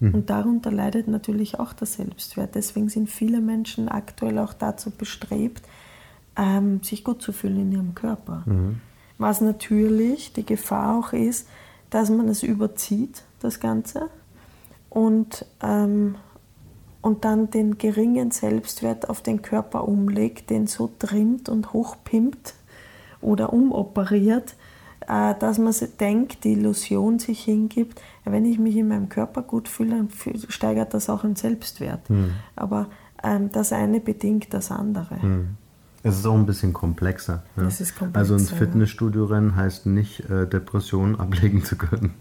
Mhm. 0.00 0.14
Und 0.14 0.30
darunter 0.30 0.72
leidet 0.72 1.08
natürlich 1.08 1.60
auch 1.60 1.72
der 1.72 1.86
Selbstwert. 1.86 2.54
Deswegen 2.54 2.88
sind 2.88 3.08
viele 3.08 3.40
Menschen 3.40 3.88
aktuell 3.88 4.38
auch 4.38 4.54
dazu 4.54 4.90
bestrebt, 4.90 5.62
ähm, 6.36 6.82
sich 6.82 7.04
gut 7.04 7.22
zu 7.22 7.32
fühlen 7.32 7.60
in 7.60 7.72
ihrem 7.72 7.94
Körper. 7.94 8.42
Mhm. 8.46 8.80
Was 9.18 9.40
natürlich 9.40 10.32
die 10.32 10.46
Gefahr 10.46 10.98
auch 10.98 11.12
ist, 11.12 11.46
dass 11.90 12.08
man 12.08 12.28
es 12.28 12.42
überzieht, 12.42 13.22
das 13.40 13.60
Ganze, 13.60 14.08
und, 14.88 15.46
ähm, 15.62 16.16
und 17.00 17.24
dann 17.24 17.50
den 17.50 17.78
geringen 17.78 18.30
Selbstwert 18.32 19.08
auf 19.08 19.22
den 19.22 19.40
Körper 19.40 19.86
umlegt, 19.86 20.50
den 20.50 20.66
so 20.66 20.90
trimmt 20.98 21.48
und 21.48 21.72
hochpimpt 21.72 22.54
oder 23.20 23.52
umoperiert, 23.52 24.54
dass 25.06 25.58
man 25.58 25.74
denkt, 25.98 26.44
die 26.44 26.52
Illusion 26.52 27.18
sich 27.18 27.42
hingibt, 27.44 28.00
wenn 28.24 28.44
ich 28.44 28.58
mich 28.58 28.76
in 28.76 28.88
meinem 28.88 29.08
Körper 29.08 29.42
gut 29.42 29.68
fühle, 29.68 29.96
dann 29.96 30.08
steigert 30.48 30.94
das 30.94 31.08
auch 31.08 31.22
den 31.22 31.36
Selbstwert. 31.36 32.08
Mhm. 32.10 32.32
Aber 32.56 32.86
ähm, 33.22 33.50
das 33.52 33.72
eine 33.72 34.00
bedingt 34.00 34.52
das 34.52 34.70
andere. 34.70 35.16
Mhm. 35.16 35.56
Es 36.02 36.18
ist 36.18 36.26
auch 36.26 36.34
ein 36.34 36.46
bisschen 36.46 36.72
komplexer. 36.72 37.42
Ja? 37.56 37.64
komplexer 37.64 38.10
also 38.14 38.34
ins 38.34 38.50
Fitnessstudio 38.50 39.26
rennen 39.26 39.56
heißt 39.56 39.86
nicht, 39.86 40.28
äh, 40.30 40.46
Depressionen 40.46 41.18
ablegen 41.20 41.62
zu 41.64 41.76
können. 41.76 42.14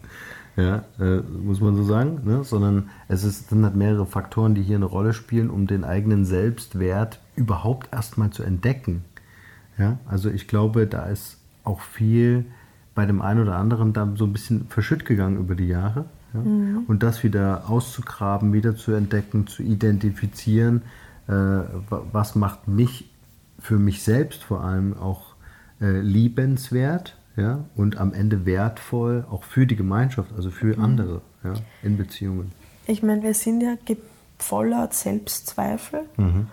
Ja, 0.57 0.83
äh, 0.99 1.21
muss 1.21 1.61
man 1.61 1.75
so 1.75 1.83
sagen, 1.83 2.21
ne? 2.25 2.43
sondern 2.43 2.89
es 3.07 3.23
ist, 3.23 3.49
sind 3.49 3.63
halt 3.63 3.75
mehrere 3.75 4.05
Faktoren, 4.05 4.55
die 4.55 4.63
hier 4.63 4.75
eine 4.75 4.85
Rolle 4.85 5.13
spielen, 5.13 5.49
um 5.49 5.67
den 5.67 5.85
eigenen 5.85 6.25
Selbstwert 6.25 7.21
überhaupt 7.37 7.93
erstmal 7.93 8.31
zu 8.31 8.43
entdecken. 8.43 9.05
Ja, 9.77 9.99
also 10.05 10.29
ich 10.29 10.49
glaube, 10.49 10.85
da 10.85 11.05
ist 11.05 11.37
auch 11.63 11.79
viel 11.79 12.45
bei 12.99 13.05
dem 13.05 13.21
einen 13.21 13.39
oder 13.39 13.55
anderen 13.55 13.93
da 13.93 14.11
so 14.15 14.25
ein 14.25 14.33
bisschen 14.33 14.67
verschütt 14.67 15.05
gegangen 15.05 15.37
über 15.37 15.55
die 15.55 15.69
Jahre. 15.69 16.03
Ja? 16.33 16.41
Mhm. 16.41 16.83
Und 16.85 17.01
das 17.01 17.23
wieder 17.23 17.69
auszugraben, 17.69 18.51
wieder 18.51 18.75
zu 18.75 18.91
entdecken, 18.91 19.47
zu 19.47 19.63
identifizieren, 19.63 20.81
äh, 21.29 21.31
was 21.87 22.35
macht 22.35 22.67
mich 22.67 23.09
für 23.57 23.77
mich 23.77 24.03
selbst 24.03 24.43
vor 24.43 24.65
allem 24.65 24.97
auch 24.97 25.35
äh, 25.79 26.01
liebenswert 26.01 27.15
ja? 27.37 27.63
und 27.73 27.95
am 27.95 28.11
Ende 28.11 28.45
wertvoll, 28.45 29.23
auch 29.31 29.45
für 29.45 29.65
die 29.65 29.77
Gemeinschaft, 29.77 30.33
also 30.35 30.51
für 30.51 30.75
mhm. 30.75 30.83
andere 30.83 31.21
ja? 31.45 31.53
in 31.81 31.95
Beziehungen. 31.95 32.51
Ich 32.85 33.01
meine, 33.01 33.23
wir 33.23 33.33
sind 33.33 33.61
ja 33.61 33.75
voller 34.39 34.89
Selbstzweifel 34.91 36.01
mhm. 36.17 36.47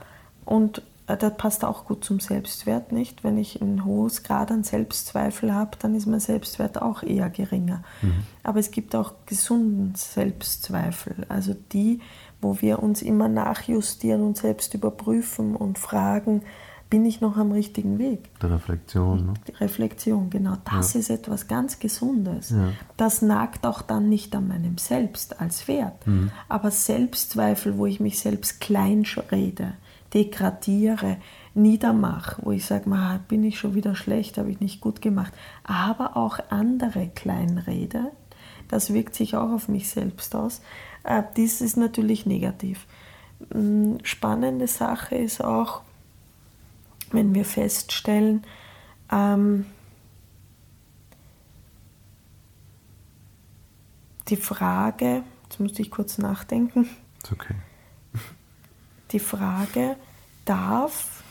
und 0.45 0.83
das 1.07 1.37
passt 1.37 1.65
auch 1.65 1.85
gut 1.85 2.05
zum 2.05 2.19
Selbstwert, 2.19 2.91
nicht? 2.91 3.23
Wenn 3.23 3.39
ich 3.39 3.63
ein 3.63 3.85
hohes 3.85 4.25
Grad 4.25 4.51
an 4.51 4.65
Selbstzweifel 4.65 5.55
habe, 5.55 5.77
dann 5.79 5.95
ist 5.95 6.07
mein 6.07 6.21
Selbstwert 6.21 6.83
auch 6.83 7.03
eher 7.05 7.31
geringer. 7.31 7.85
Mhm. 8.03 8.25
Aber 8.43 8.59
es 8.59 8.73
gibt 8.73 8.97
auch 8.97 9.15
gesunden 9.27 9.95
Selbstzweifel, 9.95 11.25
also 11.29 11.55
die, 11.73 12.01
wo 12.41 12.61
wir 12.61 12.83
uns 12.83 13.03
immer 13.03 13.29
nachjustieren 13.29 14.23
und 14.23 14.37
selbst 14.37 14.75
überprüfen 14.75 15.55
und 15.55 15.79
fragen, 15.79 16.43
bin 16.89 17.05
ich 17.05 17.21
noch 17.21 17.37
am 17.37 17.51
richtigen 17.51 17.99
Weg? 17.99 18.31
Die 18.41 18.47
Reflexion. 18.47 19.27
Ne? 19.27 19.35
Die 19.49 19.53
Reflexion, 19.53 20.31
genau. 20.31 20.55
Das 20.65 20.95
ja. 20.95 21.01
ist 21.01 21.11
etwas 21.11 21.49
ganz 21.49 21.81
Gesundes. 21.81 22.51
Ja. 22.51 22.69
Das 22.97 23.23
nagt 23.23 23.67
auch 23.67 23.83
dann 23.83 24.09
nicht 24.09 24.35
an 24.37 24.49
meinem 24.49 24.79
Selbst 24.79 25.41
als 25.41 25.67
Wert. 25.67 26.07
Mhm. 26.07 26.31
Aber 26.49 26.71
Selbstzweifel, 26.71 27.77
wo 27.77 27.87
ich 27.87 27.99
mich 27.99 28.21
selbst 28.21 28.61
klein 28.61 29.05
rede, 29.33 29.75
degradiere, 30.17 31.19
niedermache, 31.53 32.41
wo 32.43 32.51
ich 32.51 32.65
sage, 32.65 32.91
bin 33.29 33.45
ich 33.45 33.59
schon 33.59 33.75
wieder 33.75 33.95
schlecht, 33.95 34.39
habe 34.39 34.51
ich 34.51 34.61
nicht 34.61 34.81
gut 34.81 35.03
gemacht, 35.03 35.35
aber 35.63 36.17
auch 36.17 36.39
andere 36.49 37.09
kleinrede, 37.09 38.13
das 38.69 38.95
wirkt 38.95 39.15
sich 39.15 39.37
auch 39.37 39.53
auf 39.53 39.69
mich 39.69 39.91
selbst 39.91 40.35
aus. 40.35 40.63
Äh, 41.05 41.23
dies 41.37 41.61
ist 41.61 41.77
natürlich 41.77 42.25
negativ. 42.25 42.87
Mm, 43.53 43.97
spannende 44.05 44.67
Sache 44.69 45.17
ist 45.17 45.45
auch, 45.45 45.83
wenn 47.13 47.35
wir 47.35 47.45
feststellen, 47.45 48.43
ähm, 49.13 49.67
die 54.29 54.37
Frage, 54.37 55.23
jetzt 55.45 55.61
musste 55.61 55.83
ich 55.83 55.91
kurz 55.91 56.17
nachdenken. 56.17 56.89
Ist 57.23 57.33
okay 57.33 57.55
die 59.13 59.19
Frage, 59.19 59.97
darf 60.47 61.23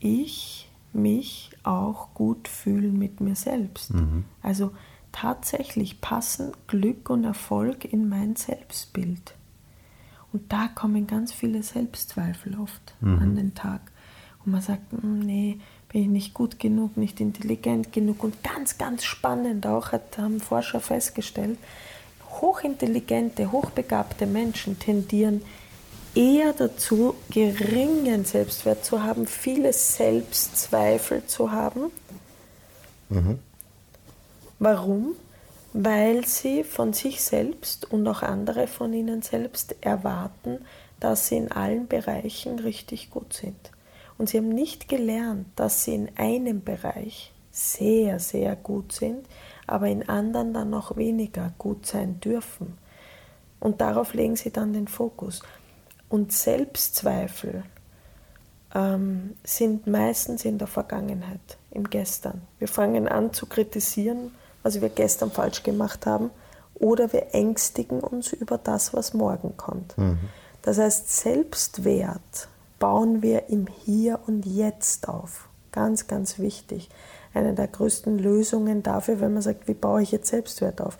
ich 0.00 0.68
mich 0.92 1.50
auch 1.62 2.12
gut 2.14 2.48
fühlen 2.48 2.98
mit 2.98 3.20
mir 3.20 3.36
selbst? 3.36 3.94
Mhm. 3.94 4.24
Also 4.42 4.72
tatsächlich 5.12 6.00
passen 6.00 6.52
Glück 6.66 7.08
und 7.08 7.24
Erfolg 7.24 7.84
in 7.84 8.08
mein 8.08 8.34
Selbstbild. 8.34 9.34
Und 10.32 10.52
da 10.52 10.68
kommen 10.68 11.06
ganz 11.06 11.32
viele 11.32 11.62
Selbstzweifel 11.62 12.58
oft 12.58 12.94
mhm. 13.00 13.18
an 13.20 13.36
den 13.36 13.54
Tag. 13.54 13.80
Und 14.44 14.52
man 14.52 14.60
sagt, 14.60 14.92
hm, 14.92 15.20
nee, 15.20 15.60
bin 15.88 16.02
ich 16.02 16.08
nicht 16.08 16.34
gut 16.34 16.58
genug, 16.58 16.96
nicht 16.96 17.20
intelligent 17.20 17.92
genug. 17.92 18.22
Und 18.22 18.42
ganz, 18.42 18.78
ganz 18.78 19.04
spannend 19.04 19.66
auch, 19.66 19.92
hat, 19.92 20.18
haben 20.18 20.40
Forscher 20.40 20.80
festgestellt, 20.80 21.58
hochintelligente, 22.28 23.52
hochbegabte 23.52 24.26
Menschen 24.26 24.78
tendieren 24.78 25.42
eher 26.16 26.52
dazu, 26.54 27.14
geringen 27.30 28.24
Selbstwert 28.24 28.84
zu 28.84 29.02
haben, 29.02 29.26
viele 29.26 29.72
Selbstzweifel 29.72 31.26
zu 31.26 31.52
haben. 31.52 31.92
Mhm. 33.10 33.38
Warum? 34.58 35.14
Weil 35.74 36.24
sie 36.24 36.64
von 36.64 36.94
sich 36.94 37.22
selbst 37.22 37.90
und 37.92 38.08
auch 38.08 38.22
andere 38.22 38.66
von 38.66 38.92
ihnen 38.94 39.20
selbst 39.20 39.76
erwarten, 39.82 40.64
dass 40.98 41.28
sie 41.28 41.36
in 41.36 41.52
allen 41.52 41.86
Bereichen 41.86 42.58
richtig 42.58 43.10
gut 43.10 43.34
sind. 43.34 43.70
Und 44.16 44.30
sie 44.30 44.38
haben 44.38 44.48
nicht 44.48 44.88
gelernt, 44.88 45.46
dass 45.56 45.84
sie 45.84 45.94
in 45.94 46.10
einem 46.16 46.64
Bereich 46.64 47.32
sehr, 47.52 48.18
sehr 48.18 48.56
gut 48.56 48.92
sind, 48.92 49.26
aber 49.66 49.88
in 49.88 50.08
anderen 50.08 50.54
dann 50.54 50.70
noch 50.70 50.96
weniger 50.96 51.52
gut 51.58 51.86
sein 51.86 52.20
dürfen. 52.20 52.78
Und 53.60 53.82
darauf 53.82 54.14
legen 54.14 54.36
sie 54.36 54.50
dann 54.50 54.72
den 54.72 54.88
Fokus. 54.88 55.42
Und 56.08 56.32
Selbstzweifel 56.32 57.64
ähm, 58.74 59.36
sind 59.44 59.86
meistens 59.86 60.44
in 60.44 60.58
der 60.58 60.68
Vergangenheit, 60.68 61.58
im 61.70 61.88
Gestern. 61.88 62.42
Wir 62.58 62.68
fangen 62.68 63.08
an 63.08 63.32
zu 63.32 63.46
kritisieren, 63.46 64.32
was 64.62 64.80
wir 64.80 64.88
gestern 64.88 65.30
falsch 65.30 65.62
gemacht 65.62 66.06
haben, 66.06 66.30
oder 66.74 67.12
wir 67.12 67.34
ängstigen 67.34 68.00
uns 68.00 68.32
über 68.32 68.58
das, 68.58 68.92
was 68.92 69.14
morgen 69.14 69.56
kommt. 69.56 69.96
Mhm. 69.96 70.18
Das 70.62 70.78
heißt, 70.78 71.10
Selbstwert 71.10 72.48
bauen 72.78 73.22
wir 73.22 73.48
im 73.48 73.66
Hier 73.66 74.20
und 74.26 74.44
Jetzt 74.44 75.08
auf. 75.08 75.48
Ganz, 75.72 76.06
ganz 76.06 76.38
wichtig. 76.38 76.90
Eine 77.34 77.54
der 77.54 77.68
größten 77.68 78.18
Lösungen 78.18 78.82
dafür, 78.82 79.20
wenn 79.20 79.34
man 79.34 79.42
sagt, 79.42 79.68
wie 79.68 79.74
baue 79.74 80.02
ich 80.02 80.12
jetzt 80.12 80.28
Selbstwert 80.28 80.80
auf? 80.80 80.98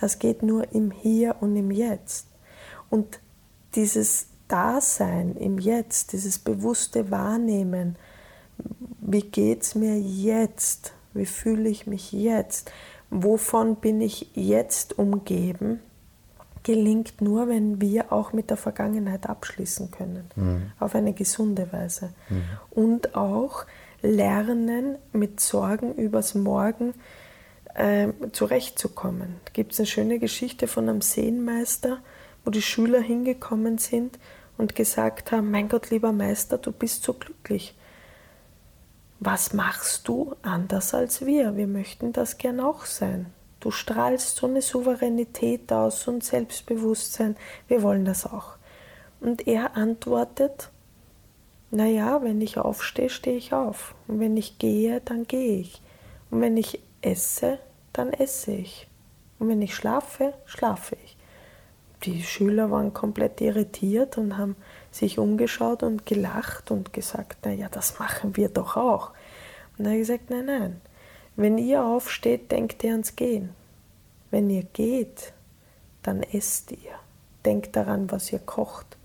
Das 0.00 0.18
geht 0.18 0.42
nur 0.42 0.72
im 0.72 0.90
Hier 0.90 1.36
und 1.40 1.56
im 1.56 1.70
Jetzt. 1.70 2.26
Und 2.90 3.20
dieses 3.74 4.26
Dasein 4.48 5.36
im 5.36 5.58
Jetzt, 5.58 6.12
dieses 6.12 6.38
bewusste 6.38 7.10
Wahrnehmen, 7.10 7.96
wie 9.00 9.22
geht 9.22 9.62
es 9.62 9.74
mir 9.74 9.98
jetzt, 9.98 10.92
wie 11.14 11.26
fühle 11.26 11.68
ich 11.68 11.86
mich 11.86 12.12
jetzt, 12.12 12.70
wovon 13.10 13.76
bin 13.76 14.00
ich 14.00 14.30
jetzt 14.34 14.98
umgeben, 14.98 15.80
gelingt 16.62 17.20
nur, 17.20 17.48
wenn 17.48 17.80
wir 17.80 18.12
auch 18.12 18.32
mit 18.32 18.50
der 18.50 18.56
Vergangenheit 18.56 19.28
abschließen 19.28 19.92
können, 19.92 20.28
mhm. 20.34 20.72
auf 20.80 20.94
eine 20.94 21.12
gesunde 21.12 21.72
Weise. 21.72 22.10
Mhm. 22.28 22.42
Und 22.70 23.14
auch 23.14 23.66
lernen, 24.02 24.98
mit 25.12 25.40
Sorgen 25.40 25.94
übers 25.94 26.34
Morgen 26.34 26.94
äh, 27.74 28.08
zurechtzukommen. 28.32 29.36
Da 29.44 29.52
gibt 29.52 29.72
es 29.72 29.78
eine 29.78 29.86
schöne 29.86 30.18
Geschichte 30.18 30.66
von 30.66 30.88
einem 30.88 31.02
Seenmeister, 31.02 31.98
wo 32.44 32.50
die 32.50 32.62
Schüler 32.62 33.00
hingekommen 33.00 33.78
sind 33.78 34.18
und 34.58 34.74
gesagt 34.74 35.32
haben, 35.32 35.50
mein 35.50 35.68
Gott, 35.68 35.90
lieber 35.90 36.12
Meister, 36.12 36.58
du 36.58 36.72
bist 36.72 37.02
so 37.02 37.14
glücklich. 37.14 37.74
Was 39.20 39.52
machst 39.52 40.08
du 40.08 40.34
anders 40.42 40.92
als 40.94 41.24
wir? 41.24 41.56
Wir 41.56 41.66
möchten 41.66 42.12
das 42.12 42.38
gern 42.38 42.60
auch 42.60 42.84
sein. 42.84 43.26
Du 43.60 43.70
strahlst 43.70 44.36
so 44.36 44.46
eine 44.46 44.60
Souveränität 44.60 45.72
aus 45.72 46.06
und 46.06 46.22
Selbstbewusstsein. 46.22 47.36
Wir 47.68 47.82
wollen 47.82 48.04
das 48.04 48.26
auch. 48.26 48.56
Und 49.20 49.46
er 49.46 49.76
antwortet, 49.76 50.70
naja, 51.70 52.22
wenn 52.22 52.40
ich 52.40 52.58
aufstehe, 52.58 53.08
stehe 53.08 53.36
ich 53.36 53.52
auf. 53.52 53.94
Und 54.06 54.20
wenn 54.20 54.36
ich 54.36 54.58
gehe, 54.58 55.00
dann 55.00 55.26
gehe 55.26 55.60
ich. 55.60 55.82
Und 56.30 56.40
wenn 56.40 56.56
ich 56.56 56.80
esse, 57.00 57.58
dann 57.92 58.12
esse 58.12 58.52
ich. 58.52 58.88
Und 59.38 59.48
wenn 59.48 59.62
ich 59.62 59.74
schlafe, 59.74 60.34
schlafe 60.44 60.96
ich. 61.04 61.15
Die 62.02 62.22
Schüler 62.22 62.70
waren 62.70 62.92
komplett 62.92 63.40
irritiert 63.40 64.18
und 64.18 64.36
haben 64.36 64.56
sich 64.90 65.18
umgeschaut 65.18 65.82
und 65.82 66.06
gelacht 66.06 66.70
und 66.70 66.92
gesagt, 66.92 67.44
naja, 67.44 67.68
das 67.70 67.98
machen 67.98 68.36
wir 68.36 68.48
doch 68.48 68.76
auch. 68.76 69.12
Und 69.78 69.86
er 69.86 69.92
hat 69.92 69.98
gesagt, 69.98 70.30
nein, 70.30 70.46
nein, 70.46 70.80
wenn 71.36 71.58
ihr 71.58 71.84
aufsteht, 71.84 72.50
denkt 72.50 72.82
ihr 72.84 72.92
ans 72.92 73.16
Gehen. 73.16 73.50
Wenn 74.30 74.48
ihr 74.50 74.62
geht, 74.62 75.32
dann 76.02 76.22
esst 76.22 76.72
ihr. 76.72 76.94
Denkt 77.44 77.76
daran, 77.76 78.10
was 78.10 78.32
ihr 78.32 78.38
kocht. 78.38 78.96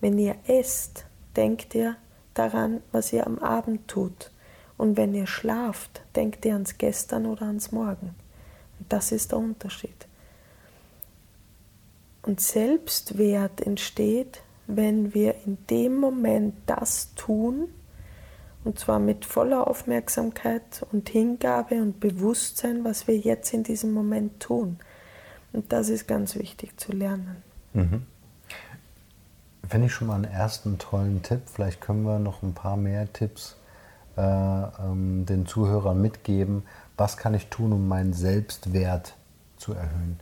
Wenn 0.00 0.18
ihr 0.18 0.36
esst, 0.46 1.04
denkt 1.36 1.74
ihr 1.74 1.96
daran, 2.34 2.82
was 2.92 3.12
ihr 3.12 3.26
am 3.26 3.38
Abend 3.38 3.86
tut. 3.88 4.30
Und 4.76 4.96
wenn 4.96 5.14
ihr 5.14 5.26
schlaft, 5.26 6.02
denkt 6.16 6.44
ihr 6.44 6.54
ans 6.54 6.78
Gestern 6.78 7.26
oder 7.26 7.46
ans 7.46 7.70
Morgen. 7.70 8.14
Und 8.78 8.92
das 8.92 9.12
ist 9.12 9.32
der 9.32 9.38
Unterschied. 9.38 10.06
Und 12.22 12.40
Selbstwert 12.40 13.60
entsteht, 13.60 14.42
wenn 14.66 15.14
wir 15.14 15.34
in 15.46 15.58
dem 15.68 15.96
Moment 15.96 16.54
das 16.66 17.14
tun, 17.14 17.68
und 18.62 18.78
zwar 18.78 18.98
mit 18.98 19.24
voller 19.24 19.66
Aufmerksamkeit 19.66 20.86
und 20.92 21.08
Hingabe 21.08 21.76
und 21.76 21.98
Bewusstsein, 21.98 22.84
was 22.84 23.06
wir 23.08 23.16
jetzt 23.16 23.54
in 23.54 23.62
diesem 23.62 23.92
Moment 23.92 24.40
tun. 24.40 24.78
Und 25.52 25.72
das 25.72 25.88
ist 25.88 26.06
ganz 26.06 26.36
wichtig 26.36 26.78
zu 26.78 26.92
lernen. 26.92 27.42
Mhm. 27.72 28.02
Finde 29.68 29.86
ich 29.86 29.92
schon 29.92 30.08
mal 30.08 30.16
einen 30.16 30.24
ersten 30.24 30.78
tollen 30.78 31.22
Tipp. 31.22 31.42
Vielleicht 31.46 31.80
können 31.80 32.02
wir 32.02 32.18
noch 32.18 32.42
ein 32.42 32.52
paar 32.52 32.76
mehr 32.76 33.10
Tipps 33.12 33.56
äh, 34.16 34.20
ähm, 34.20 35.24
den 35.26 35.46
Zuhörern 35.46 36.00
mitgeben. 36.00 36.64
Was 36.96 37.16
kann 37.16 37.34
ich 37.34 37.46
tun, 37.46 37.72
um 37.72 37.88
meinen 37.88 38.12
Selbstwert 38.12 39.14
zu 39.56 39.72
erhöhen? 39.72 40.20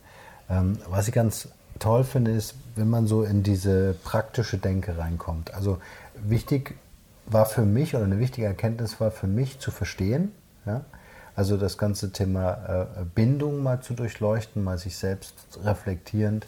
Ähm, 0.49 0.77
was 0.87 1.07
ich 1.07 1.13
ganz 1.13 1.49
toll 1.79 2.03
finde, 2.03 2.31
ist, 2.31 2.55
wenn 2.75 2.89
man 2.89 3.07
so 3.07 3.23
in 3.23 3.43
diese 3.43 3.95
praktische 4.03 4.57
Denke 4.57 4.97
reinkommt. 4.97 5.53
Also 5.53 5.79
wichtig 6.15 6.75
war 7.25 7.45
für 7.45 7.63
mich 7.63 7.95
oder 7.95 8.05
eine 8.05 8.19
wichtige 8.19 8.47
Erkenntnis 8.47 8.99
war 8.99 9.11
für 9.11 9.27
mich 9.27 9.59
zu 9.59 9.71
verstehen, 9.71 10.31
ja? 10.65 10.81
also 11.35 11.57
das 11.57 11.77
ganze 11.77 12.11
Thema 12.11 12.85
äh, 12.99 13.05
Bindung 13.15 13.63
mal 13.63 13.81
zu 13.81 13.93
durchleuchten, 13.93 14.63
mal 14.63 14.77
sich 14.77 14.97
selbst 14.97 15.33
reflektierend 15.63 16.45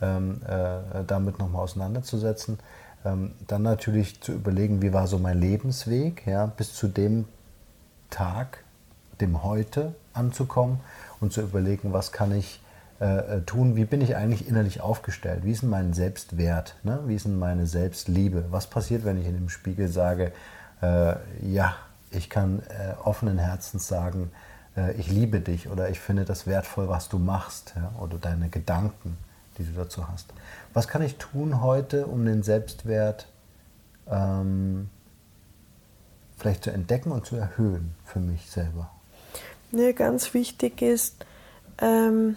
ähm, 0.00 0.40
äh, 0.46 1.04
damit 1.06 1.38
nochmal 1.38 1.62
auseinanderzusetzen. 1.62 2.58
Ähm, 3.04 3.32
dann 3.46 3.62
natürlich 3.62 4.20
zu 4.20 4.32
überlegen, 4.32 4.82
wie 4.82 4.92
war 4.92 5.06
so 5.06 5.18
mein 5.18 5.40
Lebensweg, 5.40 6.26
ja, 6.26 6.46
bis 6.46 6.74
zu 6.74 6.88
dem 6.88 7.24
Tag, 8.10 8.64
dem 9.20 9.42
Heute 9.42 9.94
anzukommen 10.12 10.80
und 11.20 11.32
zu 11.32 11.40
überlegen, 11.40 11.92
was 11.92 12.12
kann 12.12 12.32
ich 12.32 12.60
äh, 13.00 13.36
äh, 13.36 13.40
tun, 13.42 13.76
wie 13.76 13.84
bin 13.84 14.00
ich 14.00 14.16
eigentlich 14.16 14.48
innerlich 14.48 14.80
aufgestellt, 14.80 15.44
wie 15.44 15.52
ist 15.52 15.62
denn 15.62 15.70
mein 15.70 15.92
Selbstwert, 15.92 16.74
ne? 16.82 17.00
wie 17.06 17.14
ist 17.14 17.26
denn 17.26 17.38
meine 17.38 17.66
Selbstliebe, 17.66 18.46
was 18.50 18.66
passiert, 18.66 19.04
wenn 19.04 19.20
ich 19.20 19.26
in 19.26 19.34
dem 19.34 19.48
Spiegel 19.48 19.86
sage, 19.86 20.32
äh, 20.82 21.14
ja, 21.40 21.76
ich 22.10 22.28
kann 22.28 22.60
äh, 22.68 22.94
offenen 23.04 23.38
Herzens 23.38 23.86
sagen, 23.86 24.32
äh, 24.76 24.94
ich 24.94 25.10
liebe 25.10 25.38
dich 25.38 25.68
oder 25.68 25.90
ich 25.90 26.00
finde 26.00 26.24
das 26.24 26.48
wertvoll, 26.48 26.88
was 26.88 27.08
du 27.08 27.20
machst 27.20 27.74
ja? 27.76 27.92
oder 28.00 28.18
deine 28.18 28.48
Gedanken, 28.48 29.16
die 29.58 29.64
du 29.64 29.72
dazu 29.72 30.08
hast. 30.08 30.32
Was 30.74 30.88
kann 30.88 31.02
ich 31.02 31.18
tun 31.18 31.60
heute, 31.60 32.06
um 32.06 32.24
den 32.24 32.42
Selbstwert 32.42 33.28
ähm, 34.10 34.90
vielleicht 36.36 36.64
zu 36.64 36.70
entdecken 36.70 37.12
und 37.12 37.26
zu 37.26 37.36
erhöhen 37.36 37.94
für 38.04 38.18
mich 38.18 38.50
selber? 38.50 38.90
Ja, 39.70 39.92
ganz 39.92 40.34
wichtig 40.34 40.82
ist, 40.82 41.24
ähm, 41.80 42.34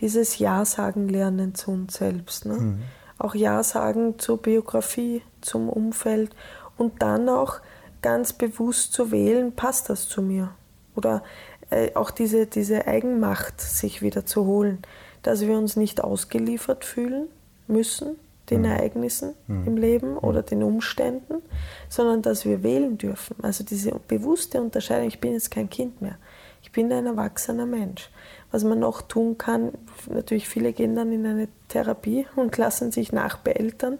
dieses 0.00 0.38
Ja 0.38 0.64
sagen 0.64 1.08
lernen 1.08 1.54
zu 1.54 1.70
uns 1.70 1.94
selbst. 1.94 2.46
Ne? 2.46 2.54
Mhm. 2.54 2.82
Auch 3.18 3.34
Ja 3.34 3.62
sagen 3.62 4.18
zur 4.18 4.38
Biografie, 4.38 5.22
zum 5.40 5.68
Umfeld 5.68 6.34
und 6.76 7.02
dann 7.02 7.28
auch 7.28 7.60
ganz 8.02 8.32
bewusst 8.32 8.92
zu 8.92 9.10
wählen, 9.10 9.52
passt 9.52 9.90
das 9.90 10.08
zu 10.08 10.22
mir? 10.22 10.50
Oder 10.96 11.22
äh, 11.70 11.94
auch 11.94 12.10
diese, 12.10 12.46
diese 12.46 12.86
Eigenmacht 12.86 13.60
sich 13.60 14.02
wieder 14.02 14.24
zu 14.24 14.46
holen, 14.46 14.78
dass 15.22 15.42
wir 15.42 15.56
uns 15.58 15.76
nicht 15.76 16.02
ausgeliefert 16.02 16.84
fühlen 16.84 17.28
müssen 17.66 18.16
den 18.50 18.60
mhm. 18.60 18.66
Ereignissen 18.66 19.34
mhm. 19.46 19.66
im 19.66 19.76
Leben 19.76 20.18
oder 20.18 20.42
den 20.42 20.62
Umständen, 20.62 21.42
sondern 21.88 22.22
dass 22.22 22.44
wir 22.44 22.62
wählen 22.62 22.98
dürfen. 22.98 23.36
Also 23.42 23.64
diese 23.64 23.92
bewusste 24.08 24.60
Unterscheidung, 24.60 25.08
ich 25.08 25.20
bin 25.20 25.32
jetzt 25.32 25.50
kein 25.50 25.70
Kind 25.70 26.02
mehr, 26.02 26.16
ich 26.62 26.72
bin 26.72 26.92
ein 26.92 27.06
erwachsener 27.06 27.66
Mensch 27.66 28.10
was 28.50 28.64
man 28.64 28.78
noch 28.78 29.02
tun 29.02 29.38
kann, 29.38 29.72
natürlich 30.08 30.48
viele 30.48 30.72
gehen 30.72 30.94
dann 30.94 31.12
in 31.12 31.24
eine 31.26 31.48
Therapie 31.68 32.26
und 32.36 32.56
lassen 32.56 32.90
sich 32.90 33.12
nachbeeltern 33.12 33.98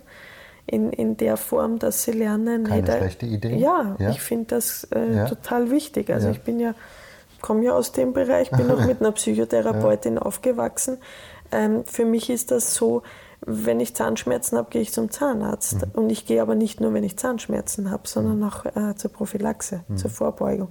in, 0.66 0.92
in 0.92 1.16
der 1.16 1.36
Form, 1.36 1.78
dass 1.78 2.05
sie 2.05 2.12
lernen. 2.12 2.64
Keine 2.64 2.80
jeder, 2.80 2.98
schlechte 2.98 3.26
Idee. 3.26 3.57
Ja, 3.57 3.96
ja. 3.98 4.11
ich 4.11 4.20
finde 4.20 4.46
das 4.46 4.84
äh, 4.94 5.16
ja. 5.16 5.24
total 5.26 5.70
wichtig. 5.70 6.11
Also 6.11 6.28
ja. 6.28 6.32
ich 6.32 6.40
bin 6.42 6.61
ja, 6.61 6.74
komme 7.40 7.64
ja 7.64 7.72
aus 7.72 7.92
dem 7.92 8.12
Bereich, 8.12 8.51
bin 8.51 8.70
auch 8.70 8.84
mit 8.86 9.01
einer 9.01 9.12
Psychotherapeutin 9.12 10.18
aufgewachsen. 10.18 10.98
Ähm, 11.53 11.84
für 11.84 12.05
mich 12.05 12.30
ist 12.30 12.51
das 12.51 12.74
so, 12.74 13.03
wenn 13.44 13.80
ich 13.80 13.96
Zahnschmerzen 13.96 14.59
habe, 14.59 14.70
gehe 14.70 14.82
ich 14.82 14.92
zum 14.92 15.11
Zahnarzt. 15.11 15.86
Mhm. 15.86 15.92
Und 15.94 16.11
ich 16.11 16.26
gehe 16.26 16.42
aber 16.42 16.55
nicht 16.55 16.80
nur, 16.80 16.92
wenn 16.92 17.05
ich 17.05 17.16
Zahnschmerzen 17.16 17.90
habe, 17.90 18.07
sondern 18.07 18.38
mhm. 18.38 18.44
auch 18.44 18.64
äh, 18.66 18.94
zur 18.96 19.12
Prophylaxe, 19.12 19.82
mhm. 19.88 19.96
zur 19.96 20.11
Vorbeugung. 20.11 20.70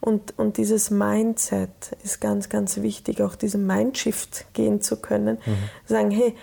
Und, 0.00 0.38
und 0.38 0.56
dieses 0.56 0.90
Mindset 0.90 1.96
ist 2.02 2.20
ganz, 2.20 2.48
ganz 2.48 2.80
wichtig, 2.80 3.22
auch 3.22 3.34
diesen 3.34 3.66
Mindshift 3.66 4.46
gehen 4.54 4.80
zu 4.80 4.96
können. 4.96 5.38
Mhm. 5.44 5.56
Sagen, 5.86 6.10
hey, 6.10 6.34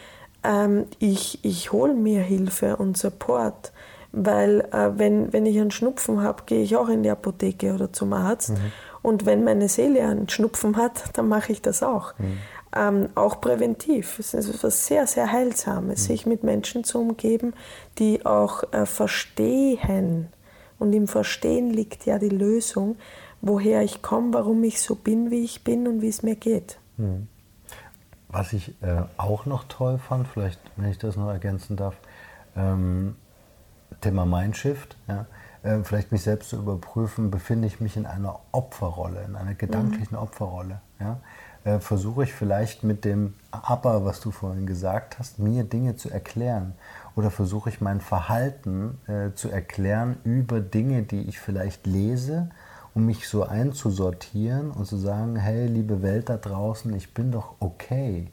ähm, 0.43 0.86
ich, 0.99 1.43
ich 1.43 1.72
hole 1.72 1.93
mir 1.93 2.22
Hilfe 2.22 2.78
und 2.78 2.97
Support. 2.97 3.72
Weil 4.12 4.62
äh, 4.72 4.91
wenn, 4.97 5.34
wenn 5.34 5.45
ich 5.45 5.60
einen 5.60 5.72
Schnupfen 5.72 6.22
habe, 6.22 6.43
gehe 6.45 6.62
ich 6.62 6.76
auch 6.76 6.89
in 6.89 7.03
die 7.03 7.10
Apotheke 7.10 7.74
oder 7.74 7.91
zum 7.91 8.14
Arzt. 8.14 8.51
Mhm. 8.51 8.72
Und 9.01 9.26
wenn 9.26 9.43
meine 9.43 9.70
Seele 9.70 10.03
einen 10.03 10.30
Schnupfen 10.30 10.78
hat, 10.78 11.03
dann 11.18 11.28
mache 11.28 11.51
ich 11.51 11.62
das 11.62 11.84
auch. 11.84 12.18
Mhm 12.20 12.38
ähm, 12.76 13.10
auch 13.16 13.41
präventiv. 13.41 14.20
Es 14.20 14.34
ist 14.34 14.49
etwas 14.49 14.86
sehr, 14.86 15.08
sehr 15.08 15.32
Heilsames, 15.32 16.01
mhm. 16.01 16.05
sich 16.05 16.26
mit 16.26 16.43
Menschen 16.43 16.84
zu 16.84 16.99
umgeben, 16.99 17.53
die 17.97 18.26
auch 18.26 18.72
äh, 18.72 18.86
verstehen. 18.86 20.28
Und 20.80 20.93
im 20.93 21.08
Verstehen 21.08 21.72
liegt 21.72 22.05
ja 22.05 22.20
die 22.20 22.30
Lösung, 22.30 22.97
woher 23.42 23.84
ich 23.84 24.02
komme, 24.02 24.34
warum 24.34 24.64
ich 24.64 24.82
so 24.82 24.96
bin, 24.96 25.32
wie 25.32 25.44
ich 25.44 25.64
bin 25.64 25.88
und 25.88 26.02
wie 26.02 26.10
es 26.10 26.24
mir 26.24 26.36
geht. 26.36 26.80
Mhm. 26.98 27.28
Was 28.30 28.54
ich 28.54 28.70
äh, 28.82 29.04
auch 29.18 29.46
noch 29.46 29.66
toll 29.66 29.98
fand, 30.00 30.28
vielleicht, 30.28 30.60
wenn 30.76 30.90
ich 30.90 30.98
das 30.98 31.16
noch 31.16 31.30
ergänzen 31.30 31.78
darf, 31.78 31.96
ähm, 32.56 33.16
Thema 34.02 34.26
Mindshift, 34.26 34.98
ja, 35.08 35.26
äh, 35.64 35.84
vielleicht 35.84 36.12
mich 36.12 36.24
selbst 36.24 36.50
zu 36.50 36.58
überprüfen, 36.58 37.32
befinde 37.32 37.68
ich 37.68 37.80
mich 37.80 37.96
in 37.96 38.06
einer 38.06 38.40
Opferrolle, 38.52 39.24
in 39.24 39.36
einer 39.36 39.54
gedanklichen 39.54 40.18
mhm. 40.18 40.24
Opferrolle. 40.24 40.82
Ja? 41.00 41.20
äh, 41.68 41.80
versuche 41.80 42.24
ich 42.24 42.34
vielleicht 42.34 42.84
mit 42.84 43.06
dem 43.06 43.34
Aber, 43.52 44.06
was 44.06 44.20
du 44.22 44.32
vorhin 44.32 44.66
gesagt 44.66 45.20
hast, 45.20 45.40
mir 45.40 45.64
Dinge 45.64 45.96
zu 45.96 46.10
erklären. 46.10 46.74
Oder 47.16 47.32
versuche 47.32 47.70
ich 47.70 47.82
mein 47.82 48.00
Verhalten 48.00 49.00
äh, 49.08 49.34
zu 49.34 49.50
erklären 49.50 50.18
über 50.24 50.62
Dinge, 50.62 51.04
die 51.04 51.22
ich 51.24 51.40
vielleicht 51.40 51.86
lese, 51.86 52.50
um 52.98 53.06
mich 53.06 53.30
so 53.30 53.43
einzusortieren 53.43 54.72
und 54.72 54.88
zu 54.88 54.98
sagen, 54.98 55.36
hey, 55.36 55.68
liebe 55.68 56.02
Welt 56.02 56.30
da 56.30 56.38
draußen, 56.38 56.91
ich 56.95 57.14
bin 57.14 57.32
doch 57.32 57.54
okay. 57.60 58.32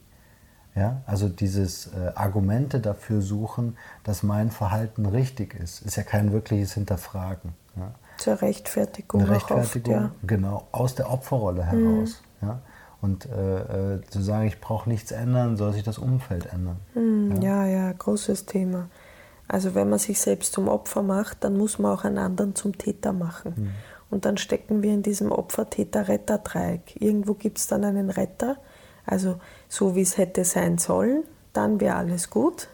Ja, 0.75 1.03
also 1.05 1.29
dieses 1.29 1.89
äh, 1.89 2.13
Argumente 2.15 2.81
dafür 2.81 3.21
suchen, 3.21 3.77
dass 4.05 4.23
mein 4.23 4.51
Verhalten 4.51 5.05
richtig 5.05 5.55
ist, 5.55 5.83
ist 5.83 5.97
ja 5.97 6.03
kein 6.03 6.33
wirkliches 6.33 6.73
Hinterfragen. 6.73 7.53
Ja. 7.77 7.93
Zur 8.17 8.41
Rechtfertigung. 8.41 9.21
Eine 9.21 9.33
Rechtfertigung, 9.33 9.95
oft, 9.95 10.03
ja. 10.05 10.11
genau, 10.27 10.67
aus 10.73 10.95
der 10.95 11.13
Opferrolle 11.13 11.63
heraus. 11.63 12.23
Mhm. 12.41 12.49
Ja. 12.49 12.61
Und 13.03 13.27
äh, 13.27 13.97
äh, 13.97 14.01
zu 14.09 14.23
sagen, 14.23 14.47
ich 14.47 14.63
brauche 14.63 14.89
nichts 14.89 15.13
ändern, 15.13 15.59
soll 15.59 15.75
sich 15.75 15.83
das 15.83 15.99
Umfeld 15.99 16.47
ändern. 16.47 16.79
Mhm, 16.95 17.43
ja. 17.43 17.67
ja, 17.67 17.89
ja, 17.89 17.93
großes 17.93 18.47
Thema. 18.47 18.89
Also 19.47 19.75
wenn 19.75 19.91
man 19.91 19.99
sich 19.99 20.19
selbst 20.23 20.55
zum 20.55 20.69
Opfer 20.69 21.03
macht, 21.03 21.45
dann 21.45 21.59
muss 21.59 21.79
man 21.79 21.93
auch 21.93 22.05
einen 22.05 22.17
anderen 22.17 22.55
zum 22.55 22.79
Täter 22.79 23.13
machen. 23.13 23.53
Mhm. 23.57 23.71
Und 24.15 24.27
dann 24.27 24.37
stecken 24.37 24.85
wir 24.85 24.95
in 24.95 25.03
diesem 25.03 25.33
Opfer-Täter-Retter-Dreieck. 25.33 27.03
Irgendwo 27.03 27.35
gibt 27.35 27.59
es 27.59 27.67
dann 27.67 27.83
einen 27.85 28.11
Retter, 28.11 28.59
also 29.05 29.41
so 29.69 29.97
wie 29.97 30.03
es 30.03 30.19
hätte 30.19 30.45
sein 30.45 30.79
sollen, 30.79 31.25
dann 31.53 31.81
wäre 31.81 31.97
alles 31.97 32.31
gut. 32.31 32.69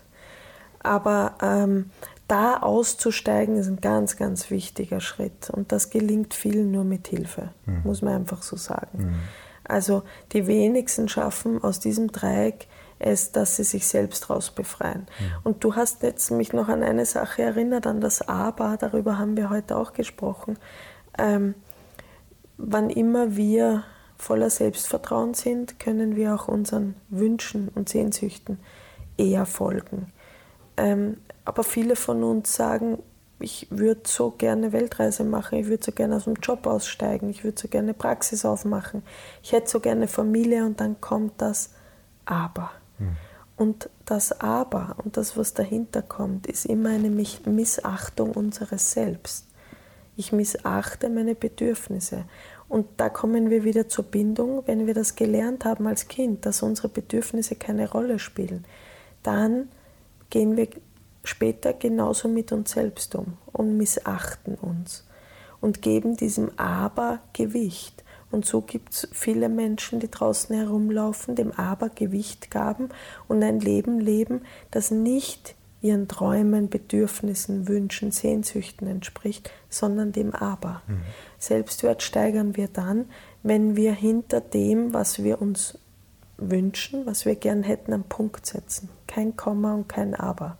Aber 0.80 1.36
ähm, 1.40 1.92
da 2.28 2.58
auszusteigen 2.58 3.56
ist 3.56 3.68
ein 3.68 3.80
ganz, 3.80 4.18
ganz 4.18 4.50
wichtiger 4.50 5.00
Schritt. 5.00 5.48
Und 5.48 5.72
das 5.72 5.88
gelingt 5.88 6.34
vielen 6.34 6.72
nur 6.72 6.84
mit 6.84 7.08
Hilfe, 7.08 7.48
mhm. 7.64 7.80
muss 7.84 8.02
man 8.02 8.16
einfach 8.16 8.42
so 8.42 8.56
sagen. 8.56 8.98
Mhm. 8.98 9.14
Also 9.64 10.02
die 10.32 10.46
wenigsten 10.46 11.08
schaffen 11.08 11.64
aus 11.64 11.80
diesem 11.80 12.12
Dreieck 12.12 12.66
es, 12.98 13.32
dass 13.32 13.56
sie 13.56 13.64
sich 13.64 13.86
selbst 13.86 14.28
rausbefreien. 14.28 15.06
Mhm. 15.18 15.32
Und 15.42 15.64
du 15.64 15.74
hast 15.74 16.02
jetzt 16.02 16.30
mich 16.30 16.52
noch 16.52 16.68
an 16.68 16.82
eine 16.82 17.06
Sache 17.06 17.42
erinnert, 17.42 17.86
an 17.86 18.02
das 18.02 18.28
Aber, 18.28 18.76
darüber 18.78 19.18
haben 19.18 19.38
wir 19.38 19.48
heute 19.48 19.76
auch 19.76 19.94
gesprochen. 19.94 20.58
Ähm, 21.18 21.54
wann 22.56 22.90
immer 22.90 23.36
wir 23.36 23.84
voller 24.16 24.50
Selbstvertrauen 24.50 25.34
sind, 25.34 25.80
können 25.80 26.16
wir 26.16 26.34
auch 26.34 26.48
unseren 26.48 26.94
Wünschen 27.08 27.68
und 27.74 27.88
Sehnsüchten 27.88 28.58
eher 29.16 29.46
folgen. 29.46 30.12
Ähm, 30.76 31.16
aber 31.44 31.64
viele 31.64 31.96
von 31.96 32.22
uns 32.22 32.54
sagen, 32.54 32.98
ich 33.40 33.66
würde 33.70 34.02
so 34.04 34.30
gerne 34.30 34.72
Weltreise 34.72 35.24
machen, 35.24 35.58
ich 35.58 35.66
würde 35.66 35.82
so 35.82 35.92
gerne 35.92 36.16
aus 36.16 36.24
dem 36.24 36.34
Job 36.34 36.66
aussteigen, 36.66 37.30
ich 37.30 37.42
würde 37.42 37.60
so 37.60 37.68
gerne 37.68 37.94
Praxis 37.94 38.44
aufmachen, 38.44 39.02
ich 39.42 39.52
hätte 39.52 39.70
so 39.70 39.80
gerne 39.80 40.08
Familie 40.08 40.64
und 40.64 40.80
dann 40.80 41.00
kommt 41.00 41.40
das 41.40 41.70
Aber. 42.26 42.70
Mhm. 42.98 43.16
Und 43.56 43.90
das 44.06 44.40
Aber 44.40 44.96
und 45.04 45.16
das, 45.16 45.36
was 45.36 45.52
dahinter 45.52 46.00
kommt, 46.00 46.46
ist 46.46 46.64
immer 46.64 46.90
eine 46.90 47.10
Missachtung 47.10 48.32
unseres 48.32 48.92
Selbst. 48.92 49.46
Ich 50.20 50.32
missachte 50.32 51.08
meine 51.08 51.34
Bedürfnisse. 51.34 52.26
Und 52.68 52.86
da 52.98 53.08
kommen 53.08 53.48
wir 53.48 53.64
wieder 53.64 53.88
zur 53.88 54.04
Bindung, 54.04 54.62
wenn 54.66 54.86
wir 54.86 54.92
das 54.92 55.14
gelernt 55.14 55.64
haben 55.64 55.86
als 55.86 56.08
Kind, 56.08 56.44
dass 56.44 56.62
unsere 56.62 56.90
Bedürfnisse 56.90 57.54
keine 57.54 57.90
Rolle 57.90 58.18
spielen. 58.18 58.66
Dann 59.22 59.70
gehen 60.28 60.58
wir 60.58 60.68
später 61.24 61.72
genauso 61.72 62.28
mit 62.28 62.52
uns 62.52 62.72
selbst 62.72 63.14
um 63.14 63.38
und 63.50 63.78
missachten 63.78 64.56
uns 64.56 65.06
und 65.62 65.80
geben 65.80 66.18
diesem 66.18 66.50
Aber 66.58 67.20
Gewicht. 67.32 68.04
Und 68.30 68.44
so 68.44 68.60
gibt 68.60 68.92
es 68.92 69.08
viele 69.12 69.48
Menschen, 69.48 70.00
die 70.00 70.10
draußen 70.10 70.54
herumlaufen, 70.54 71.34
dem 71.34 71.50
Aber 71.52 71.88
Gewicht 71.88 72.50
gaben 72.50 72.90
und 73.26 73.42
ein 73.42 73.58
Leben 73.58 74.00
leben, 74.00 74.42
das 74.70 74.90
nicht 74.90 75.54
ihren 75.82 76.08
Träumen, 76.08 76.68
Bedürfnissen, 76.68 77.66
Wünschen, 77.68 78.12
Sehnsüchten 78.12 78.86
entspricht, 78.86 79.50
sondern 79.68 80.12
dem 80.12 80.34
Aber. 80.34 80.82
Mhm. 80.86 81.02
Selbstwert 81.38 82.02
steigern 82.02 82.56
wir 82.56 82.68
dann, 82.68 83.06
wenn 83.42 83.76
wir 83.76 83.92
hinter 83.92 84.40
dem, 84.40 84.92
was 84.92 85.22
wir 85.22 85.40
uns 85.40 85.78
wünschen, 86.36 87.06
was 87.06 87.24
wir 87.24 87.34
gern 87.34 87.62
hätten, 87.62 87.92
einen 87.92 88.04
Punkt 88.04 88.46
setzen. 88.46 88.88
Kein 89.06 89.36
Komma 89.36 89.74
und 89.74 89.88
kein 89.88 90.14
Aber. 90.14 90.56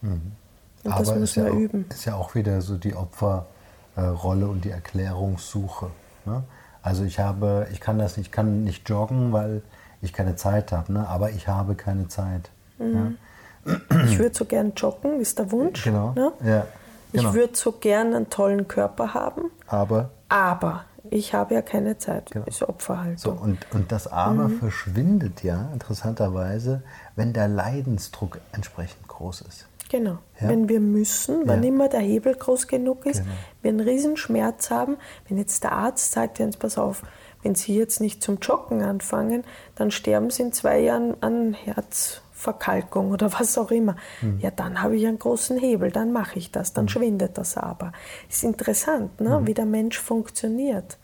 Mhm. 0.00 0.32
Und 0.84 0.92
Aber 0.92 1.04
das 1.04 1.14
müssen 1.14 1.44
wir 1.44 1.52
ja 1.52 1.58
üben. 1.58 1.86
Ist 1.90 2.04
ja 2.04 2.14
auch 2.14 2.34
wieder 2.34 2.60
so 2.60 2.76
die 2.76 2.94
Opferrolle 2.94 4.48
und 4.48 4.64
die 4.64 4.70
Erklärungssuche. 4.70 5.90
Ne? 6.24 6.42
Also 6.82 7.04
ich 7.04 7.20
habe, 7.20 7.68
ich 7.72 7.80
kann 7.80 7.98
das 7.98 8.16
nicht, 8.16 8.28
ich 8.28 8.32
kann 8.32 8.64
nicht 8.64 8.88
joggen, 8.88 9.32
weil 9.32 9.62
ich 10.00 10.12
keine 10.12 10.34
Zeit 10.34 10.72
habe, 10.72 10.92
ne? 10.92 11.08
aber 11.08 11.30
ich 11.30 11.46
habe 11.46 11.76
keine 11.76 12.08
Zeit. 12.08 12.50
Mhm. 12.78 12.94
Ja? 12.94 13.12
Ich 14.06 14.18
würde 14.18 14.34
so 14.34 14.44
gern 14.44 14.72
joggen, 14.76 15.20
ist 15.20 15.38
der 15.38 15.50
Wunsch. 15.52 15.84
Genau. 15.84 16.12
Ne? 16.14 16.32
Ja, 16.44 16.66
genau. 17.12 17.28
Ich 17.28 17.34
würde 17.34 17.56
so 17.56 17.72
gern 17.72 18.14
einen 18.14 18.30
tollen 18.30 18.68
Körper 18.68 19.14
haben. 19.14 19.50
Aber? 19.66 20.10
Aber 20.28 20.84
ich 21.10 21.34
habe 21.34 21.54
ja 21.54 21.62
keine 21.62 21.98
Zeit. 21.98 22.30
Genau. 22.30 22.46
Ist 22.46 22.62
Opferhaltung. 22.62 23.16
So, 23.16 23.30
und, 23.30 23.58
und 23.72 23.92
das 23.92 24.06
Aber 24.06 24.48
mhm. 24.48 24.58
verschwindet 24.58 25.42
ja 25.42 25.68
interessanterweise, 25.72 26.82
wenn 27.16 27.32
der 27.32 27.48
Leidensdruck 27.48 28.38
entsprechend 28.52 29.06
groß 29.08 29.42
ist. 29.42 29.66
Genau. 29.90 30.18
Ja? 30.40 30.48
Wenn 30.48 30.70
wir 30.70 30.80
müssen, 30.80 31.42
wann 31.46 31.62
ja. 31.62 31.68
immer 31.68 31.88
der 31.88 32.00
Hebel 32.00 32.34
groß 32.34 32.66
genug 32.66 33.04
ist, 33.04 33.18
genau. 33.18 33.32
wir 33.60 33.68
einen 33.70 33.80
Riesenschmerz 33.80 34.70
haben, 34.70 34.96
wenn 35.28 35.36
jetzt 35.36 35.64
der 35.64 35.72
Arzt 35.72 36.12
sagt, 36.12 36.38
Jens, 36.38 36.56
pass 36.56 36.78
auf, 36.78 37.02
wenn 37.42 37.54
Sie 37.54 37.76
jetzt 37.76 38.00
nicht 38.00 38.22
zum 38.22 38.38
Joggen 38.38 38.82
anfangen, 38.82 39.44
dann 39.74 39.90
sterben 39.90 40.30
Sie 40.30 40.42
in 40.42 40.52
zwei 40.52 40.78
Jahren 40.78 41.16
an 41.20 41.54
Herzverkalkung 42.42 43.10
oder 43.10 43.32
was 43.32 43.56
auch 43.58 43.70
immer. 43.70 43.96
Mhm. 44.20 44.40
Ja, 44.40 44.50
dann 44.50 44.82
habe 44.82 44.96
ich 44.96 45.06
einen 45.06 45.18
großen 45.18 45.58
Hebel, 45.58 45.90
dann 45.90 46.12
mache 46.12 46.38
ich 46.38 46.50
das, 46.50 46.72
dann 46.72 46.84
mhm. 46.84 46.88
schwindet 46.88 47.38
das 47.38 47.56
aber. 47.56 47.92
Ist 48.28 48.44
interessant, 48.44 49.20
ne? 49.20 49.40
Mhm. 49.40 49.46
wie 49.46 49.54
der 49.54 49.66
Mensch 49.66 49.98
funktioniert. 49.98 50.98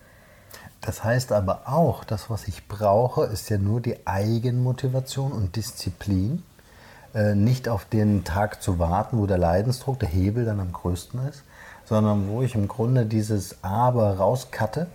Das 0.81 1.03
heißt 1.03 1.33
aber 1.33 1.63
auch, 1.67 2.05
das, 2.05 2.31
was 2.31 2.47
ich 2.47 2.69
brauche, 2.69 3.25
ist 3.25 3.51
ja 3.51 3.59
nur 3.59 3.81
die 3.81 4.07
Eigenmotivation 4.07 5.33
und 5.33 5.57
Disziplin. 5.57 6.45
Äh, 7.15 7.35
nicht 7.35 7.69
auf 7.69 7.85
den 7.85 8.25
Tag 8.25 8.63
zu 8.63 8.79
warten, 8.79 9.19
wo 9.19 9.27
der 9.27 9.39
Leidensdruck, 9.39 9.99
der 9.99 10.09
Hebel 10.09 10.45
dann 10.45 10.61
am 10.61 10.73
größten 10.73 11.27
ist, 11.27 11.43
sondern 11.85 12.29
wo 12.29 12.43
ich 12.43 12.55
im 12.55 12.69
Grunde 12.69 13.07
dieses 13.07 13.65
Aber 13.65 14.19
rauskatte 14.19 14.87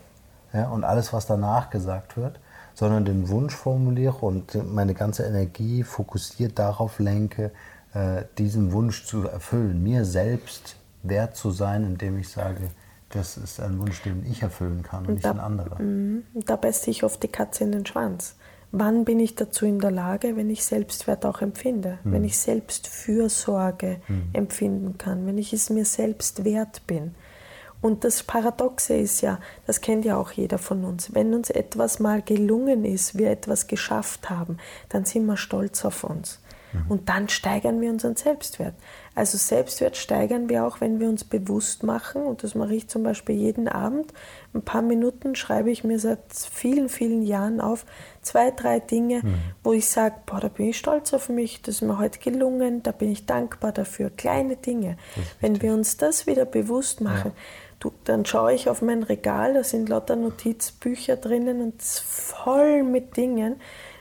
ja, 0.54 0.70
und 0.70 0.84
alles, 0.84 1.12
was 1.12 1.26
danach 1.26 1.70
gesagt 1.72 2.16
wird, 2.16 2.40
sondern 2.74 3.06
den 3.06 3.30
Wunsch 3.30 3.56
formuliere 3.56 4.18
und 4.26 4.56
meine 4.74 4.94
ganze 4.94 5.24
Energie 5.24 5.84
fokussiert 5.84 6.60
darauf 6.60 7.00
lenke, 7.00 7.52
äh, 7.94 8.24
diesen 8.38 8.72
Wunsch 8.72 9.06
zu 9.06 9.28
erfüllen, 9.28 9.84
mir 9.84 10.06
selbst 10.06 10.76
wert 11.04 11.36
zu 11.36 11.52
sein, 11.52 11.84
indem 11.84 12.18
ich 12.20 12.30
sage, 12.30 12.70
das 13.10 13.38
ist 13.38 13.60
ein 13.60 13.80
Wunsch, 13.80 14.02
den 14.02 14.26
ich 14.26 14.42
erfüllen 14.42 14.82
kann 14.82 15.02
und, 15.02 15.10
und 15.10 15.14
nicht 15.16 15.26
da, 15.26 15.32
ein 15.32 15.40
anderer. 15.40 15.82
Mhm. 15.82 16.24
Da 16.34 16.56
beißt 16.56 16.84
sich 16.84 17.04
oft 17.04 17.22
die 17.22 17.28
Katze 17.28 17.64
in 17.64 17.72
den 17.72 17.86
Schwanz 17.86 18.36
wann 18.74 19.06
bin 19.06 19.20
ich 19.20 19.36
dazu 19.36 19.66
in 19.66 19.80
der 19.80 19.92
Lage, 19.92 20.36
wenn 20.36 20.50
ich 20.50 20.66
Selbstwert 20.66 21.26
auch 21.26 21.42
empfinde, 21.42 22.00
mhm. 22.04 22.12
wenn 22.12 22.24
ich 22.26 22.38
Selbstfürsorge 22.38 24.02
mhm. 24.08 24.30
empfinden 24.34 24.98
kann, 24.98 25.26
wenn 25.26 25.38
ich 25.38 25.54
es 25.54 25.70
mir 25.70 25.86
selbst 25.86 26.44
wert 26.44 26.86
bin. 26.88 27.16
Und 27.84 28.06
das 28.06 28.24
Paradoxe 28.24 28.96
ist 28.96 29.20
ja, 29.20 29.40
das 29.68 29.82
kennt 29.82 30.06
ja 30.06 30.16
auch 30.16 30.32
jeder 30.32 30.58
von 30.58 30.86
uns, 30.86 31.14
wenn 31.14 31.34
uns 31.34 31.50
etwas 31.50 32.00
mal 32.00 32.22
gelungen 32.22 32.86
ist, 32.86 33.18
wir 33.18 33.30
etwas 33.30 33.68
geschafft 33.68 34.30
haben, 34.30 34.58
dann 34.88 35.04
sind 35.04 35.26
wir 35.26 35.36
stolz 35.36 35.84
auf 35.84 36.06
uns. 36.06 36.40
Mhm. 36.72 36.86
Und 36.88 37.10
dann 37.10 37.28
steigern 37.28 37.82
wir 37.82 37.90
unseren 37.90 38.16
Selbstwert. 38.16 38.74
Also 39.16 39.38
Selbstwert 39.38 39.96
steigern 39.98 40.50
wir 40.50 40.66
auch, 40.66 40.82
wenn 40.82 41.02
wir 41.02 41.08
uns 41.08 41.24
bewusst 41.24 41.84
machen, 41.84 42.24
und 42.24 42.44
das 42.44 42.56
mache 42.56 42.74
ich 42.74 42.88
zum 42.88 43.04
Beispiel 43.04 43.36
jeden 43.36 43.68
Abend, 43.68 44.14
ein 44.54 44.62
paar 44.62 44.82
Minuten 44.82 45.36
schreibe 45.36 45.70
ich 45.70 45.84
mir 45.84 46.00
seit 46.00 46.22
vielen, 46.32 46.88
vielen 46.90 47.22
Jahren 47.22 47.60
auf, 47.62 47.86
zwei, 48.22 48.50
drei 48.52 48.80
Dinge, 48.80 49.22
mhm. 49.24 49.36
wo 49.64 49.74
ich 49.74 49.88
sage, 49.88 50.16
boah, 50.26 50.40
da 50.40 50.48
bin 50.48 50.70
ich 50.70 50.78
stolz 50.78 51.14
auf 51.14 51.28
mich, 51.28 51.62
das 51.62 51.76
ist 51.76 51.82
mir 51.82 52.00
heute 52.00 52.20
gelungen, 52.20 52.82
da 52.82 52.92
bin 52.92 53.12
ich 53.12 53.26
dankbar 53.26 53.72
dafür. 53.72 54.10
Kleine 54.10 54.56
Dinge. 54.56 54.98
Wenn 55.42 55.62
wir 55.62 55.74
uns 55.74 55.98
das 55.98 56.28
wieder 56.28 56.46
bewusst 56.46 57.02
machen, 57.02 57.34
ja. 57.36 57.42
Dann 58.04 58.26
schaue 58.26 58.54
ich 58.54 58.70
auf 58.70 58.82
mein 58.82 59.04
Regal, 59.04 59.54
da 59.54 59.64
sind 59.64 59.90
lauter 59.90 60.16
Notizbücher 60.16 61.18
drinnen 61.18 61.62
und 61.62 61.82
voll 61.82 62.84
mit 62.84 63.18
Dingen, 63.18 63.60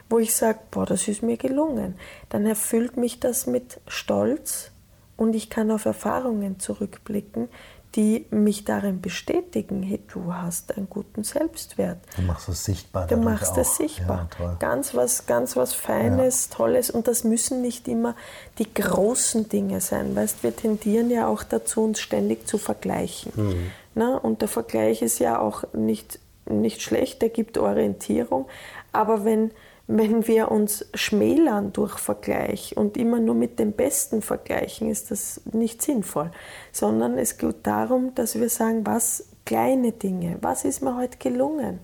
wo 0.09 0.19
ich 0.19 0.35
sage, 0.35 0.59
boah, 0.71 0.85
das 0.85 1.07
ist 1.07 1.23
mir 1.23 1.37
gelungen. 1.37 1.95
Dann 2.29 2.45
erfüllt 2.45 2.97
mich 2.97 3.19
das 3.19 3.47
mit 3.47 3.79
Stolz 3.87 4.71
und 5.17 5.35
ich 5.35 5.49
kann 5.49 5.71
auf 5.71 5.85
Erfahrungen 5.85 6.59
zurückblicken, 6.59 7.49
die 7.95 8.25
mich 8.31 8.65
darin 8.65 9.01
bestätigen, 9.01 9.83
hey, 9.83 9.99
du 10.11 10.33
hast 10.33 10.75
einen 10.75 10.89
guten 10.89 11.23
Selbstwert. 11.23 11.99
Du 12.15 12.23
machst 12.23 12.49
es 12.49 12.63
sichtbar. 12.65 13.05
Du 13.07 13.17
machst 13.17 13.55
es 13.57 13.77
sichtbar. 13.77 14.29
Ja, 14.39 14.55
ganz 14.59 14.95
was, 14.95 15.27
ganz 15.27 15.55
was 15.55 15.75
Feines, 15.75 16.49
ja. 16.49 16.57
Tolles. 16.57 16.89
Und 16.89 17.07
das 17.07 17.23
müssen 17.23 17.61
nicht 17.61 17.87
immer 17.87 18.15
die 18.57 18.73
großen 18.73 19.47
Dinge 19.47 19.79
sein. 19.79 20.15
Weißt, 20.15 20.43
wir 20.43 20.55
tendieren 20.55 21.11
ja 21.11 21.27
auch 21.27 21.43
dazu, 21.43 21.83
uns 21.83 21.99
ständig 21.99 22.47
zu 22.47 22.57
vergleichen. 22.57 23.31
Mhm. 23.35 23.71
Na, 23.93 24.17
und 24.17 24.41
der 24.41 24.47
Vergleich 24.47 25.03
ist 25.03 25.19
ja 25.19 25.39
auch 25.39 25.63
nicht, 25.73 26.19
nicht 26.49 26.81
schlecht, 26.81 27.21
der 27.21 27.29
gibt 27.29 27.59
Orientierung. 27.59 28.47
Aber 28.91 29.23
wenn 29.23 29.51
wenn 29.87 30.27
wir 30.27 30.49
uns 30.49 30.85
schmälern 30.93 31.73
durch 31.73 31.97
Vergleich 31.97 32.77
und 32.77 32.95
immer 32.95 33.19
nur 33.19 33.35
mit 33.35 33.59
dem 33.59 33.73
Besten 33.73 34.21
vergleichen, 34.21 34.89
ist 34.89 35.11
das 35.11 35.41
nicht 35.51 35.81
sinnvoll, 35.81 36.31
sondern 36.71 37.17
es 37.17 37.37
geht 37.37 37.67
darum, 37.67 38.15
dass 38.15 38.39
wir 38.39 38.49
sagen, 38.49 38.85
was 38.85 39.27
kleine 39.45 39.91
Dinge, 39.91 40.37
was 40.41 40.63
ist 40.63 40.81
mir 40.81 40.95
heute 40.95 41.17
gelungen? 41.17 41.79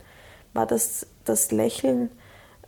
War 0.54 0.66
das 0.66 1.08
das 1.26 1.52
Lächeln 1.52 2.10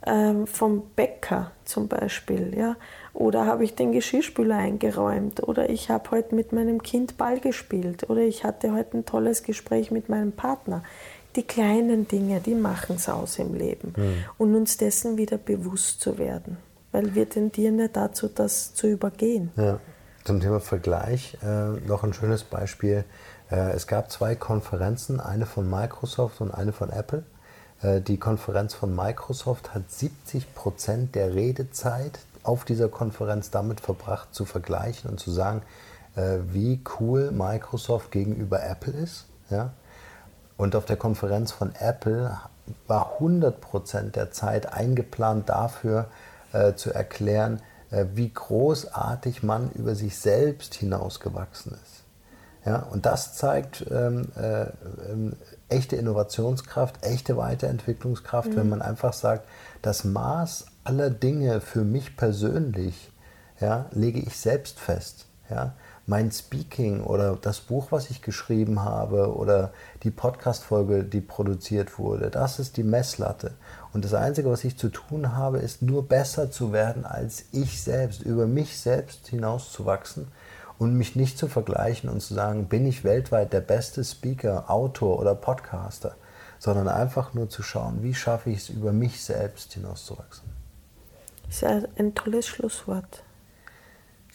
ähm, 0.06 0.46
vom 0.46 0.82
Bäcker 0.96 1.52
zum 1.64 1.88
Beispiel, 1.88 2.54
ja? 2.56 2.76
Oder 3.14 3.46
habe 3.46 3.64
ich 3.64 3.74
den 3.74 3.92
Geschirrspüler 3.92 4.56
eingeräumt? 4.56 5.46
Oder 5.46 5.70
ich 5.70 5.90
habe 5.90 6.10
heute 6.10 6.34
mit 6.34 6.52
meinem 6.52 6.82
Kind 6.82 7.18
Ball 7.18 7.40
gespielt? 7.40 8.08
Oder 8.08 8.22
ich 8.22 8.44
hatte 8.44 8.72
heute 8.72 8.98
ein 8.98 9.06
tolles 9.06 9.42
Gespräch 9.42 9.90
mit 9.90 10.08
meinem 10.08 10.32
Partner? 10.32 10.82
Die 11.36 11.42
kleinen 11.42 12.08
Dinge, 12.08 12.40
die 12.40 12.54
machen 12.54 12.96
es 12.96 13.08
aus 13.08 13.38
im 13.38 13.54
Leben. 13.54 13.94
Mhm. 13.96 14.24
Und 14.38 14.54
uns 14.54 14.76
dessen 14.76 15.16
wieder 15.16 15.38
bewusst 15.38 16.00
zu 16.00 16.18
werden. 16.18 16.56
Weil 16.92 17.14
wir 17.14 17.28
tendieren 17.28 17.78
ja 17.78 17.88
dazu, 17.88 18.28
das 18.28 18.74
zu 18.74 18.86
übergehen. 18.86 19.50
Ja. 19.56 19.78
Zum 20.24 20.40
Thema 20.40 20.60
Vergleich 20.60 21.36
äh, 21.42 21.80
noch 21.86 22.04
ein 22.04 22.12
schönes 22.12 22.44
Beispiel. 22.44 23.04
Äh, 23.50 23.72
es 23.72 23.88
gab 23.88 24.10
zwei 24.12 24.36
Konferenzen, 24.36 25.18
eine 25.18 25.46
von 25.46 25.68
Microsoft 25.68 26.40
und 26.40 26.52
eine 26.52 26.72
von 26.72 26.90
Apple. 26.90 27.24
Äh, 27.82 28.00
die 28.00 28.18
Konferenz 28.18 28.72
von 28.74 28.94
Microsoft 28.94 29.74
hat 29.74 29.90
70 29.90 30.54
Prozent 30.54 31.14
der 31.16 31.34
Redezeit 31.34 32.20
auf 32.44 32.64
dieser 32.64 32.88
Konferenz 32.88 33.50
damit 33.50 33.80
verbracht, 33.80 34.32
zu 34.32 34.44
vergleichen 34.44 35.10
und 35.10 35.18
zu 35.18 35.30
sagen, 35.30 35.62
äh, 36.14 36.38
wie 36.52 36.80
cool 37.00 37.30
Microsoft 37.32 38.10
gegenüber 38.10 38.62
Apple 38.62 38.92
ist. 38.92 39.26
Ja? 39.50 39.72
Und 40.56 40.76
auf 40.76 40.84
der 40.84 40.96
Konferenz 40.96 41.52
von 41.52 41.74
Apple 41.78 42.38
war 42.86 43.14
100 43.14 43.60
Prozent 43.60 44.16
der 44.16 44.30
Zeit 44.30 44.72
eingeplant 44.72 45.48
dafür, 45.48 46.06
äh, 46.52 46.74
zu 46.74 46.92
erklären, 46.92 47.60
äh, 47.90 48.06
wie 48.14 48.32
großartig 48.32 49.42
man 49.42 49.70
über 49.72 49.94
sich 49.94 50.18
selbst 50.18 50.74
hinausgewachsen 50.74 51.72
ist. 51.72 52.02
Ja, 52.64 52.82
und 52.90 53.06
das 53.06 53.34
zeigt 53.34 53.84
ähm, 53.90 54.28
äh, 54.36 54.66
ähm, 55.10 55.34
echte 55.68 55.96
Innovationskraft, 55.96 57.04
echte 57.04 57.36
Weiterentwicklungskraft, 57.36 58.50
mhm. 58.50 58.56
wenn 58.56 58.68
man 58.68 58.82
einfach 58.82 59.12
sagt, 59.12 59.48
das 59.80 60.04
Maß 60.04 60.66
aller 60.84 61.10
Dinge 61.10 61.60
für 61.60 61.82
mich 61.82 62.16
persönlich 62.16 63.10
ja, 63.60 63.86
lege 63.92 64.20
ich 64.20 64.36
selbst 64.36 64.78
fest. 64.78 65.26
Ja. 65.50 65.74
Mein 66.06 66.32
Speaking 66.32 67.02
oder 67.02 67.36
das 67.40 67.60
Buch, 67.60 67.88
was 67.90 68.10
ich 68.10 68.22
geschrieben 68.22 68.82
habe 68.82 69.34
oder 69.36 69.72
die 70.02 70.10
Podcast-Folge, 70.10 71.04
die 71.04 71.20
produziert 71.20 71.98
wurde, 71.98 72.30
das 72.30 72.58
ist 72.58 72.76
die 72.76 72.82
Messlatte. 72.82 73.52
Und 73.92 74.04
das 74.04 74.14
Einzige, 74.14 74.50
was 74.50 74.64
ich 74.64 74.76
zu 74.76 74.88
tun 74.88 75.36
habe, 75.36 75.58
ist 75.58 75.82
nur 75.82 76.08
besser 76.08 76.50
zu 76.50 76.72
werden 76.72 77.04
als 77.04 77.44
ich 77.52 77.82
selbst, 77.82 78.22
über 78.22 78.46
mich 78.46 78.80
selbst 78.80 79.28
hinauszuwachsen 79.28 80.26
und 80.78 80.96
mich 80.96 81.14
nicht 81.14 81.38
zu 81.38 81.46
vergleichen 81.46 82.10
und 82.10 82.20
zu 82.20 82.34
sagen, 82.34 82.66
bin 82.66 82.86
ich 82.86 83.04
weltweit 83.04 83.52
der 83.52 83.60
beste 83.60 84.02
Speaker, 84.02 84.70
Autor 84.70 85.20
oder 85.20 85.34
Podcaster, 85.34 86.16
sondern 86.58 86.88
einfach 86.88 87.34
nur 87.34 87.48
zu 87.48 87.62
schauen, 87.62 88.02
wie 88.02 88.14
schaffe 88.14 88.50
ich 88.50 88.58
es, 88.58 88.68
über 88.68 88.92
mich 88.92 89.22
selbst 89.22 89.72
hinauszuwachsen. 89.74 90.50
Das 91.46 91.62
ist 91.62 91.88
ein 91.98 92.14
tolles 92.14 92.46
Schlusswort. 92.46 93.22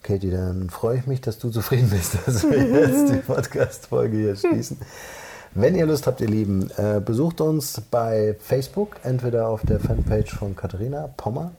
Katie, 0.08 0.32
dann 0.32 0.70
freue 0.70 1.00
ich 1.00 1.06
mich, 1.06 1.20
dass 1.20 1.38
du 1.38 1.50
zufrieden 1.50 1.90
bist, 1.90 2.18
dass 2.26 2.44
wir 2.50 2.66
jetzt 2.66 3.12
die 3.12 3.18
Podcast-Folge 3.18 4.16
hier 4.16 4.36
schließen. 4.38 4.78
Wenn 5.54 5.76
ihr 5.76 5.86
Lust 5.86 6.08
habt, 6.08 6.22
ihr 6.22 6.30
Lieben, 6.30 6.72
äh, 6.78 7.02
besucht 7.04 7.42
uns 7.42 7.82
bei 7.92 8.38
Facebook, 8.40 8.96
entweder 9.04 9.50
auf 9.50 9.64
der 9.66 9.82
Fanpage 9.82 10.34
von 10.34 10.56
Katharina 10.56 11.10
Pommer 11.18 11.52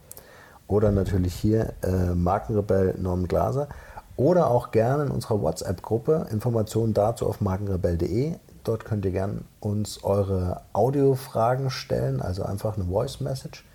oder 0.67 0.93
natürlich 0.93 1.35
hier 1.35 1.75
äh, 1.83 2.15
Markenrebell 2.15 2.95
Norm 2.99 3.29
Glaser 3.29 3.69
oder 4.17 4.51
auch 4.51 4.71
gerne 4.71 5.03
in 5.05 5.11
unserer 5.11 5.43
WhatsApp-Gruppe. 5.43 6.29
Informationen 6.31 6.95
dazu 6.95 7.27
auf 7.27 7.43
markenrebell.de. 7.43 8.37
Dort 8.65 8.87
könnt 8.87 9.05
ihr 9.05 9.11
gerne 9.13 9.43
uns 9.61 10.03
eure 10.05 10.63
Audiofragen 10.73 11.69
stellen, 11.69 12.23
also 12.23 12.45
einfach 12.45 12.77
eine 12.77 12.87
Voice 12.87 13.21
Message 13.21 13.67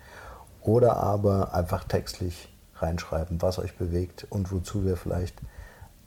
oder 0.62 0.96
aber 0.96 1.54
einfach 1.54 1.84
textlich 1.84 2.48
reinschreiben, 2.84 3.42
was 3.42 3.58
euch 3.58 3.74
bewegt 3.74 4.26
und 4.30 4.52
wozu 4.52 4.84
wir 4.84 4.96
vielleicht 4.96 5.36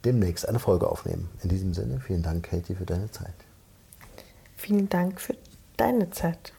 demnächst 0.05 0.47
eine 0.47 0.59
Folge 0.59 0.89
aufnehmen. 0.89 1.29
In 1.43 1.49
diesem 1.49 1.73
Sinne, 1.73 1.99
vielen 1.99 2.23
Dank, 2.23 2.49
Katie, 2.49 2.75
für 2.75 2.85
deine 2.85 3.11
Zeit. 3.11 3.33
Vielen 4.55 4.87
Dank 4.89 5.19
für 5.19 5.35
deine 5.75 6.09
Zeit. 6.11 6.53